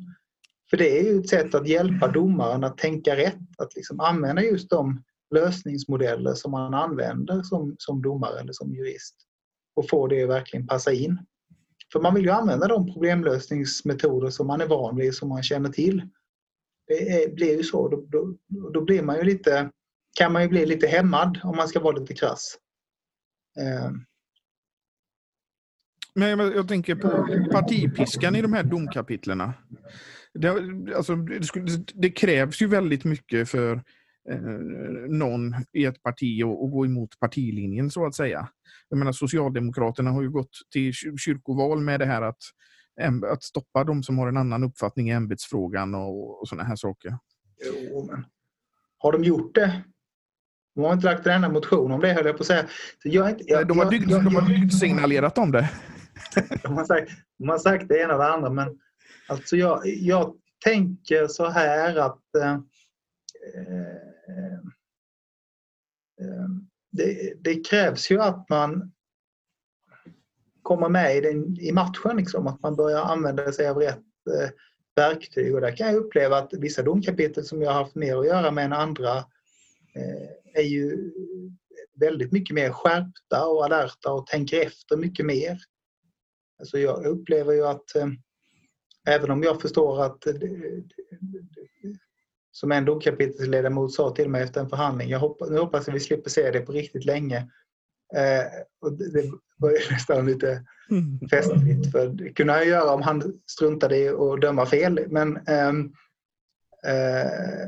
För 0.70 0.78
det 0.78 1.00
är 1.00 1.04
ju 1.04 1.20
ett 1.20 1.30
sätt 1.30 1.56
att 1.56 1.68
hjälpa 1.68 2.08
domaren 2.08 2.64
att 2.64 2.78
tänka 2.78 3.16
rätt, 3.16 3.40
att 3.58 3.76
liksom 3.76 4.00
använda 4.00 4.42
just 4.42 4.70
de 4.70 5.04
lösningsmodeller 5.36 6.34
som 6.34 6.52
man 6.52 6.74
använder 6.74 7.44
som, 7.44 7.76
som 7.80 8.02
domare 8.02 8.40
eller 8.40 8.54
som 8.54 8.74
jurist 8.74 9.16
och 9.76 9.90
få 9.90 10.08
det 10.08 10.24
att 10.24 10.30
verkligen 10.30 10.68
passa 10.68 10.92
in. 10.92 11.20
För 11.94 12.00
man 12.00 12.14
vill 12.14 12.24
ju 12.24 12.32
använda 12.32 12.68
de 12.68 12.94
problemlösningsmetoder 12.94 14.30
som 14.30 14.48
man 14.48 14.62
är 14.62 14.68
van 14.68 14.96
vid, 14.96 15.16
som 15.16 15.30
man 15.30 15.44
känner 15.44 15.70
till. 15.70 16.10
Det 16.88 17.24
är, 17.24 17.36
blir 17.36 17.58
ju 17.58 17.64
så. 17.64 17.88
Då, 17.88 18.06
då, 18.08 18.38
då, 18.74 18.82
blir 18.82 19.04
man 19.04 19.18
ju 19.18 19.24
lite, 19.24 19.72
kan 20.20 20.34
man 20.34 20.42
ju 20.42 20.48
bli 20.48 20.66
lite 20.66 20.88
hämmad 20.88 21.40
om 21.44 21.56
man 21.56 21.68
ska 21.68 21.80
vara 21.80 21.98
lite 21.98 22.14
krass. 22.14 22.58
Eh. 23.60 23.92
Men 26.16 26.30
jag, 26.30 26.56
jag, 26.56 26.68
tänker 26.68 26.96
på 26.96 27.10
partipiskan 27.52 28.36
i 28.36 28.42
de 28.42 28.54
här 28.54 28.64
domkapitlerna. 28.64 29.54
Det, 30.34 30.50
alltså, 30.96 31.16
det, 31.16 31.92
det 31.94 32.10
krävs 32.10 32.62
ju 32.62 32.68
väldigt 32.68 33.04
mycket 33.04 33.50
för 33.50 33.84
någon 35.08 35.56
i 35.74 35.86
ett 35.86 36.04
parti 36.04 36.44
och, 36.44 36.64
och, 36.64 36.72
gå 36.72 36.86
emot 36.86 37.20
partilinjen 37.20 37.92
så 37.92 38.06
att 38.06 38.16
säga. 38.16 38.50
Jag 38.90 39.00
menar 39.00 39.12
Socialdemokraterna 39.12 40.12
har 40.12 40.22
ju 40.22 40.30
gått 40.30 40.50
till 40.72 40.94
kyrkoval 40.94 41.82
med 41.82 42.00
det 42.00 42.06
här 42.06 42.22
att, 42.22 42.38
att 43.32 43.44
stoppa 43.44 43.84
de 43.84 44.04
som 44.04 44.18
har 44.18 44.28
en 44.28 44.38
annan 44.38 44.64
uppfattning 44.64 45.10
i 45.10 45.12
ämbetsfrågan 45.12 45.96
och, 45.96 46.42
och 46.42 46.48
sådana 46.48 46.68
här 46.68 46.76
saker. 46.76 47.18
Jo, 47.66 48.08
men 48.12 48.26
har 48.98 49.12
de 49.12 49.24
gjort 49.24 49.56
det? 49.56 49.84
De 50.76 50.84
har 50.84 50.94
inte 50.94 51.06
lagt 51.06 51.28
en 51.28 51.34
enda 51.34 51.50
motion 51.50 51.92
om 51.92 52.02
det 52.02 52.14
höll 52.14 52.26
jag 52.26 52.38
på 52.38 52.42
att 52.42 52.48
säga. 52.48 52.66
Jag, 53.04 53.30
inte, 53.30 53.44
jag, 53.48 53.68
de 53.68 53.80
har, 53.80 53.92
dygd, 53.92 54.12
jag, 54.12 54.24
de 54.24 54.36
har 54.36 54.48
dygdsignalerat 54.48 55.38
om 55.38 55.52
det. 55.52 55.70
de, 56.64 56.74
har 56.74 56.86
sagt, 56.86 57.12
de 57.38 57.50
har 57.50 57.58
sagt 57.58 57.88
det 57.88 58.02
ena 58.02 58.14
och 58.14 58.20
det 58.20 58.34
andra 58.34 58.50
men 58.50 58.80
alltså 59.28 59.56
jag, 59.58 59.82
tänker 60.64 61.28
så 61.28 61.50
här 61.50 61.96
att 61.96 62.36
eh, 62.36 62.52
eh, 62.52 62.58
eh, 63.78 64.15
Ehm, 64.28 64.72
ehm, 66.22 66.68
det, 66.92 67.34
det, 67.44 67.70
krävs 67.70 68.12
ju 68.12 68.22
att 68.22 68.50
man 68.50 68.92
kommer 70.62 70.90
med 70.90 71.18
i, 71.18 71.22
den, 71.22 71.60
i 71.60 71.72
matchen, 71.72 72.18
liksom, 72.18 72.48
att 72.48 72.62
man 72.62 72.76
börjar 72.76 73.02
använda 73.02 73.52
sig 73.52 73.70
av 73.70 73.78
rätt 73.78 73.98
eh, 74.30 74.50
verktyg. 74.96 75.56
Och 75.56 75.62
där 75.62 75.76
kan 75.76 75.88
jag 75.88 75.96
uppleva 75.96 76.38
att 76.38 76.54
vissa 76.54 76.84
domkapitel 76.84 77.46
som 77.46 77.62
jag 77.62 77.72
har 77.72 77.84
haft 77.84 77.96
mer 77.96 78.18
att 78.18 78.26
göra 78.26 78.52
med 78.52 78.66
än 78.66 78.74
andra 78.74 79.18
eh, 79.96 80.30
är 80.54 80.64
ju 80.64 81.12
väldigt 82.00 82.32
mycket 82.32 82.56
mer 82.56 82.72
skärpta 82.72 83.48
och 83.48 83.66
alerta 83.66 84.12
och 84.12 84.28
tänker 84.28 84.62
efter 84.62 84.98
mycket 84.98 85.26
mer. 85.26 85.58
Alltså 86.60 86.80
jag 86.80 87.06
upplever 87.06 87.54
ju 87.54 87.68
att 87.68 87.96
eh, 87.96 88.08
även 89.08 89.32
om 89.32 89.44
jag 89.44 89.62
förstår 89.62 90.04
att 90.04 90.28
som 92.56 92.72
en 92.72 92.86
domkapitelsledamot 92.86 93.94
sa 93.94 94.16
till 94.16 94.30
mig 94.30 94.44
efter 94.44 94.62
en 94.62 94.70
förhandling. 94.70 95.10
Jag 95.10 95.20
hoppas, 95.20 95.50
nu 95.50 95.60
hoppas 95.60 95.88
att 95.88 95.96
vi 95.96 96.00
slipper 96.00 96.30
se 96.30 96.52
det 96.52 96.60
på 96.60 96.72
riktigt 96.72 97.06
länge. 97.06 97.38
Eh, 98.16 98.46
och 98.82 98.94
det 98.94 99.32
var 99.58 99.70
ju 99.70 99.78
nästan 99.92 100.26
lite 100.26 100.64
mm. 100.92 101.20
festligt. 101.30 101.92
För 101.92 102.08
det 102.08 102.34
kunde 102.34 102.54
han 102.54 102.68
göra 102.68 102.94
om 102.94 103.02
han 103.02 103.40
struntade 103.52 103.98
i 103.98 104.10
att 104.10 104.42
döma 104.42 104.66
fel. 104.66 105.06
Men 105.10 105.38
eh, 105.38 105.70
eh, 106.88 107.68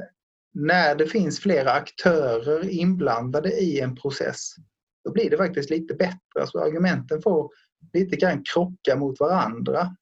när 0.53 0.95
det 0.95 1.07
finns 1.07 1.39
flera 1.39 1.71
aktörer 1.71 2.69
inblandade 2.69 3.49
i 3.49 3.79
en 3.79 3.95
process 3.95 4.55
då 5.03 5.11
blir 5.11 5.29
det 5.29 5.37
faktiskt 5.37 5.69
lite 5.69 5.93
bättre. 5.93 6.41
Alltså 6.41 6.59
argumenten 6.59 7.21
får 7.21 7.51
lite 7.93 8.15
grann 8.15 8.43
krocka 8.53 8.95
mot 8.95 9.19
varandra. 9.19 9.95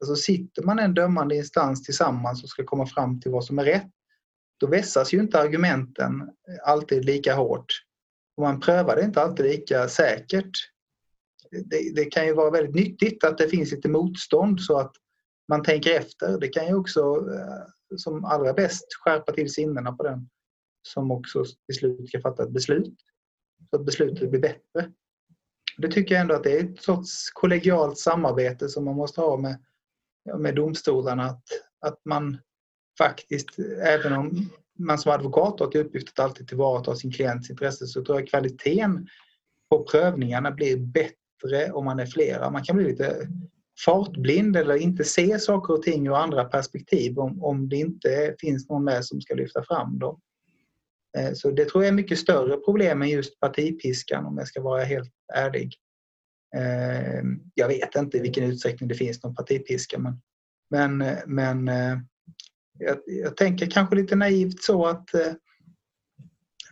Alltså 0.00 0.16
sitter 0.16 0.62
man 0.62 0.78
en 0.78 0.94
dömande 0.94 1.36
instans 1.36 1.84
tillsammans 1.84 2.42
och 2.42 2.48
ska 2.48 2.64
komma 2.64 2.86
fram 2.86 3.20
till 3.20 3.30
vad 3.30 3.44
som 3.44 3.58
är 3.58 3.64
rätt 3.64 3.92
då 4.62 4.68
vässas 4.68 5.14
ju 5.14 5.20
inte 5.20 5.40
argumenten 5.40 6.30
alltid 6.64 7.04
lika 7.04 7.34
hårt. 7.34 7.66
Och 8.36 8.42
man 8.42 8.60
prövar 8.60 8.96
det 8.96 9.02
inte 9.02 9.22
alltid 9.22 9.46
lika 9.46 9.88
säkert. 9.88 10.50
Det, 11.50 11.94
det, 11.94 12.04
kan 12.04 12.26
ju 12.26 12.34
vara 12.34 12.50
väldigt 12.50 12.74
nyttigt 12.74 13.24
att 13.24 13.38
det 13.38 13.48
finns 13.48 13.72
lite 13.72 13.88
motstånd 13.88 14.60
så 14.60 14.78
att 14.78 14.92
man 15.48 15.62
tänker 15.62 15.90
efter. 15.90 16.38
Det 16.40 16.48
kan 16.48 16.66
ju 16.66 16.74
också 16.74 17.00
eh, 17.00 17.96
som 17.96 18.24
allra 18.24 18.52
bäst 18.52 18.84
skärpa 19.04 19.32
till 19.32 19.52
sinnena 19.52 19.92
på 19.92 20.02
den 20.02 20.28
som 20.82 21.10
också 21.10 21.44
till 21.44 21.76
slut 21.78 22.08
ska 22.08 22.20
fatta 22.20 22.42
ett 22.42 22.52
beslut. 22.52 22.94
Så 23.70 23.76
att 23.76 23.84
beslutet 23.84 24.30
blir 24.30 24.40
bättre. 24.40 24.92
Det 25.78 25.88
tycker 25.88 26.14
jag 26.14 26.20
ändå 26.20 26.34
att 26.34 26.44
det 26.44 26.58
är 26.58 26.64
ett 26.64 26.82
sorts 26.82 27.30
kollegialt 27.30 27.98
samarbete 27.98 28.68
som 28.68 28.84
man 28.84 28.96
måste 28.96 29.20
ha 29.20 29.36
med, 29.36 29.58
med 30.38 30.54
domstolarna. 30.54 31.24
Att, 31.24 31.44
att 31.80 32.00
man 32.04 32.38
faktiskt, 32.98 33.58
även 33.82 34.12
om 34.12 34.50
man 34.78 34.98
som 34.98 35.12
advokat 35.12 35.60
har 35.60 35.66
till 35.66 35.80
uppgift 35.80 36.08
att 36.08 36.24
alltid 36.24 36.48
tillvarata 36.48 36.96
sin 36.96 37.12
klients 37.12 37.50
intresse 37.50 37.86
så 37.86 38.04
tror 38.04 38.20
jag 38.20 38.28
kvaliteten 38.28 39.08
på 39.70 39.84
prövningarna 39.84 40.50
blir 40.50 40.76
bättre 40.76 41.72
om 41.72 41.84
man 41.84 42.00
är 42.00 42.06
flera. 42.06 42.50
Man 42.50 42.64
kan 42.64 42.76
bli 42.76 42.86
lite 42.86 43.28
fartblind 43.84 44.56
eller 44.56 44.76
inte 44.76 45.04
se 45.04 45.38
saker 45.38 45.74
och 45.74 45.82
ting 45.82 46.06
ur 46.06 46.14
andra 46.16 46.44
perspektiv 46.44 47.18
om, 47.18 47.44
om 47.44 47.68
det 47.68 47.76
inte 47.76 48.34
finns 48.38 48.68
någon 48.68 48.84
med 48.84 49.04
som 49.04 49.20
ska 49.20 49.34
lyfta 49.34 49.64
fram 49.64 49.98
dem. 49.98 50.20
Eh, 51.18 51.32
så 51.34 51.50
det 51.50 51.64
tror 51.64 51.84
jag 51.84 51.88
är 51.88 51.94
mycket 51.94 52.18
större 52.18 52.56
problem 52.56 53.02
än 53.02 53.08
just 53.08 53.40
partipiskan 53.40 54.26
om 54.26 54.38
jag 54.38 54.48
ska 54.48 54.62
vara 54.62 54.84
helt 54.84 55.12
ärlig. 55.34 55.74
Eh, 56.56 57.22
jag 57.54 57.68
vet 57.68 57.96
inte 57.96 58.16
i 58.16 58.20
vilken 58.20 58.44
utsträckning 58.44 58.88
det 58.88 58.94
finns 58.94 59.22
någon 59.22 59.34
partipiska 59.34 59.98
men, 59.98 60.20
men, 60.70 61.02
eh, 61.02 61.18
men 61.26 61.70
jag, 62.82 62.98
jag, 63.06 63.36
tänker 63.36 63.70
kanske 63.70 63.96
lite 63.96 64.16
naivt 64.16 64.62
så 64.62 64.86
att 64.86 65.14
eh, 65.14 65.32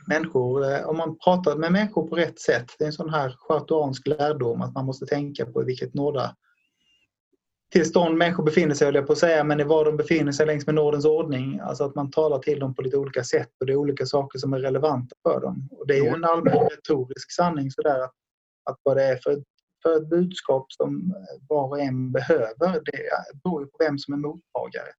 människor, 0.08 0.72
eh, 0.72 0.88
om 0.88 0.96
man 0.96 1.18
pratar 1.18 1.56
med 1.56 1.72
människor 1.72 2.08
på 2.08 2.16
rätt 2.16 2.40
sätt, 2.40 2.66
det 2.78 2.84
är 2.84 2.86
en 2.86 2.92
sån 2.92 3.10
här 3.10 3.36
schartuansk 3.38 4.06
lärdom 4.06 4.62
att 4.62 4.74
man 4.74 4.86
måste 4.86 5.06
tänka 5.06 5.46
på 5.46 5.62
i 5.62 5.64
vilket 5.64 5.94
nåda 5.94 6.36
tillstånd 7.72 8.18
människor 8.18 8.44
befinner 8.44 8.74
sig, 8.74 8.84
höll 8.84 8.94
jag 8.94 9.06
på 9.06 9.12
att 9.12 9.18
säga, 9.18 9.44
men 9.44 9.60
i 9.60 9.64
var 9.64 9.84
de 9.84 9.96
befinner 9.96 10.32
sig 10.32 10.46
längs 10.46 10.66
med 10.66 10.74
nådens 10.74 11.04
ordning. 11.04 11.60
Alltså 11.60 11.84
att 11.84 11.94
man 11.94 12.10
talar 12.10 12.38
till 12.38 12.58
dem 12.58 12.74
på 12.74 12.82
lite 12.82 12.96
olika 12.96 13.24
sätt 13.24 13.50
och 13.60 13.66
det 13.66 13.72
är 13.72 13.76
olika 13.76 14.06
saker 14.06 14.38
som 14.38 14.52
är 14.52 14.58
relevanta 14.58 15.16
för 15.22 15.40
dem. 15.40 15.68
Och 15.70 15.86
det 15.86 15.98
är 15.98 16.02
ju 16.02 16.08
en 16.08 16.24
allmän 16.24 16.68
retorisk 16.68 17.32
sanning 17.32 17.70
sådär 17.70 18.00
att, 18.04 18.14
att 18.70 18.76
vad 18.82 18.96
det 18.96 19.04
är 19.04 19.16
för, 19.16 19.42
för 19.82 19.96
ett 19.96 20.10
budskap 20.10 20.72
som 20.72 21.14
var 21.48 21.68
och 21.68 21.80
en 21.80 22.12
behöver, 22.12 22.80
det 22.84 23.10
beror 23.44 23.62
ju 23.62 23.66
på 23.66 23.76
vem 23.78 23.98
som 23.98 24.14
är 24.14 24.18
mottagare. 24.18 24.92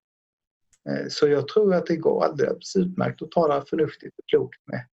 Eh, 0.89 1.07
så 1.09 1.27
jag 1.27 1.47
tror 1.47 1.73
att 1.73 1.85
det 1.85 1.95
går 1.95 2.23
alldeles 2.23 2.75
utmärkt 2.75 3.21
att 3.21 3.31
tala 3.31 3.61
förnuftigt 3.61 4.19
och 4.19 4.29
klokt 4.29 4.59
med, 4.65 4.85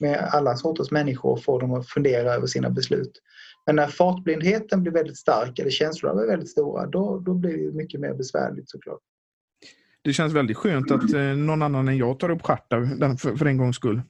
med 0.00 0.28
alla 0.32 0.56
sorters 0.56 0.90
människor 0.90 1.32
och 1.32 1.42
få 1.42 1.58
dem 1.58 1.72
att 1.72 1.88
fundera 1.88 2.34
över 2.34 2.46
sina 2.46 2.70
beslut. 2.70 3.22
Men 3.66 3.76
när 3.76 3.86
fartblindheten 3.86 4.82
blir 4.82 4.92
väldigt 4.92 5.18
stark 5.18 5.58
eller 5.58 5.70
känslorna 5.70 6.14
blir 6.14 6.26
väldigt 6.26 6.50
stora, 6.50 6.86
då, 6.86 7.18
då 7.18 7.34
blir 7.34 7.66
det 7.66 7.76
mycket 7.76 8.00
mer 8.00 8.14
besvärligt 8.14 8.70
såklart. 8.70 9.00
Det 10.02 10.12
känns 10.12 10.32
väldigt 10.32 10.56
skönt 10.56 10.90
att 10.90 11.12
eh, 11.12 11.20
någon 11.20 11.62
annan 11.62 11.88
än 11.88 11.96
jag 11.96 12.18
tar 12.18 12.30
upp 12.30 12.42
stjärtar 12.42 13.16
för, 13.16 13.36
för 13.36 13.46
en 13.46 13.56
gångs 13.56 13.76
skull. 13.76 14.02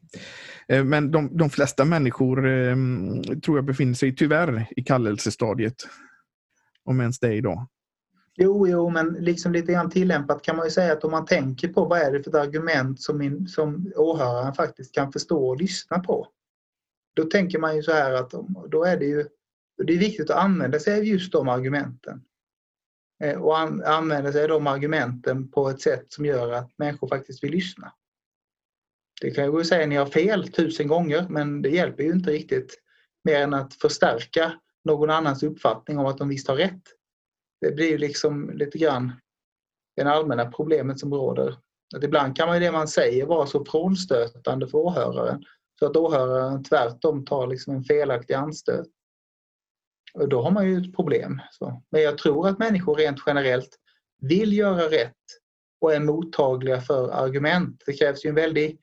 Eh, 0.68 0.84
men 0.84 1.10
de, 1.10 1.36
de 1.36 1.50
flesta 1.50 1.84
människor 1.84 2.36
tror 3.40 3.58
jag 3.58 3.64
befinner 3.64 3.94
sig 3.94 4.16
tyvärr 4.16 4.66
i 4.76 4.82
kallelsestadiet. 4.82 5.74
Om 6.84 7.00
ens 7.00 7.18
det 7.18 7.34
idag. 7.34 7.66
Jo, 8.36 8.68
jo, 8.68 8.90
men 8.90 9.12
liksom 9.12 9.52
lite 9.52 9.72
grann 9.72 9.90
tillämpat 9.90 10.42
kan 10.42 10.56
man 10.56 10.66
ju 10.66 10.70
säga 10.70 10.92
att 10.92 11.04
om 11.04 11.10
man 11.10 11.26
tänker 11.26 11.68
på 11.68 11.84
vad 11.84 11.98
är 11.98 12.12
det 12.12 12.22
för 12.22 12.30
ett 12.30 12.46
argument 12.46 13.00
som, 13.00 13.18
min, 13.18 13.48
som 13.48 13.92
åhöraren 13.96 14.54
faktiskt 14.54 14.94
kan 14.94 15.12
förstå 15.12 15.48
och 15.48 15.56
lyssna 15.56 15.98
på. 15.98 16.28
Då 17.14 17.24
tänker 17.24 17.58
man 17.58 17.76
ju 17.76 17.82
så 17.82 17.92
här 17.92 18.12
att 18.12 18.34
då 18.68 18.84
är 18.84 18.96
det 18.96 19.04
ju 19.04 19.26
det 19.84 19.92
är 19.92 19.98
viktigt 19.98 20.30
att 20.30 20.44
använda 20.44 20.78
sig 20.78 20.98
av 20.98 21.04
just 21.04 21.32
de 21.32 21.48
argumenten. 21.48 22.22
Eh, 23.22 23.42
och 23.42 23.58
an, 23.58 23.82
använda 23.84 24.32
sig 24.32 24.42
av 24.42 24.48
de 24.48 24.66
argumenten 24.66 25.50
på 25.50 25.68
ett 25.68 25.80
sätt 25.80 26.06
som 26.08 26.24
gör 26.24 26.52
att 26.52 26.78
människor 26.78 27.08
faktiskt 27.08 27.44
vill 27.44 27.50
lyssna. 27.50 27.92
Det 29.20 29.30
kan 29.30 29.44
ju 29.44 29.50
gå 29.50 29.58
att 29.58 29.66
säga 29.66 29.82
att 29.82 29.88
ni 29.88 29.96
har 29.96 30.06
fel 30.06 30.52
tusen 30.52 30.88
gånger 30.88 31.26
men 31.28 31.62
det 31.62 31.68
hjälper 31.68 32.02
ju 32.02 32.12
inte 32.12 32.30
riktigt 32.30 32.82
mer 33.24 33.40
än 33.40 33.54
att 33.54 33.74
förstärka 33.74 34.52
någon 34.84 35.10
annans 35.10 35.42
uppfattning 35.42 35.98
om 35.98 36.06
att 36.06 36.18
de 36.18 36.28
visst 36.28 36.48
har 36.48 36.56
rätt. 36.56 36.82
Det 37.60 37.72
blir 37.72 37.98
liksom 37.98 38.50
lite 38.50 38.78
grann 38.78 39.12
det 39.96 40.02
allmänna 40.02 40.50
problemet 40.50 41.00
som 41.00 41.14
råder. 41.14 41.56
Att 41.96 42.04
ibland 42.04 42.36
kan 42.36 42.48
man 42.48 42.60
det 42.60 42.72
man 42.72 42.88
säger 42.88 43.26
vara 43.26 43.46
så 43.46 43.64
frånstötande 43.64 44.68
för 44.68 44.78
åhöraren 44.78 45.44
så 45.78 45.86
att 45.86 45.96
åhöraren 45.96 46.64
tvärtom 46.64 47.24
tar 47.24 47.46
liksom 47.46 47.74
en 47.74 47.84
felaktig 47.84 48.34
anstöt. 48.34 48.86
Och 50.14 50.28
då 50.28 50.42
har 50.42 50.50
man 50.50 50.66
ju 50.66 50.78
ett 50.78 50.96
problem. 50.96 51.40
Så. 51.50 51.82
Men 51.90 52.02
jag 52.02 52.18
tror 52.18 52.48
att 52.48 52.58
människor 52.58 52.94
rent 52.96 53.18
generellt 53.26 53.76
vill 54.20 54.52
göra 54.52 54.90
rätt 54.90 55.14
och 55.80 55.94
är 55.94 56.00
mottagliga 56.00 56.80
för 56.80 57.10
argument. 57.10 57.82
Det 57.86 57.92
krävs 57.92 58.24
ju 58.24 58.28
en 58.28 58.34
väldig 58.34 58.80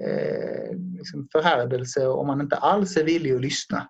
eh, 0.00 0.76
liksom 0.98 1.28
förhärdelse 1.32 2.06
om 2.06 2.26
man 2.26 2.40
inte 2.40 2.56
alls 2.56 2.96
är 2.96 3.04
villig 3.04 3.34
att 3.34 3.40
lyssna. 3.40 3.88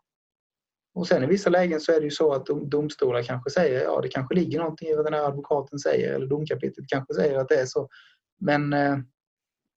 Och 0.94 1.06
sen 1.06 1.22
i 1.22 1.26
vissa 1.26 1.50
lägen 1.50 1.80
så 1.80 1.92
är 1.92 2.00
det 2.00 2.04
ju 2.04 2.10
så 2.10 2.32
att 2.32 2.46
domstolar 2.46 3.22
kanske 3.22 3.50
säger 3.50 3.84
ja 3.84 4.00
det 4.00 4.08
kanske 4.08 4.34
ligger 4.34 4.58
någonting 4.58 4.88
i 4.88 4.94
vad 4.94 5.04
den 5.04 5.14
här 5.14 5.24
advokaten 5.24 5.78
säger 5.78 6.14
eller 6.14 6.26
domkapitlet 6.26 6.88
kanske 6.88 7.14
säger 7.14 7.38
att 7.38 7.48
det 7.48 7.60
är 7.60 7.66
så. 7.66 7.88
Men 8.40 8.72
eh, 8.72 8.96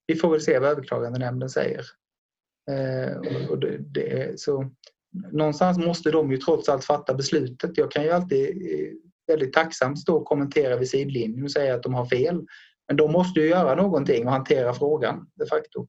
vi 0.08 0.16
får 0.16 0.32
väl 0.32 0.42
se 0.42 0.60
vad 0.60 0.70
överklagandenämnden 0.70 1.50
säger. 1.50 1.86
Eh, 2.72 3.48
och 3.50 3.60
det, 3.60 3.78
det, 3.78 4.40
så 4.40 4.72
någonstans 5.32 5.78
måste 5.78 6.12
de 6.12 6.32
ju 6.32 6.38
trots 6.38 6.70
allt 6.70 6.86
fatta 6.86 7.14
beslutet. 7.14 7.78
Jag 7.78 7.92
kan 7.92 8.04
ju 8.04 8.10
alltid 8.10 8.50
eh, 8.50 8.94
väldigt 9.28 9.54
tacksamt 9.54 10.00
stå 10.00 10.18
och 10.18 10.26
kommentera 10.26 10.78
vid 10.78 10.90
sidlinjen 10.90 11.44
och 11.44 11.52
säga 11.52 11.76
att 11.76 11.84
de 11.84 11.94
har 11.94 12.06
fel. 12.06 12.46
Men 12.88 12.98
de 12.98 13.12
måste 13.12 13.40
ju 13.40 13.48
göra 13.48 13.76
någonting 13.76 14.26
och 14.26 14.32
hantera 14.32 14.74
frågan 14.74 15.28
de 15.36 15.46
facto. 15.46 15.88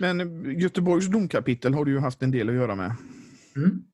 Men 0.00 0.44
Göteborgs 0.60 1.06
domkapitel 1.06 1.74
har 1.74 1.84
du 1.84 1.92
ju 1.92 1.98
haft 1.98 2.22
en 2.22 2.30
del 2.30 2.48
att 2.48 2.54
göra 2.54 2.74
med. 2.74 2.92
Mm. 3.56 3.84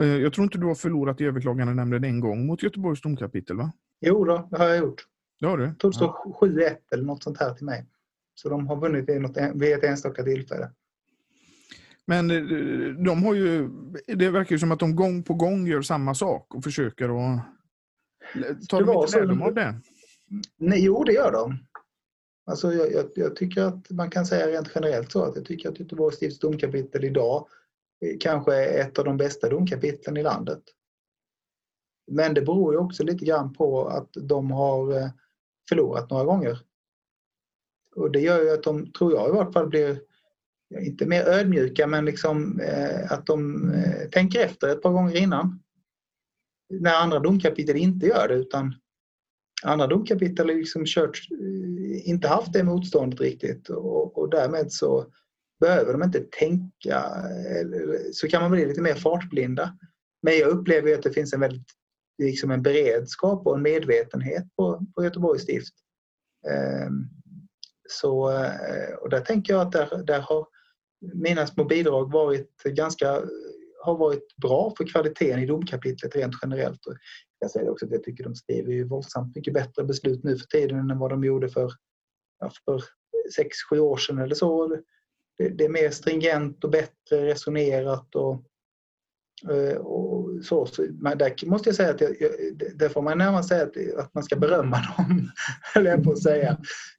Eh, 0.00 0.22
jag 0.22 0.32
tror 0.32 0.44
inte 0.44 0.58
du 0.58 0.66
har 0.66 0.74
förlorat 0.74 1.20
i 1.20 1.24
överklagandenämnden 1.24 2.04
en 2.04 2.20
gång 2.20 2.46
mot 2.46 2.62
Göteborgs 2.62 3.00
domkapitel 3.00 3.56
va? 3.56 3.72
Jo 4.00 4.24
då, 4.24 4.48
det 4.50 4.58
har 4.58 4.68
jag 4.68 4.78
gjort. 4.78 5.06
Det 5.40 5.46
har 5.46 5.58
du? 5.58 5.66
Det 5.66 5.74
tog 5.74 5.94
så 5.94 6.34
7-1 6.40 6.76
eller 6.92 7.04
något 7.04 7.22
sånt 7.22 7.40
här 7.40 7.54
till 7.54 7.66
mig. 7.66 7.86
Så 8.34 8.48
de 8.48 8.66
har 8.66 8.76
vunnit 8.76 9.08
vid, 9.08 9.20
något, 9.20 9.36
vid 9.54 9.72
ett 9.72 9.84
enstaka 9.84 10.22
tillfälle. 10.22 10.70
Men 12.06 12.30
eh, 12.30 13.04
de 13.04 13.24
har 13.24 13.34
ju, 13.34 13.68
det 14.06 14.30
verkar 14.30 14.54
ju 14.54 14.58
som 14.58 14.72
att 14.72 14.80
de 14.80 14.96
gång 14.96 15.22
på 15.22 15.34
gång 15.34 15.66
gör 15.66 15.82
samma 15.82 16.14
sak 16.14 16.54
och 16.54 16.64
försöker 16.64 17.04
att... 17.04 17.40
Tar 18.68 18.82
de 18.82 19.02
inte 19.02 19.18
lärdom 19.18 19.42
av 19.42 19.54
det? 19.54 19.80
Nej, 20.56 20.84
jo, 20.84 21.04
det 21.04 21.12
gör 21.12 21.32
de. 21.32 21.58
Alltså, 22.46 22.72
jag, 22.72 22.92
jag, 22.92 23.06
jag, 23.14 23.36
tycker 23.36 23.62
att 23.62 23.90
man 23.90 24.10
kan 24.10 24.26
säga 24.26 24.46
rent 24.46 24.70
generellt 24.74 25.12
så 25.12 25.24
att 25.24 25.36
jag 25.36 25.44
tycker 25.44 25.68
att 25.68 25.80
Göteborgs 25.80 26.16
stifts 26.16 26.38
domkapitel 26.38 27.04
idag 27.04 27.46
kanske 28.20 28.64
ett 28.64 28.98
av 28.98 29.04
de 29.04 29.16
bästa 29.16 29.48
domkapitlen 29.48 30.16
i 30.16 30.22
landet. 30.22 30.62
Men 32.06 32.34
det 32.34 32.42
beror 32.42 32.72
ju 32.72 32.78
också 32.78 33.04
lite 33.04 33.24
grann 33.24 33.52
på 33.52 33.88
att 33.88 34.08
de 34.12 34.50
har 34.50 34.96
eh, 34.96 35.08
förlorat 35.68 36.10
några 36.10 36.24
gånger. 36.24 36.58
Och 37.96 38.10
det 38.10 38.20
gör 38.20 38.42
ju 38.42 38.50
att 38.50 38.62
de, 38.62 38.92
tror 38.92 39.12
jag 39.12 39.28
i 39.28 39.32
vart 39.32 39.52
fall, 39.52 39.68
blir 39.68 40.00
inte 40.80 41.06
mer 41.06 41.28
ödmjuka 41.28 41.86
men 41.86 42.04
liksom 42.04 42.60
eh, 42.60 43.12
att 43.12 43.26
de 43.26 43.70
eh, 43.70 44.08
tänker 44.08 44.40
efter 44.40 44.68
ett 44.68 44.82
par 44.82 44.92
gånger 44.92 45.16
innan. 45.16 45.60
När 46.70 46.94
andra 46.94 47.18
domkapitel 47.18 47.76
inte 47.76 48.06
gör 48.06 48.28
det 48.28 48.34
utan 48.34 48.74
andra 49.62 49.86
domkapitel 49.86 50.48
har 50.48 50.56
liksom 50.56 50.82
kört, 50.86 51.20
eh, 51.30 52.08
inte 52.08 52.28
haft 52.28 52.52
det 52.52 52.62
motståndet 52.62 53.20
riktigt 53.20 53.68
och, 53.68 54.18
och 54.18 54.30
därmed 54.30 54.72
så 54.72 55.06
behöver 55.64 55.92
de 55.92 56.02
inte 56.02 56.20
tänka, 56.20 57.04
så 58.12 58.28
kan 58.28 58.42
man 58.42 58.50
bli 58.50 58.66
lite 58.66 58.80
mer 58.80 58.94
fartblinda. 58.94 59.78
Men 60.22 60.38
jag 60.38 60.48
upplever 60.48 60.94
att 60.94 61.02
det 61.02 61.12
finns 61.12 61.32
en 61.32 61.40
väldigt 61.40 61.66
liksom 62.22 62.50
en 62.50 62.62
beredskap 62.62 63.46
och 63.46 63.56
en 63.56 63.62
medvetenhet 63.62 64.44
på, 64.56 64.86
på 64.94 65.04
Göteborgs 65.04 65.42
stift. 65.42 65.74
Ehm, 66.50 67.08
så, 67.88 68.30
eh, 68.30 68.94
och 69.00 69.10
där 69.10 69.20
tänker 69.20 69.52
jag 69.52 69.62
att 69.62 69.72
där, 69.72 70.02
där 70.04 70.20
har 70.20 70.46
mina 71.14 71.46
små 71.46 71.64
bidrag 71.64 72.12
varit 72.12 72.62
ganska 72.62 73.22
har 73.82 73.98
varit 73.98 74.36
bra 74.36 74.74
för 74.76 74.86
kvaliteten 74.86 75.40
i 75.40 75.46
domkapitlet 75.46 76.16
rent 76.16 76.34
generellt. 76.42 76.80
Jag 77.38 77.50
säger 77.50 77.70
också 77.70 77.86
att 77.86 77.92
jag 77.92 78.02
tycker 78.02 78.24
de 78.24 78.34
skriver 78.34 78.72
ju 78.72 78.84
våldsamt 78.84 79.36
mycket 79.36 79.54
bättre 79.54 79.84
beslut 79.84 80.24
nu 80.24 80.36
för 80.38 80.46
tiden 80.46 80.90
än 80.90 80.98
vad 80.98 81.10
de 81.10 81.24
gjorde 81.24 81.48
för, 81.48 81.72
ja, 82.40 82.50
för 82.64 82.82
sex, 83.36 83.56
sju 83.70 83.78
år 83.78 83.96
sedan 83.96 84.18
eller 84.18 84.34
så. 84.34 84.78
Det, 85.38 85.48
det, 85.48 85.64
är 85.64 85.68
mer 85.68 85.90
stringent 85.90 86.64
och 86.64 86.70
bättre 86.70 87.26
resonerat 87.26 88.14
och 88.14 88.44
eh, 89.50 89.76
och 89.76 90.44
så, 90.44 90.66
så, 90.66 90.86
men 91.00 91.18
där 91.18 91.46
måste 91.46 91.68
jag 91.68 91.76
säga 91.76 91.90
att 91.90 92.00
jag, 92.00 92.12
där 92.74 92.88
får 92.88 93.02
man 93.02 93.18
närmast 93.18 93.48
säga 93.48 93.62
att, 93.62 93.98
att 93.98 94.14
man 94.14 94.24
ska 94.24 94.36
berömma 94.36 94.76
dem, 94.76 95.30
höll 95.74 95.84
jag 95.84 96.04
på 96.04 96.12
att 96.12 96.22
säga. 96.22 96.58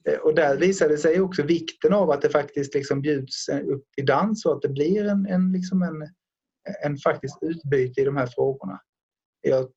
Eh, 0.10 0.20
och 0.20 0.36
där 0.36 0.58
visar 0.58 0.90
det 0.90 0.98
sig 0.98 1.22
också 1.22 1.44
vikten 1.44 1.94
av 1.94 2.12
att 2.12 2.22
det 2.22 2.30
faktiskt 2.30 2.74
liksom 2.74 3.02
bjuds 3.02 3.50
upp 3.50 3.84
till 3.96 4.06
dans 4.06 4.46
och 4.46 4.56
att 4.56 4.62
det 4.62 4.70
blir 4.70 5.06
en, 5.06 5.26
en, 5.26 5.52
liksom 5.52 5.82
en, 5.82 6.10
en 6.84 6.98
faktiskt 6.98 7.38
utbyte 7.42 8.02
i 8.02 8.06
de 8.06 8.18
här 8.18 8.28
frågorna. 8.28 8.80
Jag, 9.42 9.68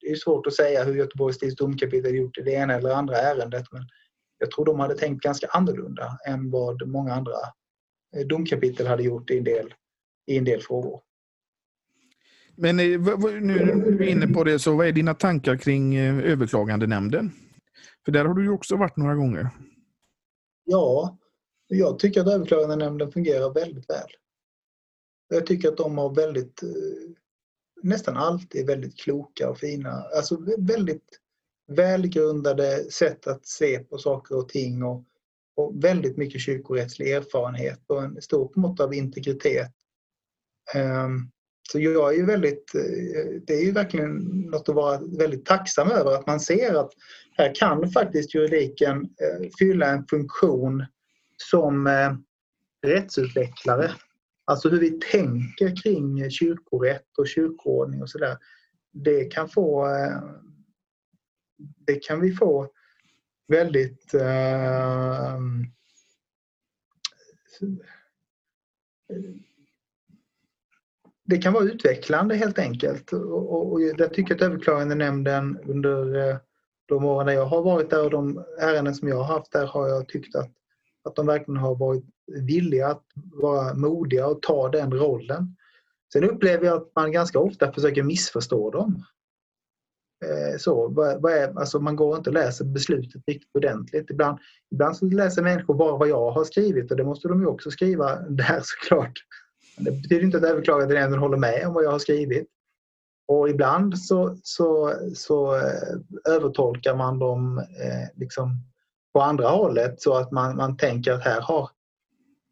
det 0.00 0.10
är 0.10 0.14
svårt 0.14 0.46
att 0.46 0.54
säga 0.54 0.84
hur 0.84 0.94
Göteborgs 0.94 1.36
stifts 1.36 1.56
domkapitel 1.56 2.14
gjort 2.14 2.38
i 2.38 2.42
det 2.42 2.52
ena 2.52 2.74
eller 2.74 2.90
andra 2.90 3.16
ärendet 3.16 3.64
men 3.72 3.82
jag 4.38 4.50
tror 4.50 4.64
de 4.64 4.80
hade 4.80 4.94
tänkt 4.94 5.22
ganska 5.22 5.46
annorlunda 5.46 6.18
än 6.26 6.50
vad 6.50 6.88
många 6.88 7.14
andra 7.14 7.32
domkapitel 8.24 8.86
hade 8.86 9.02
gjort 9.02 9.30
i 9.30 9.38
en 9.38 9.44
del, 9.44 9.74
i 10.26 10.38
en 10.38 10.44
del 10.44 10.60
frågor. 10.60 11.00
Men 12.56 12.80
eh, 12.80 13.00
nu 13.40 13.58
är 13.58 13.98
du 13.98 14.08
inne 14.08 14.26
på 14.26 14.44
det, 14.44 14.58
så 14.58 14.76
vad 14.76 14.86
är 14.86 14.92
dina 14.92 15.14
tankar 15.14 15.56
kring 15.56 15.94
eh, 15.94 16.18
överklagandenämnden? 16.18 17.32
För 18.04 18.12
där 18.12 18.24
har 18.24 18.34
du 18.34 18.42
ju 18.42 18.50
också 18.50 18.76
varit 18.76 18.96
några 18.96 19.14
gånger. 19.14 19.50
Ja, 20.64 21.18
jag 21.66 21.98
tycker 21.98 22.20
att 22.20 22.28
överklagandenämnden 22.28 23.12
fungerar 23.12 23.54
väldigt 23.54 23.90
väl. 23.90 24.08
Jag 25.28 25.46
tycker 25.46 25.68
att 25.68 25.76
de 25.76 25.98
har 25.98 26.14
väldigt, 26.14 26.62
eh, 26.62 26.68
nästan 27.82 28.16
alltid 28.16 28.66
väldigt 28.66 28.98
kloka 28.98 29.50
och 29.50 29.58
fina, 29.58 29.90
alltså 30.16 30.38
väldigt 30.58 31.20
välgrundade 31.68 32.90
sätt 32.90 33.26
att 33.26 33.46
se 33.46 33.78
på 33.78 33.98
saker 33.98 34.36
och 34.36 34.48
ting 34.48 34.82
och, 34.82 35.04
och 35.56 35.84
väldigt 35.84 36.16
mycket 36.16 36.40
kyrkorättslig 36.40 37.10
erfarenhet 37.10 37.80
och 37.86 38.02
en 38.02 38.22
stor 38.22 38.52
mått 38.54 38.80
av 38.80 38.94
integritet. 38.94 39.72
Ehm, 40.74 41.30
så 41.72 41.80
jag 41.80 42.14
är 42.14 42.16
ju 42.16 42.26
väldigt, 42.26 42.74
eh, 42.74 43.40
det 43.46 43.54
är 43.54 43.64
ju 43.64 43.72
verkligen 43.72 44.16
något 44.50 44.68
att 44.68 44.74
vara 44.74 45.00
väldigt 45.18 45.46
tacksam 45.46 45.90
över 45.90 46.14
att 46.14 46.26
man 46.26 46.40
ser 46.40 46.74
att 46.74 46.92
här 47.32 47.54
kan 47.54 47.90
faktiskt 47.90 48.34
juridiken 48.34 48.96
eh, 48.96 49.48
fylla 49.58 49.86
en 49.86 50.06
funktion 50.10 50.84
som 51.36 51.86
eh, 51.86 52.14
rättsutvecklare. 52.86 53.90
Alltså 54.44 54.68
hur 54.68 54.80
vi 54.80 54.90
tänker 54.90 55.82
kring 55.82 56.30
kyrkorätt 56.30 57.18
och 57.18 57.28
kyrkoordning 57.28 58.02
och 58.02 58.10
sådär. 58.10 58.36
Det 58.92 59.24
kan 59.24 59.48
få 59.48 59.88
det 61.58 61.94
kan 61.94 62.20
vi 62.20 62.32
få 62.32 62.68
väldigt 63.48 64.14
eh, 64.14 65.40
det 71.24 71.38
kan 71.38 71.52
vara 71.52 71.64
utvecklande 71.64 72.34
helt 72.34 72.58
enkelt. 72.58 73.12
Och, 73.12 73.72
och 73.72 73.80
jag 73.82 74.14
tycker 74.14 74.34
att 74.34 74.42
överklagandenämnden 74.42 75.58
under 75.64 76.28
eh, 76.30 76.36
de 76.86 77.04
åren 77.04 77.34
jag 77.34 77.46
har 77.46 77.62
varit 77.62 77.90
där 77.90 78.04
och 78.04 78.10
de 78.10 78.44
ärenden 78.60 78.94
som 78.94 79.08
jag 79.08 79.16
har 79.16 79.34
haft 79.34 79.52
där 79.52 79.66
har 79.66 79.88
jag 79.88 80.08
tyckt 80.08 80.36
att, 80.36 80.50
Att 81.04 81.16
de 81.16 81.26
verkligen 81.26 81.60
har 81.60 81.76
varit 81.76 82.04
villiga 82.26 82.88
att 82.88 83.04
vara 83.14 83.74
modiga 83.74 84.26
och 84.26 84.42
ta 84.42 84.68
den 84.68 84.92
rollen. 84.92 85.56
Sen 86.12 86.24
upplever 86.24 86.66
jag 86.66 86.76
att 86.76 86.92
man 86.94 87.12
ganska 87.12 87.38
ofta 87.38 87.72
försöker 87.72 88.02
missförstå 88.02 88.70
dem. 88.70 89.04
Eh, 90.24 90.56
så, 90.58 90.88
vad 90.88 91.32
är, 91.32 91.58
alltså 91.58 91.80
man 91.80 91.96
går 91.96 92.16
inte 92.16 92.30
och 92.30 92.34
läser 92.34 92.64
beslutet 92.64 93.22
riktigt 93.26 93.56
ordentligt. 93.56 94.10
Ibland, 94.10 94.38
ibland 94.72 94.96
så 94.96 95.06
läser 95.06 95.42
människor 95.42 95.74
bara 95.74 95.96
vad 95.96 96.08
jag 96.08 96.30
har 96.30 96.44
skrivit 96.44 96.90
och 96.90 96.96
det 96.96 97.04
måste 97.04 97.28
de 97.28 97.40
ju 97.40 97.46
också 97.46 97.70
skriva 97.70 98.20
där 98.28 98.60
såklart. 98.62 99.12
Det 99.78 99.90
betyder 99.90 100.24
inte 100.24 100.38
att 100.38 100.44
överklagandenämnden 100.44 101.20
håller 101.20 101.36
med 101.36 101.66
om 101.66 101.74
vad 101.74 101.84
jag 101.84 101.90
har 101.90 101.98
skrivit. 101.98 102.48
Och 103.28 103.48
ibland 103.48 103.98
så, 103.98 104.38
så, 104.42 104.92
så 105.14 105.56
eh, 105.56 106.32
övertolkar 106.34 106.96
man 106.96 107.18
dem 107.18 107.58
eh, 107.58 108.08
liksom 108.20 108.50
på 109.12 109.20
andra 109.20 109.48
hållet 109.48 110.02
så 110.02 110.14
att 110.14 110.32
man, 110.32 110.56
man 110.56 110.76
tänker 110.76 111.12
att 111.12 111.24
här 111.24 111.40
har 111.40 111.70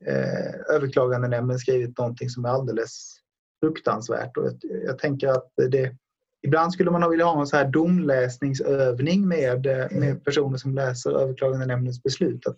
eh, 0.07 0.75
överklagandenämnden 0.75 1.59
skrivit 1.59 1.99
någonting 1.99 2.31
som 2.31 2.45
är 2.45 2.49
alldeles 2.49 3.17
fruktansvärt. 3.63 4.37
Och 4.37 4.47
jag, 4.47 4.59
jag 4.85 4.99
tänker 4.99 5.29
att 5.29 5.53
det, 5.71 5.97
ibland 6.45 6.73
skulle 6.73 6.91
man 6.91 7.11
vilja 7.11 7.25
ha 7.25 7.41
en 7.41 7.47
så 7.47 7.57
här 7.57 7.69
domläsningsövning 7.69 9.29
med, 9.29 9.67
eh, 9.67 9.91
med 9.91 10.25
personer 10.25 10.57
som 10.57 10.75
läser 10.75 11.11
överklagandenämndens 11.11 12.03
beslut. 12.03 12.47
Att, 12.47 12.57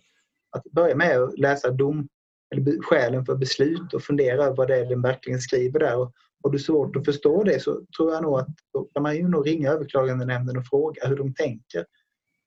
att 0.51 0.63
börja 0.63 0.95
med 0.95 1.21
att 1.21 1.39
läsa 1.39 1.71
dom, 1.71 2.07
eller 2.55 2.81
skälen 2.81 3.25
för 3.25 3.35
beslut 3.35 3.93
och 3.93 4.03
fundera 4.03 4.43
över 4.43 4.55
vad 4.55 4.67
det 4.67 4.75
är 4.75 4.85
den 4.85 5.01
verkligen 5.01 5.39
skriver 5.39 5.79
där. 5.79 5.97
Och, 5.97 6.13
har 6.43 6.51
du 6.51 6.59
svårt 6.59 6.95
att 6.95 7.05
förstå 7.05 7.43
det 7.43 7.59
så 7.59 7.85
tror 7.97 8.13
jag 8.13 8.23
nog 8.23 8.39
att 8.39 8.47
då 8.73 8.83
kan 8.83 9.03
man 9.03 9.15
ju 9.15 9.27
nog 9.27 9.47
ringa 9.47 9.71
överklagandenämnden 9.71 10.57
och 10.57 10.65
fråga 10.65 11.07
hur 11.07 11.15
de 11.15 11.33
tänker. 11.33 11.85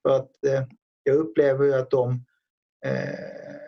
För 0.02 0.16
att 0.16 0.44
eh, 0.46 0.62
jag 1.02 1.16
upplever 1.16 1.64
ju 1.64 1.74
att 1.74 1.90
de 1.90 2.24
eh, 2.86 3.60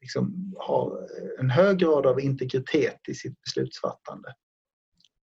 liksom 0.00 0.54
har 0.58 1.08
en 1.40 1.50
hög 1.50 1.78
grad 1.78 2.06
av 2.06 2.20
integritet 2.20 3.00
i 3.08 3.14
sitt 3.14 3.40
beslutsfattande. 3.42 4.34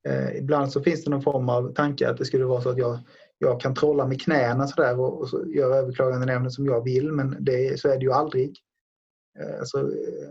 Eh, 0.08 0.38
ibland 0.38 0.72
så 0.72 0.82
finns 0.82 1.04
det 1.04 1.10
någon 1.12 1.22
form 1.22 1.50
av 1.50 1.74
tanke 1.74 2.10
att 2.10 2.18
det 2.18 2.26
skulle 2.26 2.46
vara 2.46 2.62
så 2.62 2.70
att 2.70 2.78
jag, 2.78 3.00
jag 3.38 3.62
kan 3.62 3.76
trolla 3.76 4.08
med 4.08 4.22
knäna 4.22 4.68
så 4.68 4.82
där 4.82 5.00
och, 5.00 5.22
och 5.22 5.30
så 5.30 5.46
göra 5.46 5.76
överklagandenämnden 5.76 6.52
som 6.52 6.66
jag 6.66 6.84
vill 6.84 7.12
men 7.12 7.38
det, 7.40 7.80
så 7.80 7.90
är 7.90 7.98
det 7.98 8.06
ju 8.06 8.12
aldrig. 8.12 8.58
Eh, 9.40 9.60
alltså, 9.60 9.80
eh, 9.80 10.30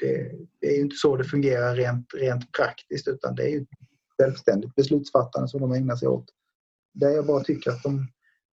det, 0.00 0.32
det, 0.60 0.66
är 0.66 0.76
ju 0.76 0.80
inte 0.80 0.96
så 0.96 1.16
det 1.16 1.24
fungerar 1.24 1.74
rent, 1.74 2.14
rent 2.14 2.52
praktiskt 2.52 3.08
utan 3.08 3.34
det 3.34 3.42
är 3.42 3.48
ju 3.48 3.66
självständigt 4.18 4.74
beslutsfattande 4.74 5.48
som 5.48 5.60
de 5.60 5.72
ägnar 5.72 5.96
sig 5.96 6.08
åt. 6.08 6.26
Där 6.94 7.10
jag 7.10 7.26
bara 7.26 7.44
tycker 7.44 7.70
att 7.70 7.82
de 7.82 8.06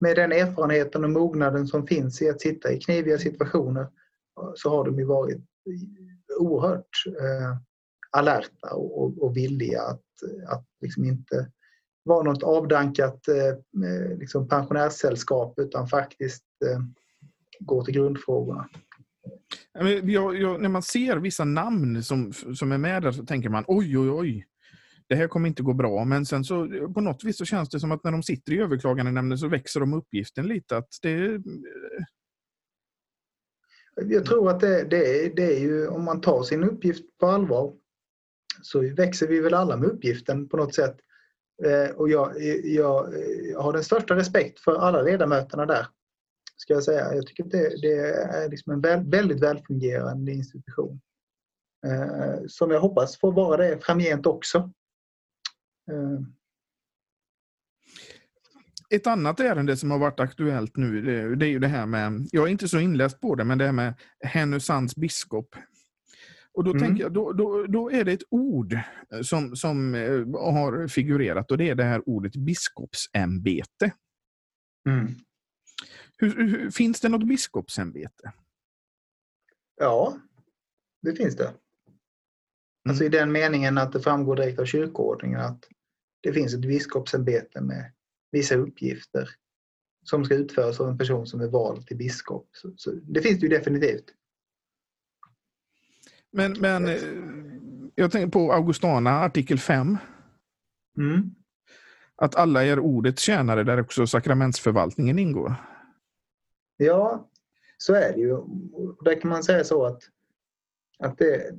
med 0.00 0.16
den 0.16 0.32
erfarenheten 0.32 1.04
och 1.04 1.10
mognaden 1.10 1.66
som 1.66 1.86
finns 1.86 2.22
i 2.22 2.28
att 2.28 2.40
sitta 2.40 2.72
i 2.72 2.80
kniviga 2.80 3.18
situationer 3.18 3.86
så 4.54 4.70
har 4.70 4.84
de 4.84 4.98
ju 4.98 5.04
varit 5.04 5.44
oerhört 6.38 6.88
eh, 7.06 7.56
alerta 8.10 8.74
och, 8.74 9.22
och, 9.22 9.36
villiga 9.36 9.82
att, 9.82 10.02
att 10.48 10.66
liksom 10.80 11.04
inte 11.04 11.50
vara 12.04 12.22
något 12.22 12.42
avdankat 12.42 13.28
eh, 13.28 14.18
liksom 14.18 14.48
pensionärssällskap 14.48 15.58
utan 15.58 15.88
faktiskt 15.88 16.44
eh, 16.66 16.80
gå 17.60 17.84
till 17.84 17.94
grundfrågorna. 17.94 18.68
Jag, 20.04 20.36
jag, 20.36 20.62
när 20.62 20.68
man 20.68 20.82
ser 20.82 21.16
vissa 21.16 21.44
namn 21.44 22.02
som, 22.02 22.32
som 22.32 22.72
är 22.72 22.78
med 22.78 23.02
där 23.02 23.12
så 23.12 23.24
tänker 23.24 23.48
man 23.48 23.64
oj, 23.66 23.98
oj, 23.98 24.10
oj. 24.10 24.46
Det 25.08 25.14
här 25.14 25.28
kommer 25.28 25.48
inte 25.48 25.62
gå 25.62 25.72
bra. 25.72 26.04
Men 26.04 26.26
sen 26.26 26.44
så 26.44 26.68
på 26.94 27.00
något 27.00 27.24
vis 27.24 27.38
så 27.38 27.44
känns 27.44 27.68
det 27.68 27.80
som 27.80 27.92
att 27.92 28.04
när 28.04 28.12
de 28.12 28.22
sitter 28.22 28.52
i 28.52 28.58
överklagandenämnden 28.58 29.38
så 29.38 29.48
växer 29.48 29.80
de 29.80 29.94
uppgiften 29.94 30.46
lite. 30.46 30.76
Att 30.76 30.88
det... 31.02 31.42
Jag 33.96 34.24
tror 34.24 34.50
att 34.50 34.60
det, 34.60 34.84
det, 34.84 35.36
det 35.36 35.56
är 35.56 35.60
ju 35.60 35.88
om 35.88 36.04
man 36.04 36.20
tar 36.20 36.42
sin 36.42 36.64
uppgift 36.64 37.18
på 37.18 37.26
allvar 37.26 37.74
så 38.62 38.94
växer 38.94 39.26
vi 39.26 39.40
väl 39.40 39.54
alla 39.54 39.76
med 39.76 39.88
uppgiften 39.88 40.48
på 40.48 40.56
något 40.56 40.74
sätt. 40.74 40.96
Eh, 41.64 41.96
och 41.96 42.08
jag, 42.08 42.32
jag, 42.64 43.14
jag 43.52 43.60
har 43.60 43.72
den 43.72 43.84
största 43.84 44.16
respekt 44.16 44.60
för 44.60 44.74
alla 44.76 45.02
ledamöterna 45.02 45.66
där 45.66 45.86
ska 46.56 46.74
jag 46.74 46.84
säga. 46.84 47.14
Jag 47.14 47.26
tycker 47.26 47.44
att 47.44 47.50
det, 47.50 47.82
det 47.82 47.94
är 47.94 48.48
liksom 48.48 48.72
en 48.72 48.80
väl, 48.80 49.10
väldigt 49.10 49.42
välfungerande 49.42 50.32
institution. 50.32 51.00
Eh, 51.86 52.46
som 52.48 52.70
jag 52.70 52.80
hoppas 52.80 53.18
får 53.18 53.32
vara 53.32 53.56
det 53.56 53.84
framgent 53.84 54.26
också. 54.26 54.58
Eh. 55.90 56.20
Ett 58.90 59.06
annat 59.06 59.40
ärende 59.40 59.76
som 59.76 59.90
har 59.90 59.98
varit 59.98 60.20
aktuellt 60.20 60.76
nu, 60.76 61.02
det, 61.02 61.36
det 61.36 61.46
är 61.46 61.50
ju 61.50 61.58
det 61.58 61.68
här 61.68 61.86
med, 61.86 62.28
jag 62.32 62.46
är 62.46 62.50
inte 62.50 62.68
så 62.68 62.78
inläst 62.78 63.20
på 63.20 63.34
det, 63.34 63.44
men 63.44 63.58
det 63.58 63.64
här 63.64 63.72
med 63.72 63.94
Härnösands 64.24 64.96
biskop. 64.96 65.56
Och 66.52 66.64
då, 66.64 66.70
mm. 66.70 66.82
tänker 66.82 67.02
jag, 67.02 67.12
då, 67.12 67.32
då, 67.32 67.66
då, 67.66 67.90
är 67.90 68.04
det 68.04 68.12
ett 68.12 68.22
ord 68.30 68.78
som, 69.22 69.56
som 69.56 69.94
eh, 69.94 70.26
har 70.52 70.88
figurerat 70.88 71.50
och 71.50 71.58
det 71.58 71.68
är 71.68 71.74
det 71.74 71.84
här 71.84 72.08
ordet 72.08 72.36
biskopsämbete. 72.36 73.92
Mm. 74.88 75.14
Hur, 76.18 76.36
hur, 76.36 76.70
finns 76.70 77.00
det 77.00 77.08
något 77.08 77.28
biskopsämbete? 77.28 78.32
Ja, 79.76 80.16
det 81.02 81.16
finns 81.16 81.36
det. 81.36 81.54
Alltså 82.88 83.04
mm. 83.04 83.14
i 83.14 83.18
den 83.18 83.32
meningen 83.32 83.78
att 83.78 83.92
det 83.92 84.00
framgår 84.00 84.36
direkt 84.36 84.58
av 84.58 84.64
kyrkoordningen 84.64 85.40
att 85.40 85.64
det 86.20 86.32
finns 86.32 86.54
ett 86.54 86.60
biskopsämbete 86.60 87.60
med 87.60 87.92
vissa 88.32 88.54
uppgifter 88.54 89.28
som 90.04 90.24
ska 90.24 90.34
utföras 90.34 90.80
av 90.80 90.88
en 90.88 90.98
person 90.98 91.26
som 91.26 91.40
är 91.40 91.48
vald 91.48 91.86
till 91.86 91.96
biskop. 91.96 92.48
Så, 92.52 92.72
så 92.76 92.90
det 92.90 93.22
finns 93.22 93.40
det 93.40 93.46
ju 93.46 93.56
definitivt. 93.56 94.04
Men, 96.32 96.56
men 96.60 96.88
eh, 96.88 97.02
jag 97.94 98.12
tänker 98.12 98.28
på 98.28 98.52
Augustana, 98.52 99.10
artikel 99.10 99.58
5. 99.58 99.98
Mm. 100.96 101.34
Att 102.16 102.34
alla 102.34 102.64
är 102.64 102.78
ordets 102.78 103.22
tjänare 103.22 103.64
där 103.64 103.80
också 103.80 104.06
sakramentsförvaltningen 104.06 105.18
ingår. 105.18 105.54
Ja, 106.76 107.28
så 107.78 107.94
är 107.94 108.12
det 108.12 108.20
ju. 108.20 108.36
Där 109.04 109.20
kan 109.20 109.30
man 109.30 109.42
säga 109.42 109.64
så 109.64 109.84
att, 109.84 110.02
att 110.98 111.18
det, 111.18 111.50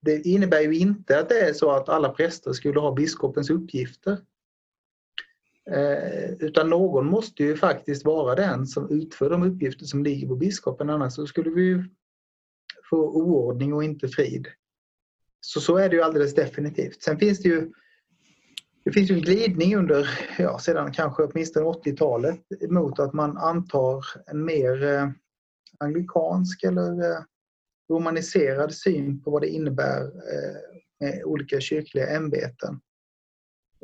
det 0.00 0.26
innebär 0.26 0.60
ju 0.60 0.78
inte 0.78 1.18
att 1.18 1.28
det 1.28 1.40
är 1.40 1.52
så 1.52 1.70
att 1.70 1.88
alla 1.88 2.08
präster 2.08 2.52
skulle 2.52 2.80
ha 2.80 2.94
biskopens 2.94 3.50
uppgifter. 3.50 4.18
Eh, 5.70 6.30
utan 6.38 6.70
någon 6.70 7.06
måste 7.06 7.42
ju 7.42 7.56
faktiskt 7.56 8.04
vara 8.04 8.34
den 8.34 8.66
som 8.66 8.90
utför 8.90 9.30
de 9.30 9.42
uppgifter 9.42 9.84
som 9.84 10.04
ligger 10.04 10.28
på 10.28 10.36
biskopen 10.36 10.90
annars 10.90 11.12
så 11.12 11.26
skulle 11.26 11.50
vi 11.50 11.84
få 12.90 12.96
oordning 12.96 13.72
och 13.72 13.84
inte 13.84 14.08
frid. 14.08 14.48
Så 15.40 15.60
så 15.60 15.76
är 15.76 15.88
det 15.88 15.96
ju 15.96 16.02
alldeles 16.02 16.34
definitivt. 16.34 17.02
Sen 17.02 17.18
finns 17.18 17.42
det 17.42 17.48
ju 17.48 17.70
det 18.84 18.92
finns 18.92 19.10
ju 19.10 19.14
en 19.14 19.20
glidning 19.20 19.76
under, 19.76 20.08
ja, 20.38 20.58
sedan 20.58 20.92
kanske 20.92 21.22
åtminstone 21.22 21.66
80-talet 21.66 22.40
mot 22.68 22.98
att 22.98 23.12
man 23.12 23.36
antar 23.36 24.04
en 24.26 24.44
mer 24.44 24.84
eh, 24.84 25.08
anglikansk 25.78 26.62
eller 26.62 27.10
eh, 27.10 27.18
romaniserad 27.90 28.74
syn 28.74 29.22
på 29.22 29.30
vad 29.30 29.42
det 29.42 29.48
innebär 29.48 30.02
eh, 30.04 30.56
med 31.00 31.24
olika 31.24 31.60
kyrkliga 31.60 32.06
ämbeten. 32.06 32.80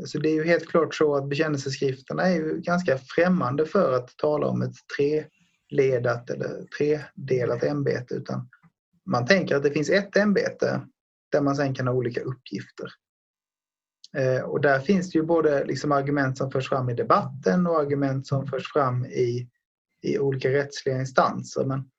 Så 0.04 0.18
det 0.18 0.28
är 0.28 0.34
ju 0.34 0.44
helt 0.44 0.68
klart 0.68 0.94
så 0.94 1.16
att 1.16 1.28
bekännelseskrifterna 1.28 2.22
är 2.22 2.34
ju 2.34 2.60
ganska 2.60 2.98
främmande 2.98 3.66
för 3.66 3.92
att 3.92 4.16
tala 4.16 4.46
om 4.46 4.62
ett 4.62 4.74
treledat 4.96 6.30
eller 6.30 6.64
tredelat 6.78 7.62
ämbete 7.62 8.14
utan 8.14 8.48
man 9.10 9.26
tänker 9.26 9.56
att 9.56 9.62
det 9.62 9.70
finns 9.70 9.90
ett 9.90 10.16
ämbete 10.16 10.86
där 11.32 11.40
man 11.40 11.56
sen 11.56 11.74
kan 11.74 11.86
ha 11.86 11.94
olika 11.94 12.20
uppgifter. 12.20 12.88
Eh, 14.16 14.42
och 14.42 14.60
där 14.60 14.80
finns 14.80 15.10
det 15.10 15.18
ju 15.18 15.24
både 15.24 15.64
liksom 15.64 15.92
argument 15.92 16.38
som 16.38 16.50
förs 16.50 16.68
fram 16.68 16.90
i 16.90 16.94
debatten 16.94 17.66
och 17.66 17.80
argument 17.80 18.26
som 18.26 18.46
förs 18.46 18.72
fram 18.72 19.04
i, 19.06 19.48
i 20.02 20.18
olika 20.18 20.52
rättsliga 20.52 20.98
instanser. 20.98 21.64
Men 21.64 21.90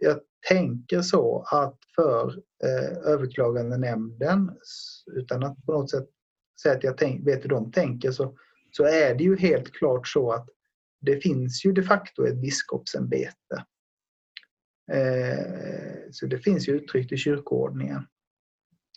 jag 0.00 0.20
tänker 0.48 1.02
så 1.02 1.46
att 1.50 1.78
för 1.94 2.28
eh, 2.64 3.12
överklagandenämnden, 3.12 4.50
utan 5.12 5.44
att 5.44 5.66
på 5.66 5.72
något 5.72 5.90
sätt 5.90 6.08
säga 6.62 6.74
att 6.74 6.84
jag 6.84 6.98
tänk, 6.98 7.26
vet 7.26 7.44
hur 7.44 7.48
de 7.48 7.72
tänker, 7.72 8.10
så, 8.10 8.36
så 8.70 8.84
är 8.84 9.14
det 9.14 9.24
ju 9.24 9.36
helt 9.36 9.72
klart 9.72 10.08
så 10.08 10.32
att 10.32 10.48
det 11.00 11.20
finns 11.20 11.64
ju 11.64 11.72
de 11.72 11.82
facto 11.82 12.26
ett 12.26 12.40
biskopsämbete. 12.40 13.64
Eh, 14.92 16.10
så 16.10 16.26
det 16.26 16.38
finns 16.38 16.68
ju 16.68 16.72
uttryckt 16.72 17.12
i 17.12 17.16
kyrkoordningen. 17.16 18.06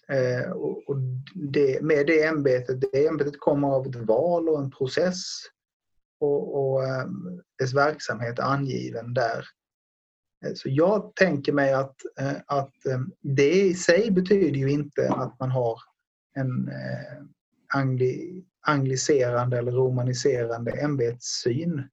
Eh, 0.07 0.51
och 0.51 0.97
det, 1.35 1.81
med 1.81 2.07
det 2.07 2.23
ämbetet, 2.23 2.81
det 2.81 3.07
ämbetet 3.07 3.39
kommer 3.39 3.67
av 3.67 3.87
ett 3.87 3.95
val 3.95 4.49
och 4.49 4.59
en 4.59 4.71
process 4.71 5.23
och, 6.19 6.71
och 6.71 6.87
ehm, 6.87 7.41
dess 7.59 7.73
verksamhet 7.73 8.39
är 8.39 8.43
angiven 8.43 9.13
där. 9.13 9.45
Eh, 10.45 10.53
så 10.55 10.69
jag 10.69 11.15
tänker 11.15 11.53
mig 11.53 11.73
att, 11.73 11.95
att 12.45 12.85
ehm, 12.85 13.11
det 13.21 13.53
i 13.53 13.73
sig 13.73 14.11
betyder 14.11 14.59
ju 14.59 14.71
inte 14.71 15.09
att 15.09 15.39
man 15.39 15.51
har 15.51 15.79
en 16.35 16.69
angli, 17.73 18.45
angliserande 18.61 19.57
eller 19.57 19.71
romaniserande 19.71 20.71
ämbetssyn. 20.71 21.89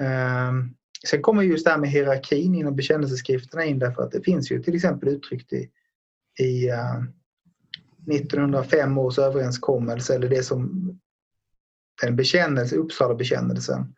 Ehm, 0.00 0.74
sen 1.06 1.22
kommer 1.22 1.42
just 1.42 1.64
det 1.64 1.70
här 1.70 1.78
med 1.78 1.90
hierarkin 1.90 2.54
inom 2.54 2.76
bekännelseskrifterna 2.76 3.64
in 3.64 3.78
därför 3.78 4.02
att 4.02 4.12
det 4.12 4.22
finns 4.22 4.52
ju 4.52 4.62
till 4.62 4.74
exempel 4.74 5.08
uttryckt 5.08 5.52
i, 5.52 5.70
i 6.38 6.68
eh, 6.68 6.74
uh, 6.74 7.04
1905 8.16 8.98
års 8.98 9.18
överenskommelse 9.18 10.14
eller 10.14 10.28
det 10.28 10.42
som 10.42 10.90
den 12.02 12.16
bekännelse, 12.16 12.76
Uppsala 12.76 13.14
bekännelsen 13.14 13.94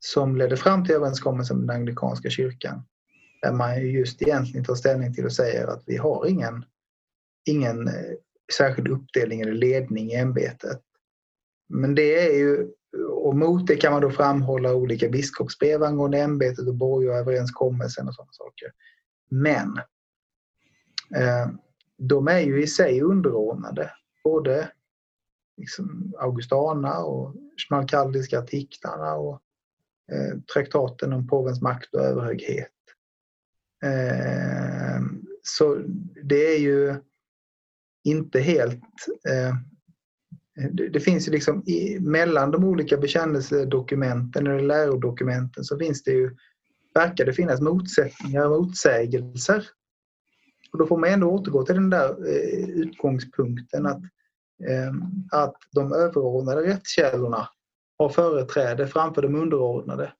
som 0.00 0.36
ledde 0.36 0.56
fram 0.56 0.84
till 0.84 0.94
överenskommelsen 0.94 1.58
med 1.58 1.68
den 1.68 1.76
anglikanska 1.76 2.30
kyrkan. 2.30 2.82
Där 3.42 3.52
man 3.52 3.90
just 3.90 4.22
egentligen 4.22 4.64
tar 4.64 4.74
ställning 4.74 5.14
till 5.14 5.24
och 5.24 5.32
säger 5.32 5.66
att 5.66 5.82
vi 5.86 5.96
har 5.96 6.26
ingen, 6.26 6.64
ingen 7.48 7.88
eh, 7.88 8.14
särskild 8.52 8.88
uppdelning 8.88 9.40
eller 9.40 9.52
ledning 9.52 10.10
i 10.10 10.14
ämbetet. 10.14 10.80
Men 11.68 11.94
det 11.94 12.26
är 12.28 12.38
ju, 12.38 12.70
och 13.28 13.36
mot 13.36 13.66
det 13.66 13.76
kan 13.76 13.92
man 13.92 14.02
då 14.02 14.10
framhålla 14.10 14.74
olika 14.74 15.08
biskopsbrev 15.08 15.82
angående 15.82 16.18
ämbetet 16.18 16.68
och 16.68 16.74
borgaröverenskommelsen 16.74 18.08
och 18.08 18.14
sådana 18.14 18.32
saker. 18.32 18.72
Men 19.30 19.78
eh, 21.16 21.48
de 21.98 22.28
är 22.28 22.38
ju 22.38 22.62
i 22.62 22.66
sig 22.66 23.02
underordnade. 23.02 23.90
Både 24.24 24.70
liksom 25.56 26.14
Augustana 26.18 26.98
och 26.98 27.34
schmalkaldiska 27.56 28.38
artiklarna 28.38 29.14
och 29.14 29.42
eh, 30.12 30.38
traktaten 30.54 31.12
om 31.12 31.26
påvens 31.26 31.62
makt 31.62 31.94
och 31.94 32.00
överhöghet. 32.00 32.72
Eh, 33.84 35.02
så 35.42 35.78
det 36.22 36.54
är 36.54 36.58
ju 36.58 36.94
inte 38.04 38.40
helt... 38.40 38.84
Eh, 39.28 39.54
Eh, 40.58 40.70
det, 40.72 40.88
det, 40.88 41.00
finns 41.00 41.28
ju 41.28 41.32
liksom 41.32 41.62
i, 41.66 41.98
mellan 42.00 42.50
de 42.50 42.64
olika 42.64 42.96
bekännelsedokumenten 42.96 44.46
eller 44.46 44.60
lärodokumenten 44.62 45.64
så 45.64 45.78
finns 45.78 46.02
det 46.02 46.12
ju, 46.12 46.36
verkar 46.94 47.24
det 47.24 47.32
finnas 47.32 47.60
motsättningar 47.60 48.44
och 48.44 48.62
motsägelser. 48.62 49.68
Och 50.72 50.78
då 50.78 50.86
får 50.86 50.98
man 50.98 51.10
ändå 51.10 51.30
återgå 51.30 51.64
till 51.64 51.74
den 51.74 51.90
där 51.90 52.08
eh, 52.28 52.68
utgångspunkten 52.68 53.86
att, 53.86 54.02
eh, 54.68 54.92
att 55.32 55.56
de 55.72 55.92
överordnade 55.92 56.62
rättskällorna 56.62 57.48
har 57.98 58.08
företräde 58.08 58.86
framför 58.86 59.22
de 59.22 59.34
underordnade. 59.34 60.12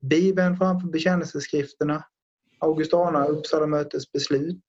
Bibeln 0.00 0.56
framför 0.56 0.88
bekännelseskrifterna, 0.88 2.04
Augustana 2.60 3.26
Uppsala 3.26 3.66
mötes 3.66 4.12
beslut 4.12 4.64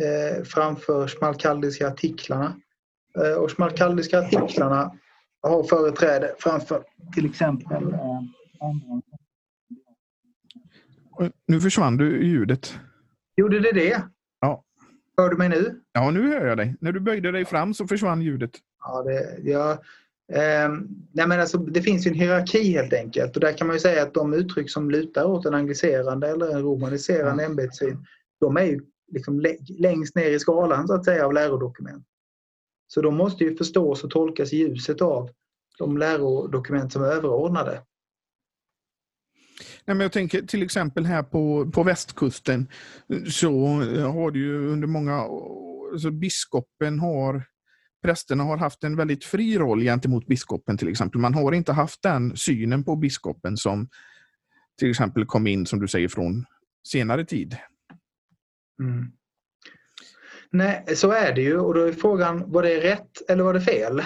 eh, 0.00 0.44
framför 0.44 1.08
schmalkaldiska 1.08 1.88
artiklarna. 1.88 2.60
Eh, 3.16 3.32
och 3.32 3.50
schmalkaldiska 3.50 4.18
artiklarna 4.18 4.92
har 5.42 5.64
företräde 5.64 6.34
framför 6.38 6.84
till 7.14 7.26
exempel 7.26 7.92
eh, 7.92 8.20
Nu 11.46 11.60
försvann 11.60 11.96
du 11.96 12.26
ljudet. 12.26 12.78
Gjorde 13.36 13.60
det 13.60 13.72
det? 13.72 14.02
Ja. 14.40 14.64
Hör 15.16 15.28
du 15.28 15.36
mig 15.36 15.48
nu? 15.48 15.80
Ja, 15.92 16.10
nu 16.10 16.28
hör 16.28 16.46
jag 16.46 16.56
dig. 16.56 16.76
När 16.80 16.92
du 16.92 17.00
böjde 17.00 17.32
dig 17.32 17.44
fram 17.44 17.74
så 17.74 17.86
försvann 17.86 18.22
ljudet. 18.22 18.50
Ja, 18.84 19.02
det, 19.02 19.38
jag, 19.50 19.70
eh, 20.32 20.68
nej 21.12 21.26
men 21.26 21.40
alltså, 21.40 21.58
det 21.58 21.82
finns 21.82 22.06
en 22.06 22.14
hierarki 22.14 22.72
helt 22.72 22.92
enkelt 22.92 23.36
och 23.36 23.40
där 23.40 23.52
kan 23.52 23.66
man 23.66 23.76
ju 23.76 23.80
säga 23.80 24.02
att 24.02 24.14
de 24.14 24.34
uttryck 24.34 24.70
som 24.70 24.90
lutar 24.90 25.24
åt 25.24 25.46
en 25.46 25.54
angliserande 25.54 26.28
eller 26.28 26.56
en 26.56 26.62
romaniserande 26.62 27.44
mm. 27.44 27.50
ämbetssyn 27.50 28.06
de 28.40 28.56
är 28.56 28.64
ju 28.64 28.80
liksom 29.12 29.40
längst 29.78 30.14
ner 30.14 30.30
i 30.30 30.38
skalan 30.38 30.88
så 30.88 30.94
att 30.94 31.04
säga 31.04 31.26
av 31.26 31.32
lärodokument. 31.32 32.04
Så 32.88 33.02
de 33.02 33.14
måste 33.16 33.44
ju 33.44 33.56
förstås 33.56 34.04
och 34.04 34.10
tolkas 34.10 34.52
i 34.52 34.56
ljuset 34.56 35.02
av 35.02 35.30
de 35.78 35.98
lärodokument 35.98 36.92
som 36.92 37.02
är 37.02 37.06
överordnade. 37.06 37.82
Nej, 39.84 39.96
men 39.96 40.00
jag 40.00 40.12
tänker 40.12 40.42
till 40.42 40.62
exempel 40.62 41.04
här 41.04 41.22
på, 41.22 41.70
på 41.70 41.82
västkusten 41.82 42.68
så 43.30 43.66
har 44.12 44.30
det 44.30 44.38
ju 44.38 44.68
under 44.68 44.88
många 44.88 45.28
alltså 45.92 46.10
biskopen 46.10 46.98
har 46.98 47.42
prästerna 48.02 48.44
har 48.44 48.56
haft 48.56 48.84
en 48.84 48.96
väldigt 48.96 49.24
fri 49.24 49.58
roll 49.58 49.80
gentemot 49.80 50.26
biskopen 50.26 50.78
till 50.78 50.88
exempel. 50.88 51.20
Man 51.20 51.34
har 51.34 51.52
inte 51.52 51.72
haft 51.72 52.02
den 52.02 52.36
synen 52.36 52.84
på 52.84 52.96
biskopen 52.96 53.56
som 53.56 53.88
till 54.78 54.90
exempel 54.90 55.26
kom 55.26 55.46
in, 55.46 55.66
som 55.66 55.80
du 55.80 55.88
säger, 55.88 56.08
från 56.08 56.44
senare 56.88 57.24
tid. 57.24 57.56
Mm. 58.82 59.12
Nej, 60.50 60.96
så 60.96 61.12
är 61.12 61.34
det 61.34 61.42
ju 61.42 61.58
och 61.58 61.74
då 61.74 61.80
är 61.80 61.92
frågan, 61.92 62.50
var 62.50 62.62
det 62.62 62.80
rätt 62.80 63.30
eller 63.30 63.44
var 63.44 63.54
det 63.54 63.60
fel? 63.60 64.02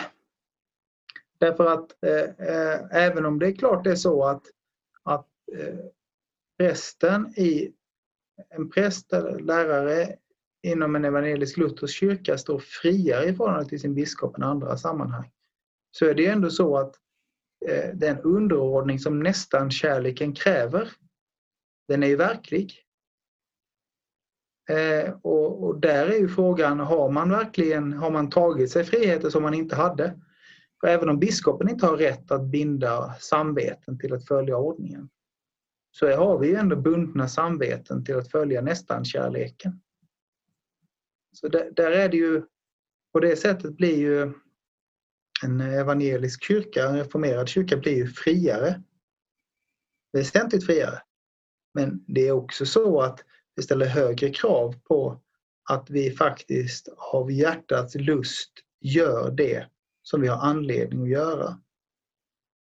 Därför 1.39 1.67
att 1.67 2.05
eh, 2.07 2.49
eh, 2.49 2.81
även 2.91 3.27
om 3.27 3.39
det 3.39 3.47
är 3.47 3.53
klart 3.53 3.85
det 3.85 3.91
är 3.91 3.97
så 3.97 4.25
att, 4.25 4.43
att 5.03 5.29
eh, 5.53 5.75
prästen 6.59 7.35
i 7.37 7.73
en 8.51 8.71
präst 8.71 9.13
eller 9.13 9.39
lärare 9.39 10.17
inom 10.63 10.97
en 10.97 11.05
evangelisk 11.05 11.57
luthersk 11.57 11.95
kyrka 11.95 12.39
står 12.39 12.59
friare 12.59 13.25
i 13.25 13.35
förhållande 13.35 13.69
till 13.69 13.81
sin 13.81 13.95
biskop 13.95 14.37
än 14.37 14.43
andra 14.43 14.77
sammanhang 14.77 15.31
så 15.93 16.07
är 16.07 16.15
det 16.15 16.27
ändå 16.27 16.51
så 16.51 16.77
att 16.77 16.95
eh, 17.69 17.95
den 17.95 18.19
underordning 18.19 18.99
som 18.99 19.21
nästan 19.21 19.71
kärleken 19.71 20.35
kräver 20.35 20.89
den 21.89 22.03
är 22.03 22.07
ju 22.07 22.17
verklig. 22.17 22.82
Eh, 24.71 25.15
och, 25.23 25.65
och, 25.65 25.81
där 25.81 26.07
är 26.07 26.19
ju 26.19 26.29
frågan, 26.29 26.81
har 26.81 27.11
man 27.11 27.31
verkligen 27.31 27.93
har 27.93 28.11
man 28.11 28.31
tagit 28.31 28.71
sig 28.71 28.85
friheter 28.85 29.31
som 29.31 29.43
man 29.43 29.55
inte 29.55 29.77
hade? 29.77 30.21
För 30.81 30.89
även 30.89 31.09
om 31.09 31.19
biskopen 31.19 31.69
inte 31.69 31.87
har 31.87 31.97
rätt 31.97 32.31
att 32.31 32.43
binda 32.43 33.15
samveten 33.21 33.99
till 33.99 34.15
att 34.15 34.27
följa 34.27 34.57
ordningen 34.57 35.09
så 35.93 36.17
har 36.17 36.39
vi 36.39 36.49
ju 36.49 36.55
ändå 36.55 36.77
bundna 36.77 37.29
samveten 37.29 38.05
till 38.05 38.17
att 38.17 38.31
följa 38.31 38.61
nästan 38.61 39.05
kärleken. 39.05 39.81
Så 41.33 41.49
där, 41.49 41.71
där 41.71 41.91
är 41.91 42.09
det 42.09 42.17
ju, 42.17 42.43
på 43.13 43.21
det 43.21 43.37
sättet 43.37 43.77
blir 43.77 43.97
ju 43.97 44.33
en 45.45 45.61
evangelisk 45.61 46.45
kyrka, 46.45 46.89
en 46.89 46.97
reformerad 46.97 47.49
kyrka, 47.49 47.77
blir 47.77 47.97
ju 47.97 48.07
friare. 48.07 48.83
Väsentligt 50.13 50.67
friare. 50.67 51.03
Men 51.75 52.05
det 52.07 52.29
är 52.29 52.33
också 52.33 52.67
så 52.67 53.01
att 53.01 53.25
vi 53.55 53.63
ställer 53.63 53.87
högre 53.87 54.31
krav 54.31 54.75
på 54.89 55.21
att 55.71 55.91
vi 55.91 56.11
faktiskt 56.11 56.89
av 57.13 57.33
hjärtats 57.33 57.95
lust 57.95 58.53
gör 58.81 59.31
det 59.31 59.67
som 60.03 60.21
vi 60.21 60.29
har 60.29 60.39
anledning 60.39 61.03
att 61.03 61.09
göra. 61.09 61.61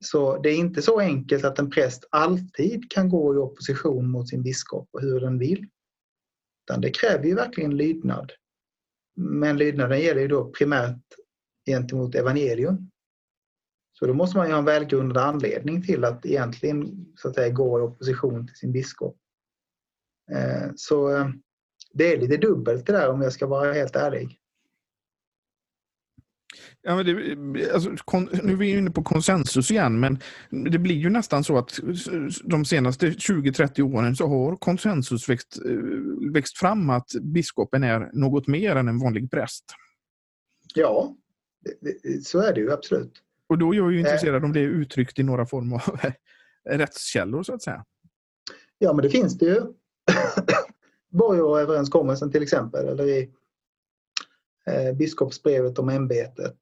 Så 0.06 0.38
det 0.38 0.50
är 0.50 0.56
inte 0.56 0.82
så 0.82 1.00
enkelt 1.00 1.46
att 1.46 1.60
en 1.60 1.70
präst 1.70 2.08
alltid 2.10 2.92
kan 2.92 3.10
gå 3.10 3.36
i 3.36 3.38
opposition 3.38 4.12
mot 4.12 4.30
sin 4.30 4.44
biskop 4.44 4.90
och 4.92 5.02
hur 5.02 5.20
den 5.20 5.40
vill. 5.40 5.68
Utan 6.64 6.82
det 6.82 6.90
kräver 6.90 7.26
ju 7.26 7.36
verkligen 7.36 7.78
lydnad. 7.78 8.32
Men 9.16 9.58
lydnaden 9.58 10.02
gäller 10.02 10.22
ju 10.22 10.28
då 10.28 10.52
primärt 10.52 11.04
gentemot 11.66 12.16
evangelium. 12.16 12.90
Så 14.00 14.06
då 14.06 14.14
måste 14.14 14.38
man 14.38 14.48
ju 14.48 14.54
ha 14.54 14.60
en 14.60 14.66
välgrundad 14.66 15.24
anledning 15.24 15.84
till 15.84 16.04
att 16.06 16.26
egentligen 16.26 17.06
så 17.16 17.28
att 17.28 17.36
säga, 17.36 17.50
gå 17.50 17.80
i 17.80 17.82
opposition 17.82 18.48
till 18.48 18.56
sin 18.56 18.72
biskop. 18.72 19.18
Eh, 20.32 20.72
så 20.76 21.16
eh, 21.16 21.28
det 21.94 22.14
är 22.14 22.18
lite 22.18 22.38
dubbelt 22.38 22.86
det 22.86 22.94
där 22.94 23.10
om 23.10 23.22
jag 23.22 23.34
ska 23.34 23.48
vara 23.48 23.74
helt 23.74 23.96
ärlig. 23.96 24.40
Ja, 26.82 26.96
men 26.96 27.06
det, 27.06 27.72
alltså, 27.72 27.90
nu 28.44 28.54
är 28.54 28.58
vi 28.58 28.70
inne 28.70 28.92
på 28.92 29.04
konsensus 29.04 29.72
igen, 29.72 30.00
men 30.00 30.20
det 30.72 30.80
blir 30.80 30.96
ju 30.96 31.10
nästan 31.10 31.44
så 31.44 31.58
att 31.58 31.80
de 32.44 32.66
senaste 32.66 33.10
20-30 33.10 33.82
åren 33.82 34.16
så 34.16 34.28
har 34.28 34.56
konsensus 34.56 35.30
växt, 35.30 35.60
eh, 35.66 36.32
växt 36.34 36.58
fram 36.58 36.90
att 36.90 37.12
biskopen 37.22 37.84
är 37.84 38.10
något 38.14 38.48
mer 38.48 38.76
än 38.76 38.88
en 38.88 39.00
vanlig 39.00 39.32
präst. 39.32 39.66
Ja, 40.76 41.16
så 42.24 42.40
är 42.40 42.54
det 42.54 42.62
ju 42.62 42.72
absolut. 42.72 43.22
Och 43.48 43.58
då 43.58 43.74
är 43.74 43.78
jag 43.78 43.92
ju 43.92 44.00
intresserad 44.00 44.44
om 44.44 44.54
det 44.54 44.60
är 44.60 44.68
uttryckt 44.68 45.20
i 45.20 45.24
några 45.24 45.46
form 45.46 45.74
av 45.74 45.82
rättskällor 46.70 47.44
så 47.44 47.54
att 47.54 47.62
säga. 47.62 47.86
Ja, 48.78 48.94
men 48.94 49.04
det 49.04 49.10
finns 49.10 49.38
det 49.38 49.46
ju. 49.46 49.62
Borgåröverenskommelsen 51.12 52.32
till 52.32 52.44
exempel 52.44 52.88
eller 52.88 53.08
i 53.08 53.30
eh, 54.68 54.94
biskopsbrevet 54.94 55.80
om 55.80 55.90
ämbetet. 55.90 56.58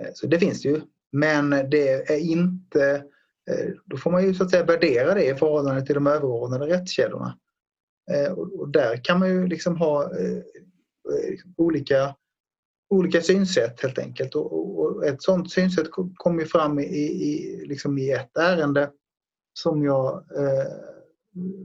Eh, 0.00 0.10
så 0.14 0.26
det 0.26 0.38
finns 0.38 0.64
ju. 0.64 0.80
Men 1.12 1.50
det 1.50 2.10
är 2.10 2.18
inte... 2.18 3.04
Eh, 3.50 3.70
då 3.84 3.96
får 3.96 4.10
man 4.10 4.24
ju 4.24 4.34
så 4.34 4.44
att 4.44 4.50
säga 4.50 4.64
värdera 4.64 5.14
det 5.14 5.24
i 5.24 5.34
förhållande 5.34 5.86
till 5.86 5.94
de 5.94 6.06
överordnade 6.06 6.66
rättskällorna. 6.66 7.38
Eh, 8.10 8.32
och, 8.32 8.60
och 8.60 8.68
där 8.68 9.04
kan 9.04 9.18
man 9.18 9.28
ju 9.28 9.46
liksom 9.46 9.76
ha 9.76 10.18
eh, 10.18 10.36
eh 10.36 11.38
olika, 11.56 12.16
olika 12.90 13.20
synsätt 13.20 13.80
helt 13.82 13.98
enkelt. 13.98 14.34
Och, 14.34 14.80
och 14.80 15.06
ett 15.06 15.22
sådant 15.22 15.50
synsätt 15.50 15.86
kom 16.14 16.40
ju 16.40 16.46
fram 16.46 16.78
i, 16.78 16.84
i, 16.84 17.64
liksom 17.66 17.98
i 17.98 18.10
ett 18.10 18.36
ärende 18.36 18.90
som 19.52 19.84
jag 19.84 20.24
eh, 20.36 20.91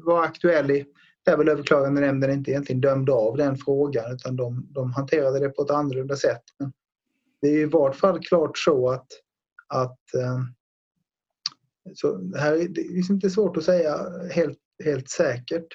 var 0.03 0.23
aktuell 0.23 0.71
i 0.71 0.85
där 1.25 1.37
väl 1.37 1.49
överklagandenämnden 1.49 2.31
inte 2.31 2.51
egentligen 2.51 2.81
dömde 2.81 3.11
av 3.11 3.37
den 3.37 3.57
frågan 3.57 4.11
utan 4.11 4.35
de, 4.35 4.67
de 4.69 4.93
hanterade 4.93 5.39
det 5.39 5.49
på 5.49 5.61
ett 5.61 5.71
annorlunda 5.71 6.15
sätt. 6.15 6.43
Men 6.59 6.73
det 7.41 7.47
är 7.47 7.57
i 7.57 7.65
vart 7.65 7.95
fall 7.95 8.19
klart 8.19 8.57
så 8.57 8.89
att, 8.89 9.07
att 9.67 10.13
eh, 10.13 10.39
Så 11.93 12.17
det 12.17 12.39
här 12.39 12.53
är 12.53 12.67
liksom 12.67 13.15
inte 13.15 13.29
svårt 13.29 13.57
att 13.57 13.63
säga 13.63 13.97
helt, 14.31 14.59
helt 14.83 15.09
säkert. 15.09 15.67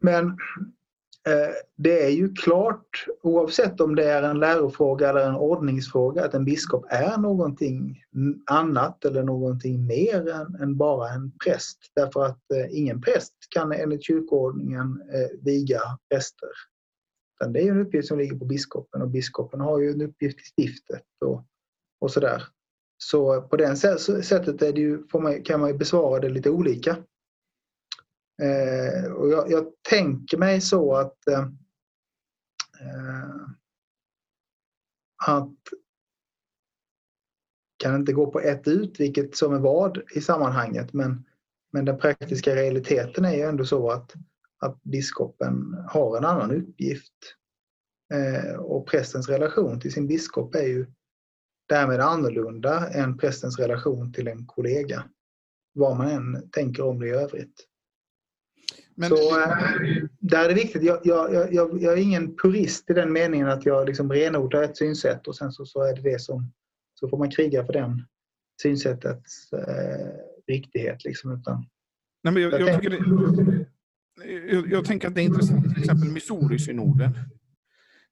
Men 0.00 0.36
Eh, 1.28 1.54
det 1.76 2.04
är 2.04 2.10
ju 2.10 2.34
klart, 2.34 3.06
oavsett 3.22 3.80
om 3.80 3.94
det 3.94 4.04
är 4.04 4.22
en 4.22 4.38
lärofråga 4.38 5.08
eller 5.08 5.28
en 5.28 5.34
ordningsfråga, 5.34 6.24
att 6.24 6.34
en 6.34 6.44
biskop 6.44 6.86
är 6.88 7.18
någonting 7.18 8.02
annat 8.50 9.04
eller 9.04 9.22
någonting 9.22 9.86
mer 9.86 10.28
än, 10.28 10.54
än 10.54 10.76
bara 10.76 11.08
en 11.08 11.32
präst. 11.44 11.78
Därför 11.94 12.24
att 12.24 12.50
eh, 12.54 12.78
ingen 12.78 13.00
präst 13.00 13.32
kan 13.48 13.72
enligt 13.72 14.04
kyrkoordningen 14.04 15.02
eh, 15.12 15.44
viga 15.44 15.80
präster. 16.10 16.48
Utan 17.40 17.52
det 17.52 17.60
är 17.60 17.70
en 17.70 17.80
uppgift 17.80 18.08
som 18.08 18.18
ligger 18.18 18.38
på 18.38 18.44
biskopen 18.44 19.02
och 19.02 19.10
biskopen 19.10 19.60
har 19.60 19.80
ju 19.80 19.90
en 19.90 20.02
uppgift 20.02 20.38
i 20.38 20.62
stiftet 20.62 21.02
och, 21.24 21.44
och 22.00 22.10
sådär. 22.10 22.42
Så 22.96 23.42
på 23.42 23.56
det 23.56 23.76
sättet 23.76 24.62
är 24.62 24.72
det 24.72 24.80
ju, 24.80 25.02
man, 25.12 25.42
kan 25.42 25.60
man 25.60 25.70
ju 25.70 25.78
besvara 25.78 26.20
det 26.20 26.28
lite 26.28 26.50
olika. 26.50 26.96
Eh, 28.42 29.12
och 29.12 29.28
jag, 29.28 29.50
jag, 29.50 29.66
tänker 29.90 30.38
mig 30.38 30.60
så 30.60 30.96
att 30.96 31.28
eh, 31.28 31.40
eh 32.80 33.48
att 35.26 35.54
kan 37.76 37.94
inte 37.94 38.12
gå 38.12 38.30
på 38.30 38.40
ett 38.40 38.68
ut 38.68 39.00
vilket 39.00 39.36
som 39.36 39.54
är 39.54 39.58
vad 39.58 40.02
i 40.14 40.20
sammanhanget 40.20 40.92
men, 40.92 41.24
men 41.72 41.84
den 41.84 41.98
praktiska 41.98 42.56
realiteten 42.56 43.24
är 43.24 43.34
ju 43.34 43.40
ändå 43.40 43.64
så 43.64 43.90
att, 43.90 44.14
att 44.58 44.82
biskopen 44.82 45.76
har 45.88 46.16
en 46.16 46.24
annan 46.24 46.50
uppgift. 46.50 47.12
Eh, 48.14 48.56
och 48.56 48.86
prästens 48.86 49.28
relation 49.28 49.80
till 49.80 49.92
sin 49.92 50.06
biskop 50.06 50.54
är 50.54 50.66
ju 50.66 50.86
därmed 51.68 52.00
annorlunda 52.00 52.88
än 52.88 53.18
prästens 53.18 53.58
relation 53.58 54.12
till 54.12 54.28
en 54.28 54.46
kollega. 54.46 55.04
Vad 55.72 55.96
man 55.96 56.08
än 56.08 56.50
tänker 56.50 56.82
om 56.82 57.00
det 57.00 57.06
i 57.06 57.10
övrigt. 57.10 57.66
Men... 58.94 59.08
Så 59.08 59.40
äh, 59.40 59.48
där 60.20 60.44
är 60.44 60.48
det 60.48 60.54
viktigt. 60.54 60.82
Jag, 60.82 61.00
jag, 61.04 61.54
jag, 61.54 61.82
jag, 61.82 61.92
är 61.92 62.02
ingen 62.02 62.36
purist 62.36 62.90
i 62.90 62.92
den 62.92 63.12
meningen 63.12 63.48
att 63.48 63.66
jag 63.66 63.86
liksom 63.86 64.12
renodlar 64.12 64.62
ett 64.62 64.76
synsätt 64.76 65.28
och 65.28 65.36
sen 65.36 65.52
så, 65.52 65.66
så 65.66 65.82
är 65.82 65.96
det 65.96 66.02
det 66.02 66.20
som... 66.20 66.52
Så 66.94 67.08
får 67.08 67.18
man 67.18 67.30
kriga 67.30 67.66
för 67.66 67.72
den 67.72 68.02
synsättets 68.62 69.52
äh, 69.52 70.08
riktighet. 70.46 71.04
Liksom, 71.04 71.32
utan, 71.32 71.66
Nej, 72.24 72.34
men 72.34 72.42
jag, 72.42 72.60
jag, 72.60 72.66
tänker... 72.66 72.98
Jag, 74.48 74.72
jag, 74.72 74.84
tänker 74.84 75.08
att 75.08 75.14
det 75.14 75.20
är 75.20 75.24
intressant, 75.24 75.74
till 75.74 75.82
exempel 75.82 76.08
Missouri-synoden. 76.08 77.10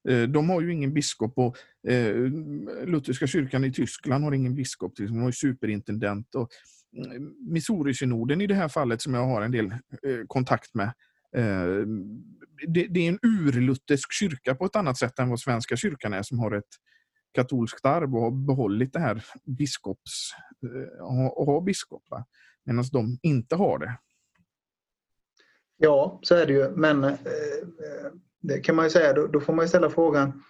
Eh, 0.09 0.23
de 0.23 0.51
har 0.51 0.61
ju 0.61 0.73
ingen 0.73 0.95
biskop 0.95 1.33
och 1.39 1.57
eh, 1.93 2.15
Lutherska 2.87 3.27
kyrkan 3.27 3.65
i 3.65 3.73
Tyskland 3.73 4.25
har 4.25 4.33
ingen 4.33 4.55
biskop. 4.55 4.97
De 4.97 5.19
har 5.19 5.29
ju 5.29 5.33
superintendent. 5.33 6.35
Och 6.35 6.49
Missouri-synoden 7.51 8.41
i 8.41 8.47
det 8.47 8.55
här 8.55 8.69
fallet 8.69 9.03
som 9.03 9.15
jag 9.15 9.27
har 9.27 9.43
en 9.43 9.53
del 9.53 9.67
eh, 9.67 10.27
kontakt 10.27 10.75
med. 10.75 10.93
Eh, 11.37 11.87
det, 12.69 12.87
det 12.87 13.01
är 13.01 13.09
en 13.09 13.19
urluthersk 13.23 14.13
kyrka 14.13 14.55
på 14.55 14.65
ett 14.65 14.77
annat 14.77 14.99
sätt 14.99 15.19
än 15.19 15.29
vad 15.29 15.41
Svenska 15.41 15.77
kyrkan 15.77 16.13
är 16.13 16.23
som 16.23 16.39
har 16.39 16.53
ett 16.53 16.75
katolskt 17.35 17.85
arv 17.85 18.15
och 18.15 18.23
har 18.23 18.47
behållit 18.47 18.93
det 18.93 19.01
här 19.01 19.25
biskops, 19.59 20.33
eh, 20.63 21.05
och 21.07 21.47
har 21.47 21.61
biskop. 21.61 22.05
Medan 22.65 22.85
de 22.93 23.19
inte 23.23 23.57
har 23.57 23.79
det. 23.79 23.99
Ja, 25.77 26.21
så 26.23 26.35
är 26.35 26.47
det 26.47 26.53
ju. 26.53 26.71
Men 26.71 27.05
eh, 27.05 27.19
det 28.41 28.61
kan 28.61 28.77
man 28.77 28.85
ju 28.85 28.91
säga, 28.91 29.13
då, 29.13 29.27
då 29.27 29.41
får 29.41 29.53
man 29.53 29.65
ju 29.65 29.69
ställa 29.69 29.91
frågan. 29.91 30.43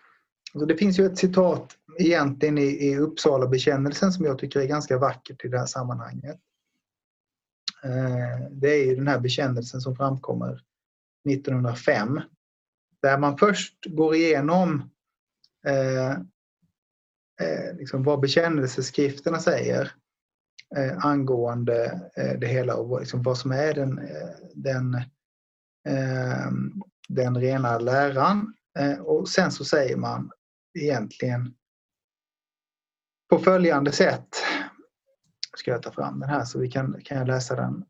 Alltså 0.55 0.67
det 0.67 0.77
finns 0.77 0.99
ju 0.99 1.07
ett 1.07 1.19
citat 1.19 1.77
egentligen 1.99 2.59
i, 2.59 2.63
i 2.63 2.99
Uppsala 2.99 3.47
bekännelsen 3.47 4.13
som 4.13 4.25
jag 4.25 4.39
tycker 4.39 4.61
är 4.61 4.67
ganska 4.67 4.99
vackert 4.99 5.45
i 5.45 5.49
det 5.49 5.59
här 5.59 5.67
sammanhanget. 5.67 6.41
Eh, 7.85 8.49
det 8.51 8.69
är 8.69 8.85
ju 8.87 8.97
den 8.97 9.09
här 9.09 9.21
bekännelsen 9.21 9.81
som 9.81 9.97
framkommer 9.97 10.65
1905. 11.31 12.21
Där 13.03 13.19
man 13.19 13.39
först 13.39 13.87
går 13.87 14.15
igenom 14.15 14.91
eh, 15.67 16.11
eh, 17.41 17.77
liksom 17.79 18.03
vad 18.03 18.21
bekännelseskrifterna 18.21 19.39
säger 19.39 19.93
eh, 20.77 21.07
angående 21.07 22.11
eh, 22.17 22.39
det 22.39 22.47
hela 22.47 22.77
och 22.77 23.01
liksom 23.01 23.23
vad 23.23 23.39
som 23.39 23.53
är 23.53 23.75
den, 23.75 23.99
eh, 23.99 24.29
den 24.55 24.95
eh, 25.89 26.51
den 27.09 27.41
rena 27.41 27.79
läran. 27.79 28.55
Eh, 28.79 28.99
och 28.99 29.29
sen 29.29 29.53
så 29.53 29.65
säger 29.65 29.97
man 29.97 30.31
egentligen 30.75 31.55
på 33.31 33.39
följande 33.39 33.93
sätt. 33.93 34.29
Ska 35.57 35.71
jag 35.71 35.83
ta 35.83 35.91
fram 35.91 36.21
den 36.21 36.29
här 36.29 36.45
så 36.45 36.59
vi 36.59 36.71
kan, 36.71 37.01
kan 37.05 37.19
jag 37.19 37.27
läsa 37.27 37.57
den. 37.57 37.85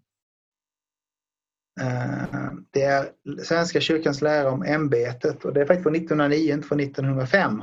Eh, 1.81 2.53
det 2.71 2.83
är 2.83 3.13
Svenska 3.45 3.81
kyrkans 3.81 4.23
lära 4.23 4.51
om 4.51 4.63
ämbetet 4.63 5.45
och 5.45 5.53
det 5.53 5.61
är 5.61 5.67
faktiskt 5.67 5.83
från 5.83 5.95
1909, 5.95 6.53
inte 6.53 6.69
från 6.69 6.81
1905. 6.81 7.63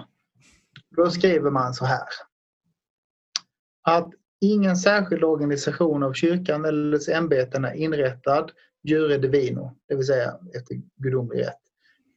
Då 0.95 1.11
skriver 1.11 1.51
man 1.51 1.73
så 1.73 1.85
här. 1.85 2.07
Att 3.81 4.09
ingen 4.41 4.77
särskild 4.77 5.23
organisation 5.23 6.03
av 6.03 6.13
kyrkan 6.13 6.65
eller 6.65 6.91
dess 6.91 7.09
ämbeten 7.09 7.65
är 7.65 7.73
inrättad 7.73 8.51
jure 8.83 9.17
divino, 9.17 9.75
det 9.87 9.95
vill 9.95 10.05
säga 10.05 10.39
efter 10.55 10.81
gudomlig 10.95 11.39
rätt. 11.41 11.68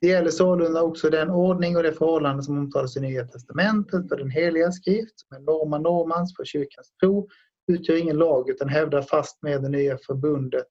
Det 0.03 0.09
gäller 0.09 0.31
sålunda 0.31 0.83
också 0.83 1.11
den 1.11 1.31
ordning 1.31 1.77
och 1.77 1.83
det 1.83 1.93
förhållande 1.93 2.43
som 2.43 2.59
omtalas 2.59 2.97
i 2.97 3.01
Nya 3.01 3.25
Testamentet 3.25 4.09
för 4.09 4.17
den 4.17 4.31
heliga 4.31 4.73
skrift, 4.73 5.15
med 5.31 5.43
norma 5.43 5.79
normans 5.79 6.37
för 6.37 6.45
kyrkans 6.45 6.93
tro, 7.01 7.29
utgör 7.73 7.97
ingen 7.97 8.17
lag 8.17 8.51
utan 8.51 8.69
hävdar 8.69 9.03
fast 9.03 9.43
med 9.43 9.63
det 9.63 9.69
nya 9.69 9.99
förbundet 9.99 10.67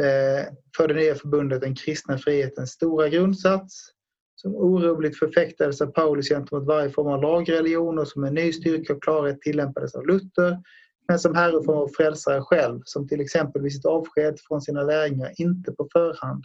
eh, 0.00 0.52
för 0.76 0.88
det 0.88 0.94
nya 0.94 1.14
förbundet 1.14 1.60
den 1.60 1.74
kristna 1.74 2.18
frihetens 2.18 2.70
stora 2.70 3.08
grundsats 3.08 3.90
som 4.36 4.54
orubbligt 4.54 5.18
förfäktades 5.18 5.80
av 5.80 5.86
Paulus 5.86 6.28
gentemot 6.28 6.66
varje 6.66 6.90
form 6.90 7.06
av 7.06 7.22
lagreligion 7.22 7.98
och 7.98 8.08
som 8.08 8.22
med 8.22 8.32
ny 8.32 8.52
styrka 8.52 8.92
och 8.92 9.02
klarhet 9.02 9.40
tillämpades 9.40 9.94
av 9.94 10.06
Luther 10.06 10.58
men 11.08 11.18
som 11.18 11.34
Herre 11.34 11.60
vår 11.64 11.88
frälsare 11.96 12.40
själv, 12.42 12.80
som 12.84 13.08
till 13.08 13.20
exempel 13.20 13.62
vid 13.62 13.72
sitt 13.72 13.86
avsked 13.86 14.38
från 14.48 14.62
sina 14.62 14.82
lärjungar 14.82 15.32
inte 15.36 15.72
på 15.72 15.88
förhand 15.92 16.44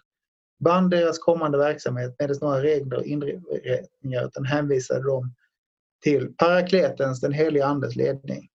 band 0.63 0.89
deras 0.89 1.19
kommande 1.19 1.57
verksamhet 1.57 2.15
med 2.19 2.37
några 2.41 2.63
regler 2.63 2.97
och 2.97 3.05
inriktningar 3.05 4.25
utan 4.25 4.45
hänvisade 4.45 5.03
dem 5.03 5.33
till 6.03 6.33
parakletens, 6.37 7.21
den 7.21 7.33
heliga 7.33 7.65
Andes 7.65 7.95
ledning. 7.95 8.49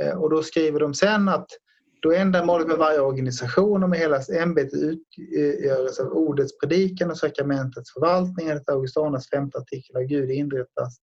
Eh, 0.00 0.22
och 0.22 0.30
då 0.30 0.42
skriver 0.42 0.80
de 0.80 0.94
sen 0.94 1.28
att 1.28 1.46
då 2.02 2.12
ändamålet 2.12 2.68
med 2.68 2.76
varje 2.76 3.00
organisation 3.00 3.82
och 3.82 3.90
med 3.90 3.98
hela 3.98 4.20
ämbetet 4.20 4.80
utgörs 4.82 6.00
av 6.00 6.12
ordets 6.12 6.58
predikan 6.58 7.10
och 7.10 7.18
sakramentets 7.18 7.92
förvaltning 7.92 8.48
enligt 8.48 8.68
Augustanas 8.68 9.30
femte 9.30 9.58
artikel 9.58 9.96
av 9.96 10.02
Gud 10.02 10.30
inrättas 10.30 10.98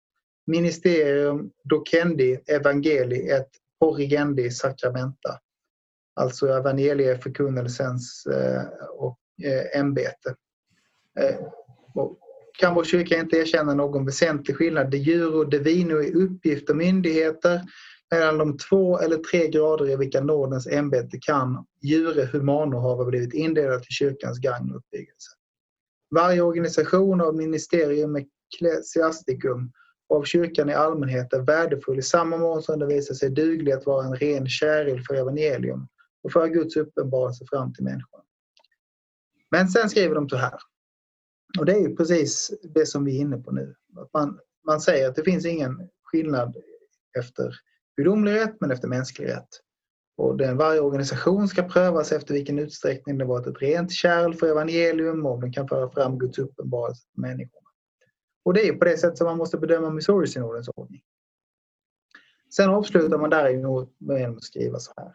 ministerium 0.46 1.50
docendi 1.64 2.38
evangeli 2.46 3.30
et 3.30 3.48
corrigendi 3.80 4.50
sacramenta. 4.50 5.38
Alltså 6.14 6.46
evangelieförkunnelsens 6.46 8.26
eh, 8.26 8.62
och 8.90 9.18
Eh, 9.42 9.80
ämbete. 9.80 10.34
Eh, 11.20 11.36
kan 12.58 12.74
vår 12.74 12.84
kyrka 12.84 13.18
inte 13.18 13.36
erkänna 13.36 13.74
någon 13.74 14.04
väsentlig 14.04 14.56
skillnad 14.56 14.90
de 14.90 14.98
djuro 14.98 15.44
devino 15.44 16.02
i 16.02 16.12
uppgift 16.12 16.70
och 16.70 16.76
myndigheter 16.76 17.60
mellan 18.10 18.38
de 18.38 18.58
två 18.58 18.98
eller 18.98 19.16
tre 19.16 19.48
grader 19.48 19.90
i 19.90 19.96
vilka 19.96 20.20
nådens 20.20 20.66
ämbete 20.66 21.18
kan 21.20 21.66
jure 21.82 22.28
humano 22.32 22.76
ha 22.76 23.04
blivit 23.04 23.34
indelat 23.34 23.82
i 23.82 23.92
kyrkans 23.92 24.38
gagn 24.38 24.70
och 24.70 24.76
uppbyggelse. 24.76 25.30
Varje 26.14 26.42
organisation 26.42 27.20
av 27.20 27.36
ministerium 27.36 28.16
ecclesiasticum 28.16 29.72
av 30.08 30.24
kyrkan 30.24 30.70
i 30.70 30.74
allmänhet 30.74 31.32
är 31.32 31.40
värdefull 31.40 31.98
i 31.98 32.02
samma 32.02 32.36
mån 32.36 32.62
som 32.62 32.78
den 32.78 32.88
visar 32.88 33.14
sig 33.14 33.30
duglig 33.30 33.72
att 33.72 33.86
vara 33.86 34.06
en 34.06 34.16
ren 34.16 34.48
käril 34.48 35.02
för 35.04 35.14
evangelium 35.14 35.88
och 36.22 36.32
för 36.32 36.48
Guds 36.48 36.76
uppenbarelse 36.76 37.44
fram 37.50 37.72
till 37.72 37.84
människan. 37.84 38.20
Men 39.54 39.68
sen 39.68 39.90
skriver 39.90 40.14
de 40.14 40.28
så 40.28 40.36
här. 40.36 40.58
Och 41.58 41.66
det 41.66 41.72
är 41.72 41.80
ju 41.80 41.96
precis 41.96 42.50
det 42.62 42.86
som 42.86 43.04
vi 43.04 43.16
är 43.16 43.20
inne 43.20 43.38
på 43.38 43.50
nu. 43.50 43.74
Att 43.96 44.12
man, 44.12 44.38
man 44.66 44.80
säger 44.80 45.08
att 45.08 45.14
det 45.14 45.24
finns 45.24 45.46
ingen 45.46 45.88
skillnad 46.02 46.56
efter 47.18 47.54
gudomlig 47.96 48.32
rätt 48.32 48.56
men 48.60 48.70
efter 48.70 48.88
mänsklig 48.88 49.28
rätt. 49.28 49.48
Och 50.16 50.36
den, 50.36 50.56
varje 50.56 50.80
organisation 50.80 51.48
ska 51.48 51.62
prövas 51.62 52.12
efter 52.12 52.34
vilken 52.34 52.58
utsträckning 52.58 53.18
det 53.18 53.24
varit 53.24 53.46
ett 53.46 53.62
rent 53.62 53.92
kärl 53.92 54.34
för 54.34 54.46
evangelium 54.46 55.26
och 55.26 55.32
om 55.32 55.40
den 55.40 55.52
kan 55.52 55.68
föra 55.68 55.90
fram 55.90 56.18
Guds 56.18 56.38
uppenbarelse 56.38 57.02
för 57.14 57.20
människorna. 57.20 57.68
Och 58.44 58.54
det 58.54 58.68
är 58.68 58.72
på 58.72 58.84
det 58.84 58.98
sättet 58.98 59.18
som 59.18 59.26
man 59.26 59.38
måste 59.38 59.58
bedöma 59.58 59.90
Missouri-synodens 59.90 60.68
ordning. 60.76 61.02
Sen 62.56 62.70
avslutar 62.70 63.18
man 63.18 63.30
där 63.30 63.52
med 63.98 64.30
att 64.30 64.42
skriva 64.42 64.78
så 64.78 64.92
här. 64.96 65.14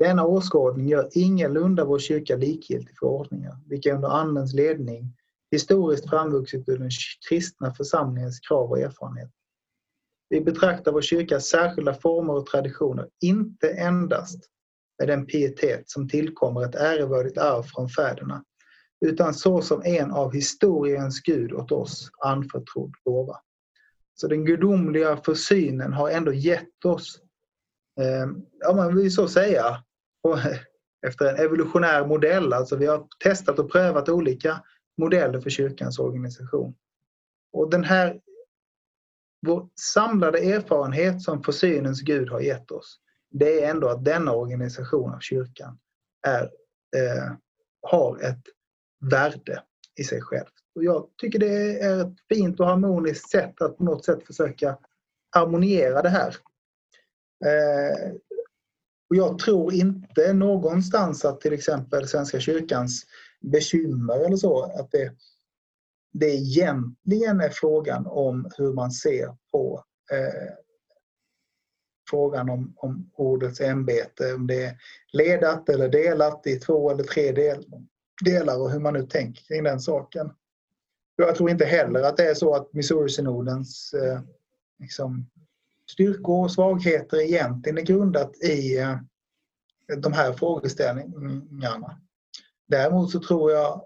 Denna 0.00 0.24
åskådning 0.26 0.88
gör 0.88 1.08
ingalunda 1.12 1.84
vår 1.84 1.98
kyrka 1.98 2.36
likgiltig 2.36 2.98
för 2.98 3.06
ordningar, 3.06 3.56
vilka 3.66 3.94
under 3.94 4.08
Andens 4.08 4.54
ledning 4.54 5.16
historiskt 5.50 6.10
framvuxit 6.10 6.68
ur 6.68 6.78
den 6.78 6.90
kristna 7.28 7.74
församlingens 7.74 8.40
krav 8.40 8.70
och 8.70 8.78
erfarenhet. 8.78 9.30
Vi 10.28 10.40
betraktar 10.40 10.92
vår 10.92 11.02
kyrkas 11.02 11.46
särskilda 11.46 11.94
former 11.94 12.34
och 12.34 12.46
traditioner 12.46 13.08
inte 13.20 13.70
endast 13.70 14.38
med 14.98 15.08
den 15.08 15.26
pietet 15.26 15.90
som 15.90 16.08
tillkommer 16.08 16.64
ett 16.64 16.74
ärevördigt 16.74 17.38
arv 17.38 17.62
från 17.62 17.88
fäderna 17.88 18.44
utan 19.06 19.34
så 19.34 19.62
som 19.62 19.82
en 19.84 20.10
av 20.10 20.32
historiens 20.32 21.20
Gud 21.20 21.52
åt 21.52 21.72
oss 21.72 22.10
anförtrodd 22.24 22.94
gåva. 23.04 23.36
Så 24.14 24.28
den 24.28 24.44
gudomliga 24.44 25.16
försynen 25.16 25.92
har 25.92 26.10
ändå 26.10 26.32
gett 26.32 26.84
oss, 26.84 27.20
eh, 28.00 28.26
ja 28.60 28.72
man 28.74 28.96
vill 28.96 29.14
så 29.14 29.28
säga, 29.28 29.84
efter 31.06 31.26
en 31.26 31.36
evolutionär 31.36 32.06
modell. 32.06 32.52
Alltså 32.52 32.76
vi 32.76 32.86
har 32.86 33.06
testat 33.24 33.58
och 33.58 33.72
prövat 33.72 34.08
olika 34.08 34.62
modeller 34.98 35.40
för 35.40 35.50
kyrkans 35.50 35.98
organisation. 35.98 36.74
Och 37.52 37.70
den 37.70 37.84
här 37.84 38.20
vår 39.46 39.68
samlade 39.80 40.38
erfarenhet 40.38 41.22
som 41.22 41.42
försynens 41.42 42.00
Gud 42.00 42.30
har 42.30 42.40
gett 42.40 42.70
oss, 42.70 43.00
det 43.30 43.62
är 43.62 43.70
ändå 43.70 43.88
att 43.88 44.04
denna 44.04 44.32
organisation 44.32 45.14
av 45.14 45.20
kyrkan 45.20 45.78
är, 46.26 46.42
eh, 46.96 47.32
har 47.82 48.18
ett 48.22 48.42
värde 49.10 49.62
i 50.00 50.04
sig 50.04 50.20
själv. 50.22 50.48
Och 50.74 50.84
jag 50.84 51.08
tycker 51.16 51.38
det 51.38 51.80
är 51.80 52.00
ett 52.00 52.14
fint 52.28 52.60
och 52.60 52.66
harmoniskt 52.66 53.30
sätt 53.30 53.62
att 53.62 53.76
på 53.76 53.84
något 53.84 54.04
sätt 54.04 54.26
försöka 54.26 54.78
harmoniera 55.30 56.02
det 56.02 56.08
här. 56.08 56.36
Eh, 57.44 58.12
och 59.10 59.16
jag 59.16 59.38
tror 59.38 59.74
inte 59.74 60.32
någonstans 60.32 61.24
att 61.24 61.40
till 61.40 61.52
exempel 61.52 62.08
Svenska 62.08 62.40
kyrkans 62.40 63.06
bekymmer 63.40 64.24
eller 64.26 64.36
så, 64.36 64.62
att 64.62 64.90
det, 64.90 65.12
det 66.12 66.26
egentligen 66.26 67.40
är 67.40 67.50
frågan 67.52 68.06
om 68.06 68.50
hur 68.56 68.72
man 68.72 68.90
ser 68.90 69.36
på 69.52 69.84
eh, 70.12 70.54
frågan 72.10 72.50
om, 72.50 72.74
om 72.76 73.10
ordets 73.14 73.60
ämbete, 73.60 74.34
om 74.34 74.46
det 74.46 74.64
är 74.64 74.76
ledat 75.12 75.68
eller 75.68 75.88
delat 75.88 76.46
i 76.46 76.56
två 76.56 76.90
eller 76.90 77.04
tre 77.04 77.32
del, 77.32 77.64
delar 78.24 78.60
och 78.60 78.70
hur 78.70 78.80
man 78.80 78.94
nu 78.94 79.02
tänker 79.06 79.42
kring 79.42 79.64
den 79.64 79.80
saken. 79.80 80.32
Jag 81.16 81.34
tror 81.34 81.50
inte 81.50 81.64
heller 81.64 82.02
att 82.02 82.16
det 82.16 82.30
är 82.30 82.34
så 82.34 82.54
att 82.54 82.72
Missouri-synodens 82.72 83.94
eh, 83.94 84.20
liksom, 84.78 85.29
styrkor 85.92 86.44
och 86.44 86.52
svagheter 86.52 87.20
egentligen 87.20 87.78
är 87.78 87.82
grundat 87.82 88.36
i 88.42 88.78
eh, 88.78 88.96
de 89.96 90.12
här 90.12 90.32
frågeställningarna. 90.32 92.00
Däremot 92.68 93.10
så 93.10 93.20
tror 93.20 93.52
jag 93.52 93.82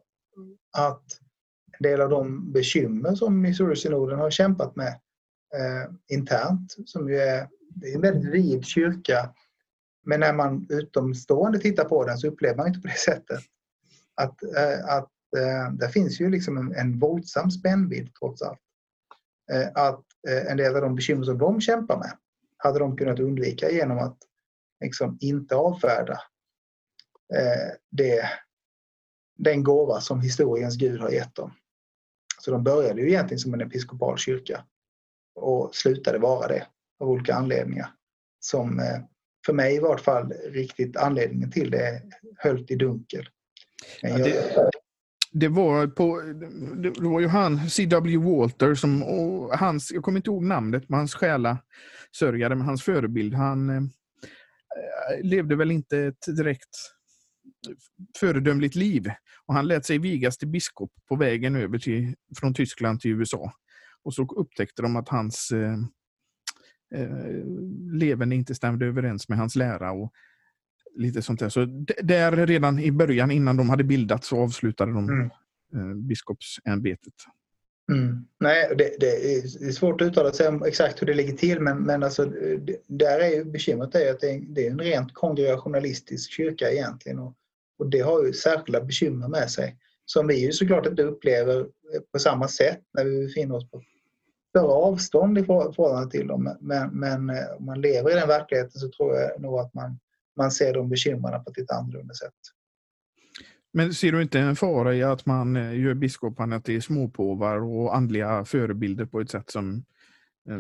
att 0.77 1.05
en 1.73 1.83
del 1.83 2.01
av 2.01 2.11
de 2.11 2.53
bekymmer 2.53 3.15
som 3.15 3.41
Missouri-synoden 3.41 4.19
har 4.19 4.31
kämpat 4.31 4.77
med 4.77 4.89
eh, 5.55 5.91
internt, 6.09 6.77
som 6.87 7.09
ju 7.09 7.17
är, 7.17 7.49
det 7.69 7.87
är 7.87 7.95
en 7.95 8.01
väldigt 8.01 8.35
vid 8.35 8.65
kyrka, 8.65 9.31
men 10.07 10.21
när 10.21 10.33
man 10.33 10.67
utomstående 10.71 11.59
tittar 11.59 11.85
på 11.85 12.05
den 12.05 12.19
så 12.19 12.29
upplever 12.29 12.57
man 12.57 12.69
inte 12.69 12.81
på 12.81 12.89
det 12.89 12.99
sättet. 12.99 13.41
Att, 14.15 14.43
eh, 14.43 14.85
att 14.89 15.11
eh, 15.37 15.73
det 15.73 15.89
finns 15.89 16.21
ju 16.21 16.31
liksom 16.31 16.57
en, 16.57 16.75
en 16.75 16.99
våldsam 16.99 17.51
spännvidd 17.51 18.15
trots 18.19 18.43
allt. 18.43 18.61
Eh, 19.53 19.69
att 19.75 20.05
eh, 20.29 20.47
en 20.51 20.57
del 20.57 20.77
av 20.77 20.83
de 20.83 20.95
bekymmer 20.95 21.25
som 21.25 21.39
de 21.39 21.61
kämpar 21.61 21.99
med 21.99 22.19
hade 22.57 22.79
de 22.79 22.97
kunnat 22.97 23.21
undvika 23.21 23.71
genom 23.71 23.99
att 23.99 24.19
liksom 24.81 25.19
inte 25.21 25.57
avfärda 25.57 26.21
eh, 27.35 27.73
det, 27.91 28.29
den 29.39 29.63
gåva 29.63 30.01
som 30.01 30.21
historiens 30.21 30.77
Gud 30.77 31.01
har 31.01 31.11
gett 31.11 31.35
dem. 31.35 31.53
Så 32.39 32.51
de 32.51 32.65
började 32.65 33.01
ju 33.01 33.09
egentligen 33.09 33.39
som 33.39 33.55
en 33.55 33.61
episkopal 33.61 34.19
kyrka 34.19 34.65
och 35.35 35.75
slutade 35.75 36.19
vara 36.19 36.49
det 36.49 36.67
av 37.01 37.11
olika 37.11 37.35
anledningar. 37.35 37.95
Som 38.41 38.83
för 39.47 39.53
mig 39.53 39.75
i 39.75 39.79
vart 39.79 40.01
fall 40.01 40.33
riktigt 40.33 40.97
anledningen 40.97 41.51
till 41.51 41.71
det 41.71 42.03
höll 42.37 42.67
i 42.69 42.77
dunkel. 42.77 43.29
Ja, 44.01 44.19
det, 44.19 44.71
det, 45.35 45.49
var 45.49 45.87
på, 45.87 46.21
det 46.77 47.01
var 47.01 47.21
ju 47.21 47.27
han, 47.27 47.71
C.W. 47.71 48.17
Walter, 48.17 48.75
som, 48.75 49.03
hans, 49.53 49.93
jag 49.93 50.03
kommer 50.03 50.19
inte 50.19 50.31
ihåg 50.31 50.45
namnet, 50.45 50.89
men 50.89 50.99
hans 50.99 51.15
själa 51.15 51.59
sörjare, 52.17 52.55
med 52.55 52.67
hans 52.67 52.83
förebild. 52.83 53.35
Han 53.35 53.71
eh, 53.71 53.77
eh, 53.77 55.23
levde 55.23 55.57
väl 55.57 55.71
inte 55.71 55.99
ett 55.99 56.37
direkt 56.37 56.77
föredömligt 58.19 58.75
liv. 58.75 59.11
Och 59.47 59.55
han 59.55 59.67
lät 59.67 59.87
sig 59.87 59.99
vigas 59.99 60.39
till 60.39 60.49
biskop 60.49 60.93
på 61.09 61.17
vägen 61.17 61.57
över 61.57 61.79
till, 61.79 62.15
från 62.37 62.55
Tyskland 62.55 63.01
till 63.01 63.11
USA. 63.11 63.53
Och 64.03 64.15
så 64.15 64.23
upptäckte 64.37 64.83
de 64.83 64.97
att 64.97 65.09
hans 65.09 65.51
eh, 65.51 65.79
eh, 66.95 67.45
levande 67.93 68.37
inte 68.37 68.55
stämde 68.55 68.87
överens 68.87 69.29
med 69.29 69.39
hans 69.39 69.57
lära. 69.57 69.93
och 69.93 70.13
lite 70.95 71.23
sånt 71.23 71.41
där. 71.41 71.49
Så 71.49 71.65
där 72.03 72.47
redan 72.47 72.79
i 72.79 72.93
början, 72.93 73.31
innan 73.31 73.57
de 73.57 73.71
hade 73.71 73.85
bildats, 73.85 74.29
så 74.29 74.43
avslutade 74.43 74.93
de 74.93 75.09
mm. 75.09 75.31
eh, 75.75 75.97
biskopsämbetet. 75.97 77.15
Mm. 77.93 78.25
Nej, 78.41 78.75
det, 78.79 78.97
det, 79.01 79.35
är 79.35 79.73
svårt 79.73 80.01
att 80.01 80.07
uttala 80.07 80.33
sig 80.33 80.49
om 80.49 80.63
exakt 80.63 81.03
hur 81.03 81.07
det 81.07 81.15
ligger 81.15 81.33
till 81.33 81.61
men, 81.61 81.79
men 81.79 82.03
alltså, 82.03 82.25
det, 82.25 82.77
där 82.87 83.21
är 83.21 83.29
ju 83.29 83.45
bekymret 83.45 83.95
är 83.95 84.11
att 84.11 84.21
det 84.21 84.31
är, 84.31 84.41
det 84.41 84.67
är 84.67 84.71
en 84.71 84.81
rent 84.81 85.15
kongregationalistisk 85.15 86.31
kyrka 86.31 86.71
egentligen 86.71 87.19
och, 87.19 87.35
och 87.79 87.91
det 87.91 88.01
har 88.01 88.25
ju 88.25 88.33
särskilda 88.33 88.81
bekymmer 88.81 89.29
med 89.29 89.51
sig 89.51 89.77
som 90.05 90.27
vi 90.27 90.47
ju 90.47 90.53
såklart 90.53 90.87
inte 90.87 91.03
upplever 91.03 91.67
på 92.13 92.19
samma 92.19 92.49
sätt 92.49 92.81
när 92.93 93.05
vi 93.05 93.27
befinner 93.27 93.55
oss 93.55 93.71
på 93.71 93.83
större 94.51 94.73
avstånd 94.73 95.39
i 95.39 95.45
förhållande 95.45 96.11
till 96.11 96.27
dem. 96.27 96.57
Men, 96.61 96.91
men 96.99 97.31
eh, 97.31 97.57
om 97.59 97.65
man 97.65 97.81
lever 97.81 98.11
i 98.11 98.15
den 98.15 98.29
verkligheten 98.29 98.81
så 98.81 98.89
tror 98.89 99.17
jag 99.17 99.41
nog 99.41 99.59
att 99.59 99.75
man, 99.75 99.99
man 100.37 100.51
ser 100.51 100.75
de 100.75 100.89
bekymren 100.89 101.45
på 101.45 101.51
ett 101.51 101.57
lite 101.57 101.75
annorlunda 101.75 102.15
sätt. 102.15 102.35
Men 103.73 103.95
ser 103.95 104.13
du 104.13 104.23
inte 104.23 104.39
en 104.39 104.57
fara 104.57 104.95
i 104.95 105.03
att 105.03 105.27
man 105.27 105.57
eh, 105.57 105.81
gör 105.81 105.95
biskoparna 105.95 106.61
till 106.61 106.83
småpåvar 106.83 107.57
och 107.57 107.97
andliga 107.97 108.45
förebilder 108.45 109.05
på 109.05 109.21
ett 109.21 109.31
sätt 109.31 109.51
som 109.51 109.85
eh, 110.49 110.59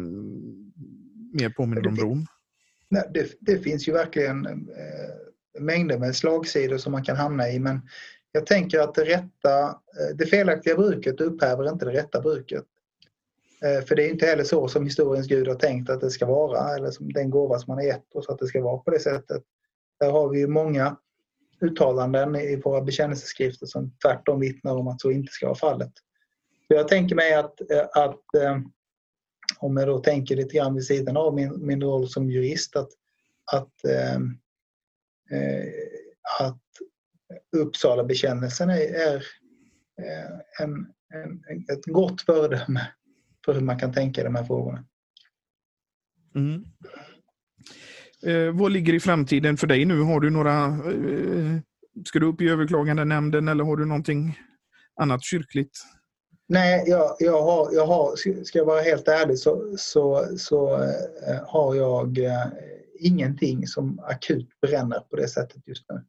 mer 1.32 1.50
påminner 1.50 1.86
om 1.86 1.96
Rom? 1.96 2.26
Nej, 2.88 3.10
det, 3.14 3.36
det, 3.40 3.58
finns 3.58 3.88
ju 3.88 3.92
verkligen 3.92 4.46
eh, 4.46 5.60
mängder 5.60 5.98
med 5.98 6.16
slagsidor 6.16 6.78
som 6.78 6.92
man 6.92 7.04
kan 7.04 7.16
hamna 7.16 7.50
i 7.50 7.58
men 7.58 7.80
jag 8.32 8.46
tänker 8.46 8.80
att 8.80 8.94
det 8.94 9.04
rätta, 9.04 9.68
eh, 9.68 10.16
det 10.16 10.26
felaktiga 10.26 10.76
bruket 10.76 11.20
upphäver 11.20 11.68
inte 11.68 11.84
det 11.84 11.92
rätta 11.92 12.20
bruket. 12.20 12.64
Eh, 13.64 13.84
för 13.84 13.96
det 13.96 14.06
är 14.06 14.10
inte 14.10 14.26
heller 14.26 14.44
så 14.44 14.68
som 14.68 14.84
historiens 14.84 15.26
Gud 15.26 15.48
har 15.48 15.54
tänkt 15.54 15.90
att 15.90 16.00
det 16.00 16.10
ska 16.10 16.26
vara 16.26 16.74
eller 16.76 16.90
som 16.90 17.12
den 17.12 17.30
gåva 17.30 17.58
som 17.58 17.70
man 17.70 17.78
har 17.78 17.84
gett 17.84 18.14
oss 18.14 18.28
att 18.28 18.38
det 18.38 18.46
ska 18.46 18.62
vara 18.62 18.78
på 18.78 18.90
det 18.90 19.00
sättet. 19.00 19.42
Där 20.04 20.12
har 20.12 20.28
vi 20.28 20.38
ju 20.38 20.46
många 20.46 20.96
uttalanden 21.60 22.36
i 22.36 22.56
våra 22.56 22.80
bekännelseskrifter 22.80 23.66
som 23.66 23.96
tvärtom 24.04 24.40
vittnar 24.40 24.76
om 24.76 24.88
att 24.88 25.00
så 25.00 25.10
inte 25.10 25.32
ska 25.32 25.46
vara 25.46 25.56
fallet. 25.56 25.92
Jag 26.68 26.88
tänker 26.88 27.14
mig 27.14 27.34
att, 27.34 27.70
eh, 27.70 27.86
att 27.94 28.34
eh, 28.34 28.58
om 29.58 29.76
jag 29.76 29.88
då 29.88 29.98
tänker 29.98 30.36
lite 30.36 30.56
grann 30.56 30.74
vid 30.74 30.84
sidan 30.84 31.16
av 31.16 31.34
min, 31.34 31.66
min 31.66 31.82
roll 31.82 32.08
som 32.08 32.30
jurist 32.30 32.76
att, 32.76 32.88
att, 33.52 33.84
eh, 33.84 34.14
eh 35.38 35.68
att 36.40 36.60
Uppsala 37.56 38.04
bekännelsen 38.04 38.70
är, 38.70 38.94
är 38.94 39.24
en, 40.60 40.86
en, 41.14 41.64
ett 41.72 41.84
gott 41.86 42.22
föredöme 42.22 42.92
för 43.44 43.54
hur 43.54 43.60
man 43.60 43.78
kan 43.78 43.92
tänka 43.92 44.20
i 44.20 44.24
de 44.24 44.34
här 44.34 44.44
frågorna. 44.44 44.84
Mm. 46.34 46.64
Eh, 48.24 48.52
vad 48.52 48.72
ligger 48.72 48.92
i 48.92 49.00
framtiden 49.00 49.56
för 49.56 49.66
dig 49.66 49.84
nu? 49.84 50.00
Har 50.00 50.20
du 50.20 50.30
några... 50.30 50.64
Eh, 50.64 51.60
ska 52.06 52.18
du 52.18 52.26
upp 52.26 52.40
i 52.40 52.48
överklagandenämnden 52.48 53.48
eller 53.48 53.64
har 53.64 53.76
du 53.76 53.84
någonting 53.84 54.38
annat 55.00 55.24
kyrkligt? 55.24 55.78
Nej, 56.48 56.84
jag, 56.86 57.16
jag, 57.18 57.42
har, 57.42 57.72
jag 57.72 57.86
har, 57.86 58.16
ska 58.44 58.58
jag 58.58 58.66
vara 58.66 58.80
helt 58.80 59.08
ärlig 59.08 59.38
så, 59.38 59.74
så, 59.78 60.26
så 60.38 60.82
eh, 60.82 61.40
har 61.46 61.74
jag 61.74 62.18
eh, 62.18 62.46
ingenting 62.98 63.66
som 63.66 63.98
akut 63.98 64.48
bränner 64.60 65.00
på 65.00 65.16
det 65.16 65.28
sättet 65.28 65.68
just 65.68 65.84
nu. 65.88 66.04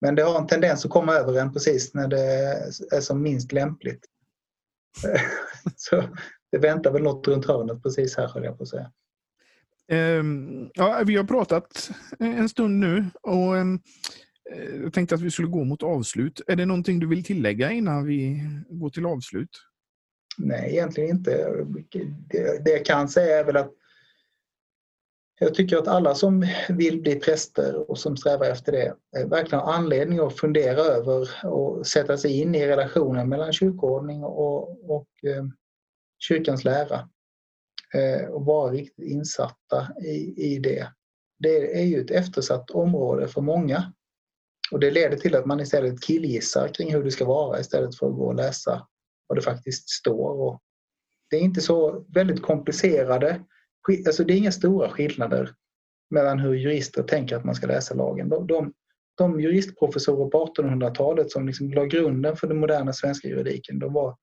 Men 0.00 0.14
det 0.14 0.22
har 0.22 0.40
en 0.40 0.46
tendens 0.46 0.84
att 0.84 0.90
komma 0.90 1.14
över 1.14 1.40
en 1.40 1.52
precis 1.52 1.94
när 1.94 2.08
det 2.08 2.22
är 2.90 3.00
som 3.00 3.22
minst 3.22 3.52
lämpligt. 3.52 4.04
så 5.76 6.04
det 6.52 6.58
väntar 6.58 6.92
väl 6.92 7.02
något 7.02 7.28
runt 7.28 7.46
hörnet 7.46 7.82
precis 7.82 8.16
här, 8.16 8.28
höll 8.28 8.44
jag 8.44 8.56
på 8.56 8.62
att 8.62 8.68
säga. 8.68 8.92
Ehm, 9.88 10.70
ja, 10.74 11.02
vi 11.06 11.16
har 11.16 11.24
pratat 11.24 11.90
en 12.18 12.48
stund 12.48 12.80
nu 12.80 13.04
och 13.22 13.56
ehm, 13.56 13.80
eh, 14.52 14.76
jag 14.82 14.92
tänkte 14.92 15.14
att 15.14 15.20
vi 15.20 15.30
skulle 15.30 15.48
gå 15.48 15.64
mot 15.64 15.82
avslut. 15.82 16.40
Är 16.46 16.56
det 16.56 16.66
någonting 16.66 16.98
du 16.98 17.06
vill 17.06 17.24
tillägga 17.24 17.72
innan 17.72 18.04
vi 18.04 18.40
går 18.68 18.90
till 18.90 19.06
avslut? 19.06 19.50
Nej, 20.38 20.72
egentligen 20.72 21.10
inte. 21.10 21.64
Det, 22.28 22.64
det 22.64 22.70
jag 22.70 22.84
kan 22.84 23.08
säga 23.08 23.38
är 23.40 23.44
väl 23.44 23.56
att 23.56 23.72
jag 25.38 25.54
tycker 25.54 25.76
att 25.76 25.88
alla 25.88 26.14
som 26.14 26.46
vill 26.68 27.00
bli 27.00 27.16
präster 27.16 27.90
och 27.90 27.98
som 27.98 28.16
strävar 28.16 28.46
efter 28.46 28.72
det 28.72 28.94
verkligen 29.26 29.64
har 29.64 29.72
anledning 29.72 30.18
att 30.18 30.38
fundera 30.38 30.80
över 30.80 31.46
och 31.46 31.86
sätta 31.86 32.16
sig 32.16 32.40
in 32.40 32.54
i 32.54 32.66
relationen 32.66 33.28
mellan 33.28 33.52
kyrkoordning 33.52 34.24
och, 34.24 34.90
och 34.90 35.08
eh, 35.24 35.44
kyrkans 36.18 36.64
lära. 36.64 37.08
Eh, 37.94 38.28
och 38.28 38.44
vara 38.44 38.72
riktigt 38.72 39.06
insatta 39.06 39.88
i, 40.04 40.34
i 40.54 40.58
det. 40.58 40.88
Det 41.38 41.80
är 41.80 41.84
ju 41.84 42.00
ett 42.00 42.10
eftersatt 42.10 42.70
område 42.70 43.28
för 43.28 43.40
många. 43.40 43.92
Och 44.72 44.80
det 44.80 44.90
leder 44.90 45.16
till 45.16 45.34
att 45.34 45.46
man 45.46 45.60
istället 45.60 46.02
killgissar 46.02 46.68
kring 46.68 46.94
hur 46.94 47.04
det 47.04 47.10
ska 47.10 47.24
vara 47.24 47.60
istället 47.60 47.98
för 47.98 48.06
att 48.06 48.14
gå 48.14 48.26
och 48.26 48.34
läsa 48.34 48.86
vad 49.26 49.38
det 49.38 49.42
faktiskt 49.42 49.88
står. 49.88 50.30
Och 50.30 50.62
det 51.30 51.36
är 51.36 51.40
inte 51.40 51.60
så 51.60 52.04
väldigt 52.14 52.42
komplicerade, 52.42 53.44
alltså 54.06 54.24
det 54.24 54.32
är 54.32 54.36
inga 54.38 54.52
stora 54.52 54.90
skillnader 54.90 55.54
mellan 56.10 56.38
hur 56.38 56.54
jurister 56.54 57.02
tänker 57.02 57.36
att 57.36 57.44
man 57.44 57.54
ska 57.54 57.66
läsa 57.66 57.94
lagen. 57.94 58.28
De, 58.28 58.46
de, 58.46 58.72
de 59.14 59.40
juristprofessorer 59.40 60.30
på 60.30 60.46
1800-talet 60.46 61.30
som 61.30 61.46
liksom 61.46 61.70
la 61.70 61.84
grunden 61.84 62.36
för 62.36 62.46
den 62.46 62.56
moderna 62.56 62.92
svenska 62.92 63.28
juridiken, 63.28 63.78
de 63.78 63.92
var, 63.92 64.16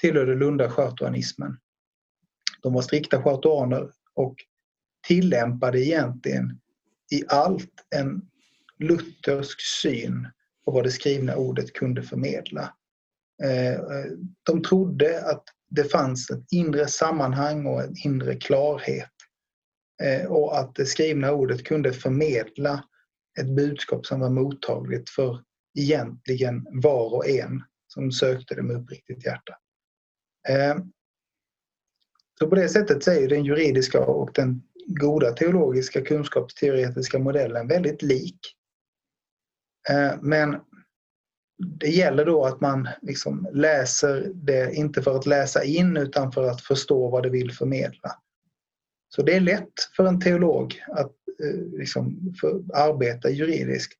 tillhörde 0.00 0.34
Lunda 0.34 0.70
schartuanismen. 0.70 1.56
De 2.64 2.72
var 2.72 2.82
strikta 2.82 3.22
schartuaner 3.22 3.90
och 4.14 4.36
tillämpade 5.06 5.80
egentligen 5.80 6.60
i 7.10 7.24
allt 7.28 7.72
en 7.96 8.22
luthersk 8.78 9.60
syn 9.60 10.28
på 10.64 10.70
vad 10.70 10.84
det 10.84 10.90
skrivna 10.90 11.36
ordet 11.36 11.72
kunde 11.72 12.02
förmedla. 12.02 12.74
Eh, 13.42 13.72
eh, 13.72 14.06
de 14.42 14.62
trodde 14.62 15.30
att 15.30 15.44
det 15.70 15.84
fanns 15.84 16.30
ett 16.30 16.44
inre 16.50 16.86
sammanhang 16.86 17.66
och 17.66 17.82
en 17.82 17.94
inre 18.04 18.34
klarhet 18.34 19.12
eh, 20.02 20.26
och 20.26 20.58
att 20.58 20.74
det 20.74 20.86
skrivna 20.86 21.32
ordet 21.32 21.64
kunde 21.64 21.92
förmedla 21.92 22.84
ett 23.40 23.56
budskap 23.56 24.06
som 24.06 24.20
var 24.20 24.30
mottagligt 24.30 25.10
för 25.10 25.42
egentligen 25.78 26.66
var 26.70 27.14
och 27.14 27.28
en 27.28 27.62
som 27.88 28.12
sökte 28.12 28.54
det 28.54 28.62
med 28.62 28.76
uppriktigt 28.76 29.26
hjärta. 29.26 29.54
Så 32.38 32.46
på 32.48 32.54
det 32.54 32.68
sättet 32.68 33.04
så 33.04 33.10
är 33.10 33.28
den 33.28 33.44
juridiska 33.44 34.00
och 34.00 34.30
den 34.34 34.62
goda 34.86 35.32
teologiska 35.32 36.00
kunskapsteoretiska 36.00 37.18
modellen 37.18 37.68
väldigt 37.68 38.02
lik. 38.02 38.38
Eh, 39.90 40.12
men 40.22 40.56
det 41.80 41.88
gäller 41.88 42.24
då 42.24 42.44
att 42.44 42.60
man 42.60 42.88
liksom 43.02 43.48
läser 43.52 44.30
det, 44.34 44.74
inte 44.74 45.02
för 45.02 45.16
att 45.16 45.26
läsa 45.26 45.64
in 45.64 45.96
utan 45.96 46.32
för 46.32 46.50
att 46.50 46.60
förstå 46.60 47.10
vad 47.10 47.22
det 47.22 47.30
vill 47.30 47.52
förmedla. 47.52 48.10
Så 49.08 49.22
det 49.22 49.36
är 49.36 49.40
lätt 49.40 49.72
för 49.96 50.04
en 50.04 50.20
teolog 50.20 50.82
att 50.88 51.12
eh, 51.42 51.78
liksom, 51.78 52.34
arbeta 52.74 53.30
juridiskt 53.30 53.98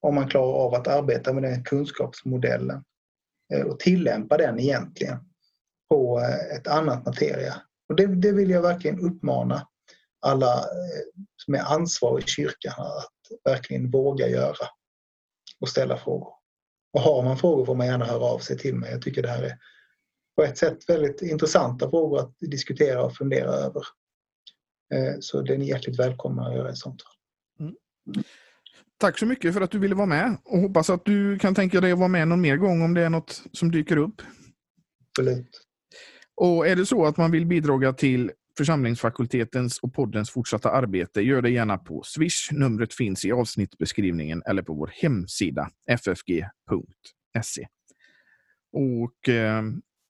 om 0.00 0.14
man 0.14 0.28
klarar 0.28 0.52
av 0.52 0.74
att 0.74 0.88
arbeta 0.88 1.32
med 1.32 1.42
den 1.42 1.64
kunskapsmodellen 1.64 2.84
eh, 3.54 3.62
och 3.62 3.78
tillämpa 3.78 4.36
den 4.36 4.58
egentligen 4.58 5.18
på 5.88 6.20
ett 6.56 6.66
annat 6.66 7.06
materia. 7.06 7.54
Och 7.88 7.96
det, 7.96 8.06
det 8.06 8.32
vill 8.32 8.50
jag 8.50 8.62
verkligen 8.62 9.00
uppmana 9.00 9.68
alla 10.26 10.58
eh, 10.58 11.22
som 11.36 11.54
är 11.54 11.74
ansvariga 11.74 12.24
i 12.24 12.28
kyrkan 12.28 12.74
att 12.78 13.44
verkligen 13.44 13.90
våga 13.90 14.28
göra 14.28 14.66
och 15.60 15.68
ställa 15.68 15.98
frågor. 15.98 16.32
Och 16.92 17.00
har 17.00 17.22
man 17.22 17.38
frågor 17.38 17.64
får 17.64 17.74
man 17.74 17.86
gärna 17.86 18.04
höra 18.04 18.24
av 18.24 18.38
sig 18.38 18.58
till 18.58 18.74
mig. 18.74 18.92
Jag 18.92 19.02
tycker 19.02 19.22
det 19.22 19.28
här 19.28 19.42
är 19.42 19.58
på 20.36 20.42
ett 20.42 20.58
sätt 20.58 20.78
väldigt 20.88 21.22
intressanta 21.22 21.90
frågor 21.90 22.20
att 22.20 22.34
diskutera 22.40 23.04
och 23.04 23.16
fundera 23.16 23.50
över. 23.50 23.82
Eh, 24.94 25.14
så 25.20 25.42
det 25.42 25.54
är 25.54 25.58
ni 25.58 25.68
hjärtligt 25.68 25.98
välkomna 25.98 26.46
att 26.46 26.54
göra 26.54 26.70
ett 26.70 26.78
samtal. 26.78 27.12
Mm. 27.60 27.74
Tack 28.98 29.18
så 29.18 29.26
mycket 29.26 29.54
för 29.54 29.60
att 29.60 29.70
du 29.70 29.78
ville 29.78 29.94
vara 29.94 30.06
med 30.06 30.36
och 30.44 30.58
hoppas 30.58 30.90
att 30.90 31.04
du 31.04 31.38
kan 31.38 31.54
tänka 31.54 31.80
dig 31.80 31.92
att 31.92 31.98
vara 31.98 32.08
med 32.08 32.28
någon 32.28 32.40
mer 32.40 32.56
gång 32.56 32.82
om 32.82 32.94
det 32.94 33.02
är 33.02 33.10
något 33.10 33.42
som 33.52 33.70
dyker 33.70 33.96
upp. 33.96 34.22
Absolut. 35.08 35.60
Och 36.42 36.68
är 36.68 36.76
det 36.76 36.86
så 36.86 37.06
att 37.06 37.16
man 37.16 37.30
vill 37.30 37.46
bidra 37.46 37.92
till 37.92 38.30
församlingsfakultetens 38.58 39.78
och 39.78 39.94
poddens 39.94 40.30
fortsatta 40.30 40.70
arbete, 40.70 41.20
gör 41.20 41.42
det 41.42 41.50
gärna 41.50 41.78
på 41.78 42.02
Swish. 42.04 42.52
Numret 42.52 42.94
finns 42.94 43.24
i 43.24 43.32
avsnittbeskrivningen 43.32 44.42
eller 44.46 44.62
på 44.62 44.74
vår 44.74 44.90
hemsida 45.02 45.70
ffg.se. 45.86 47.66
Och 48.72 49.28
eh, 49.28 49.62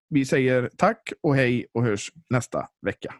vi 0.08 0.24
säger 0.24 0.70
tack 0.76 1.12
och 1.22 1.36
hej 1.36 1.66
och 1.72 1.84
hörs 1.84 2.12
nästa 2.30 2.68
vecka. 2.86 3.14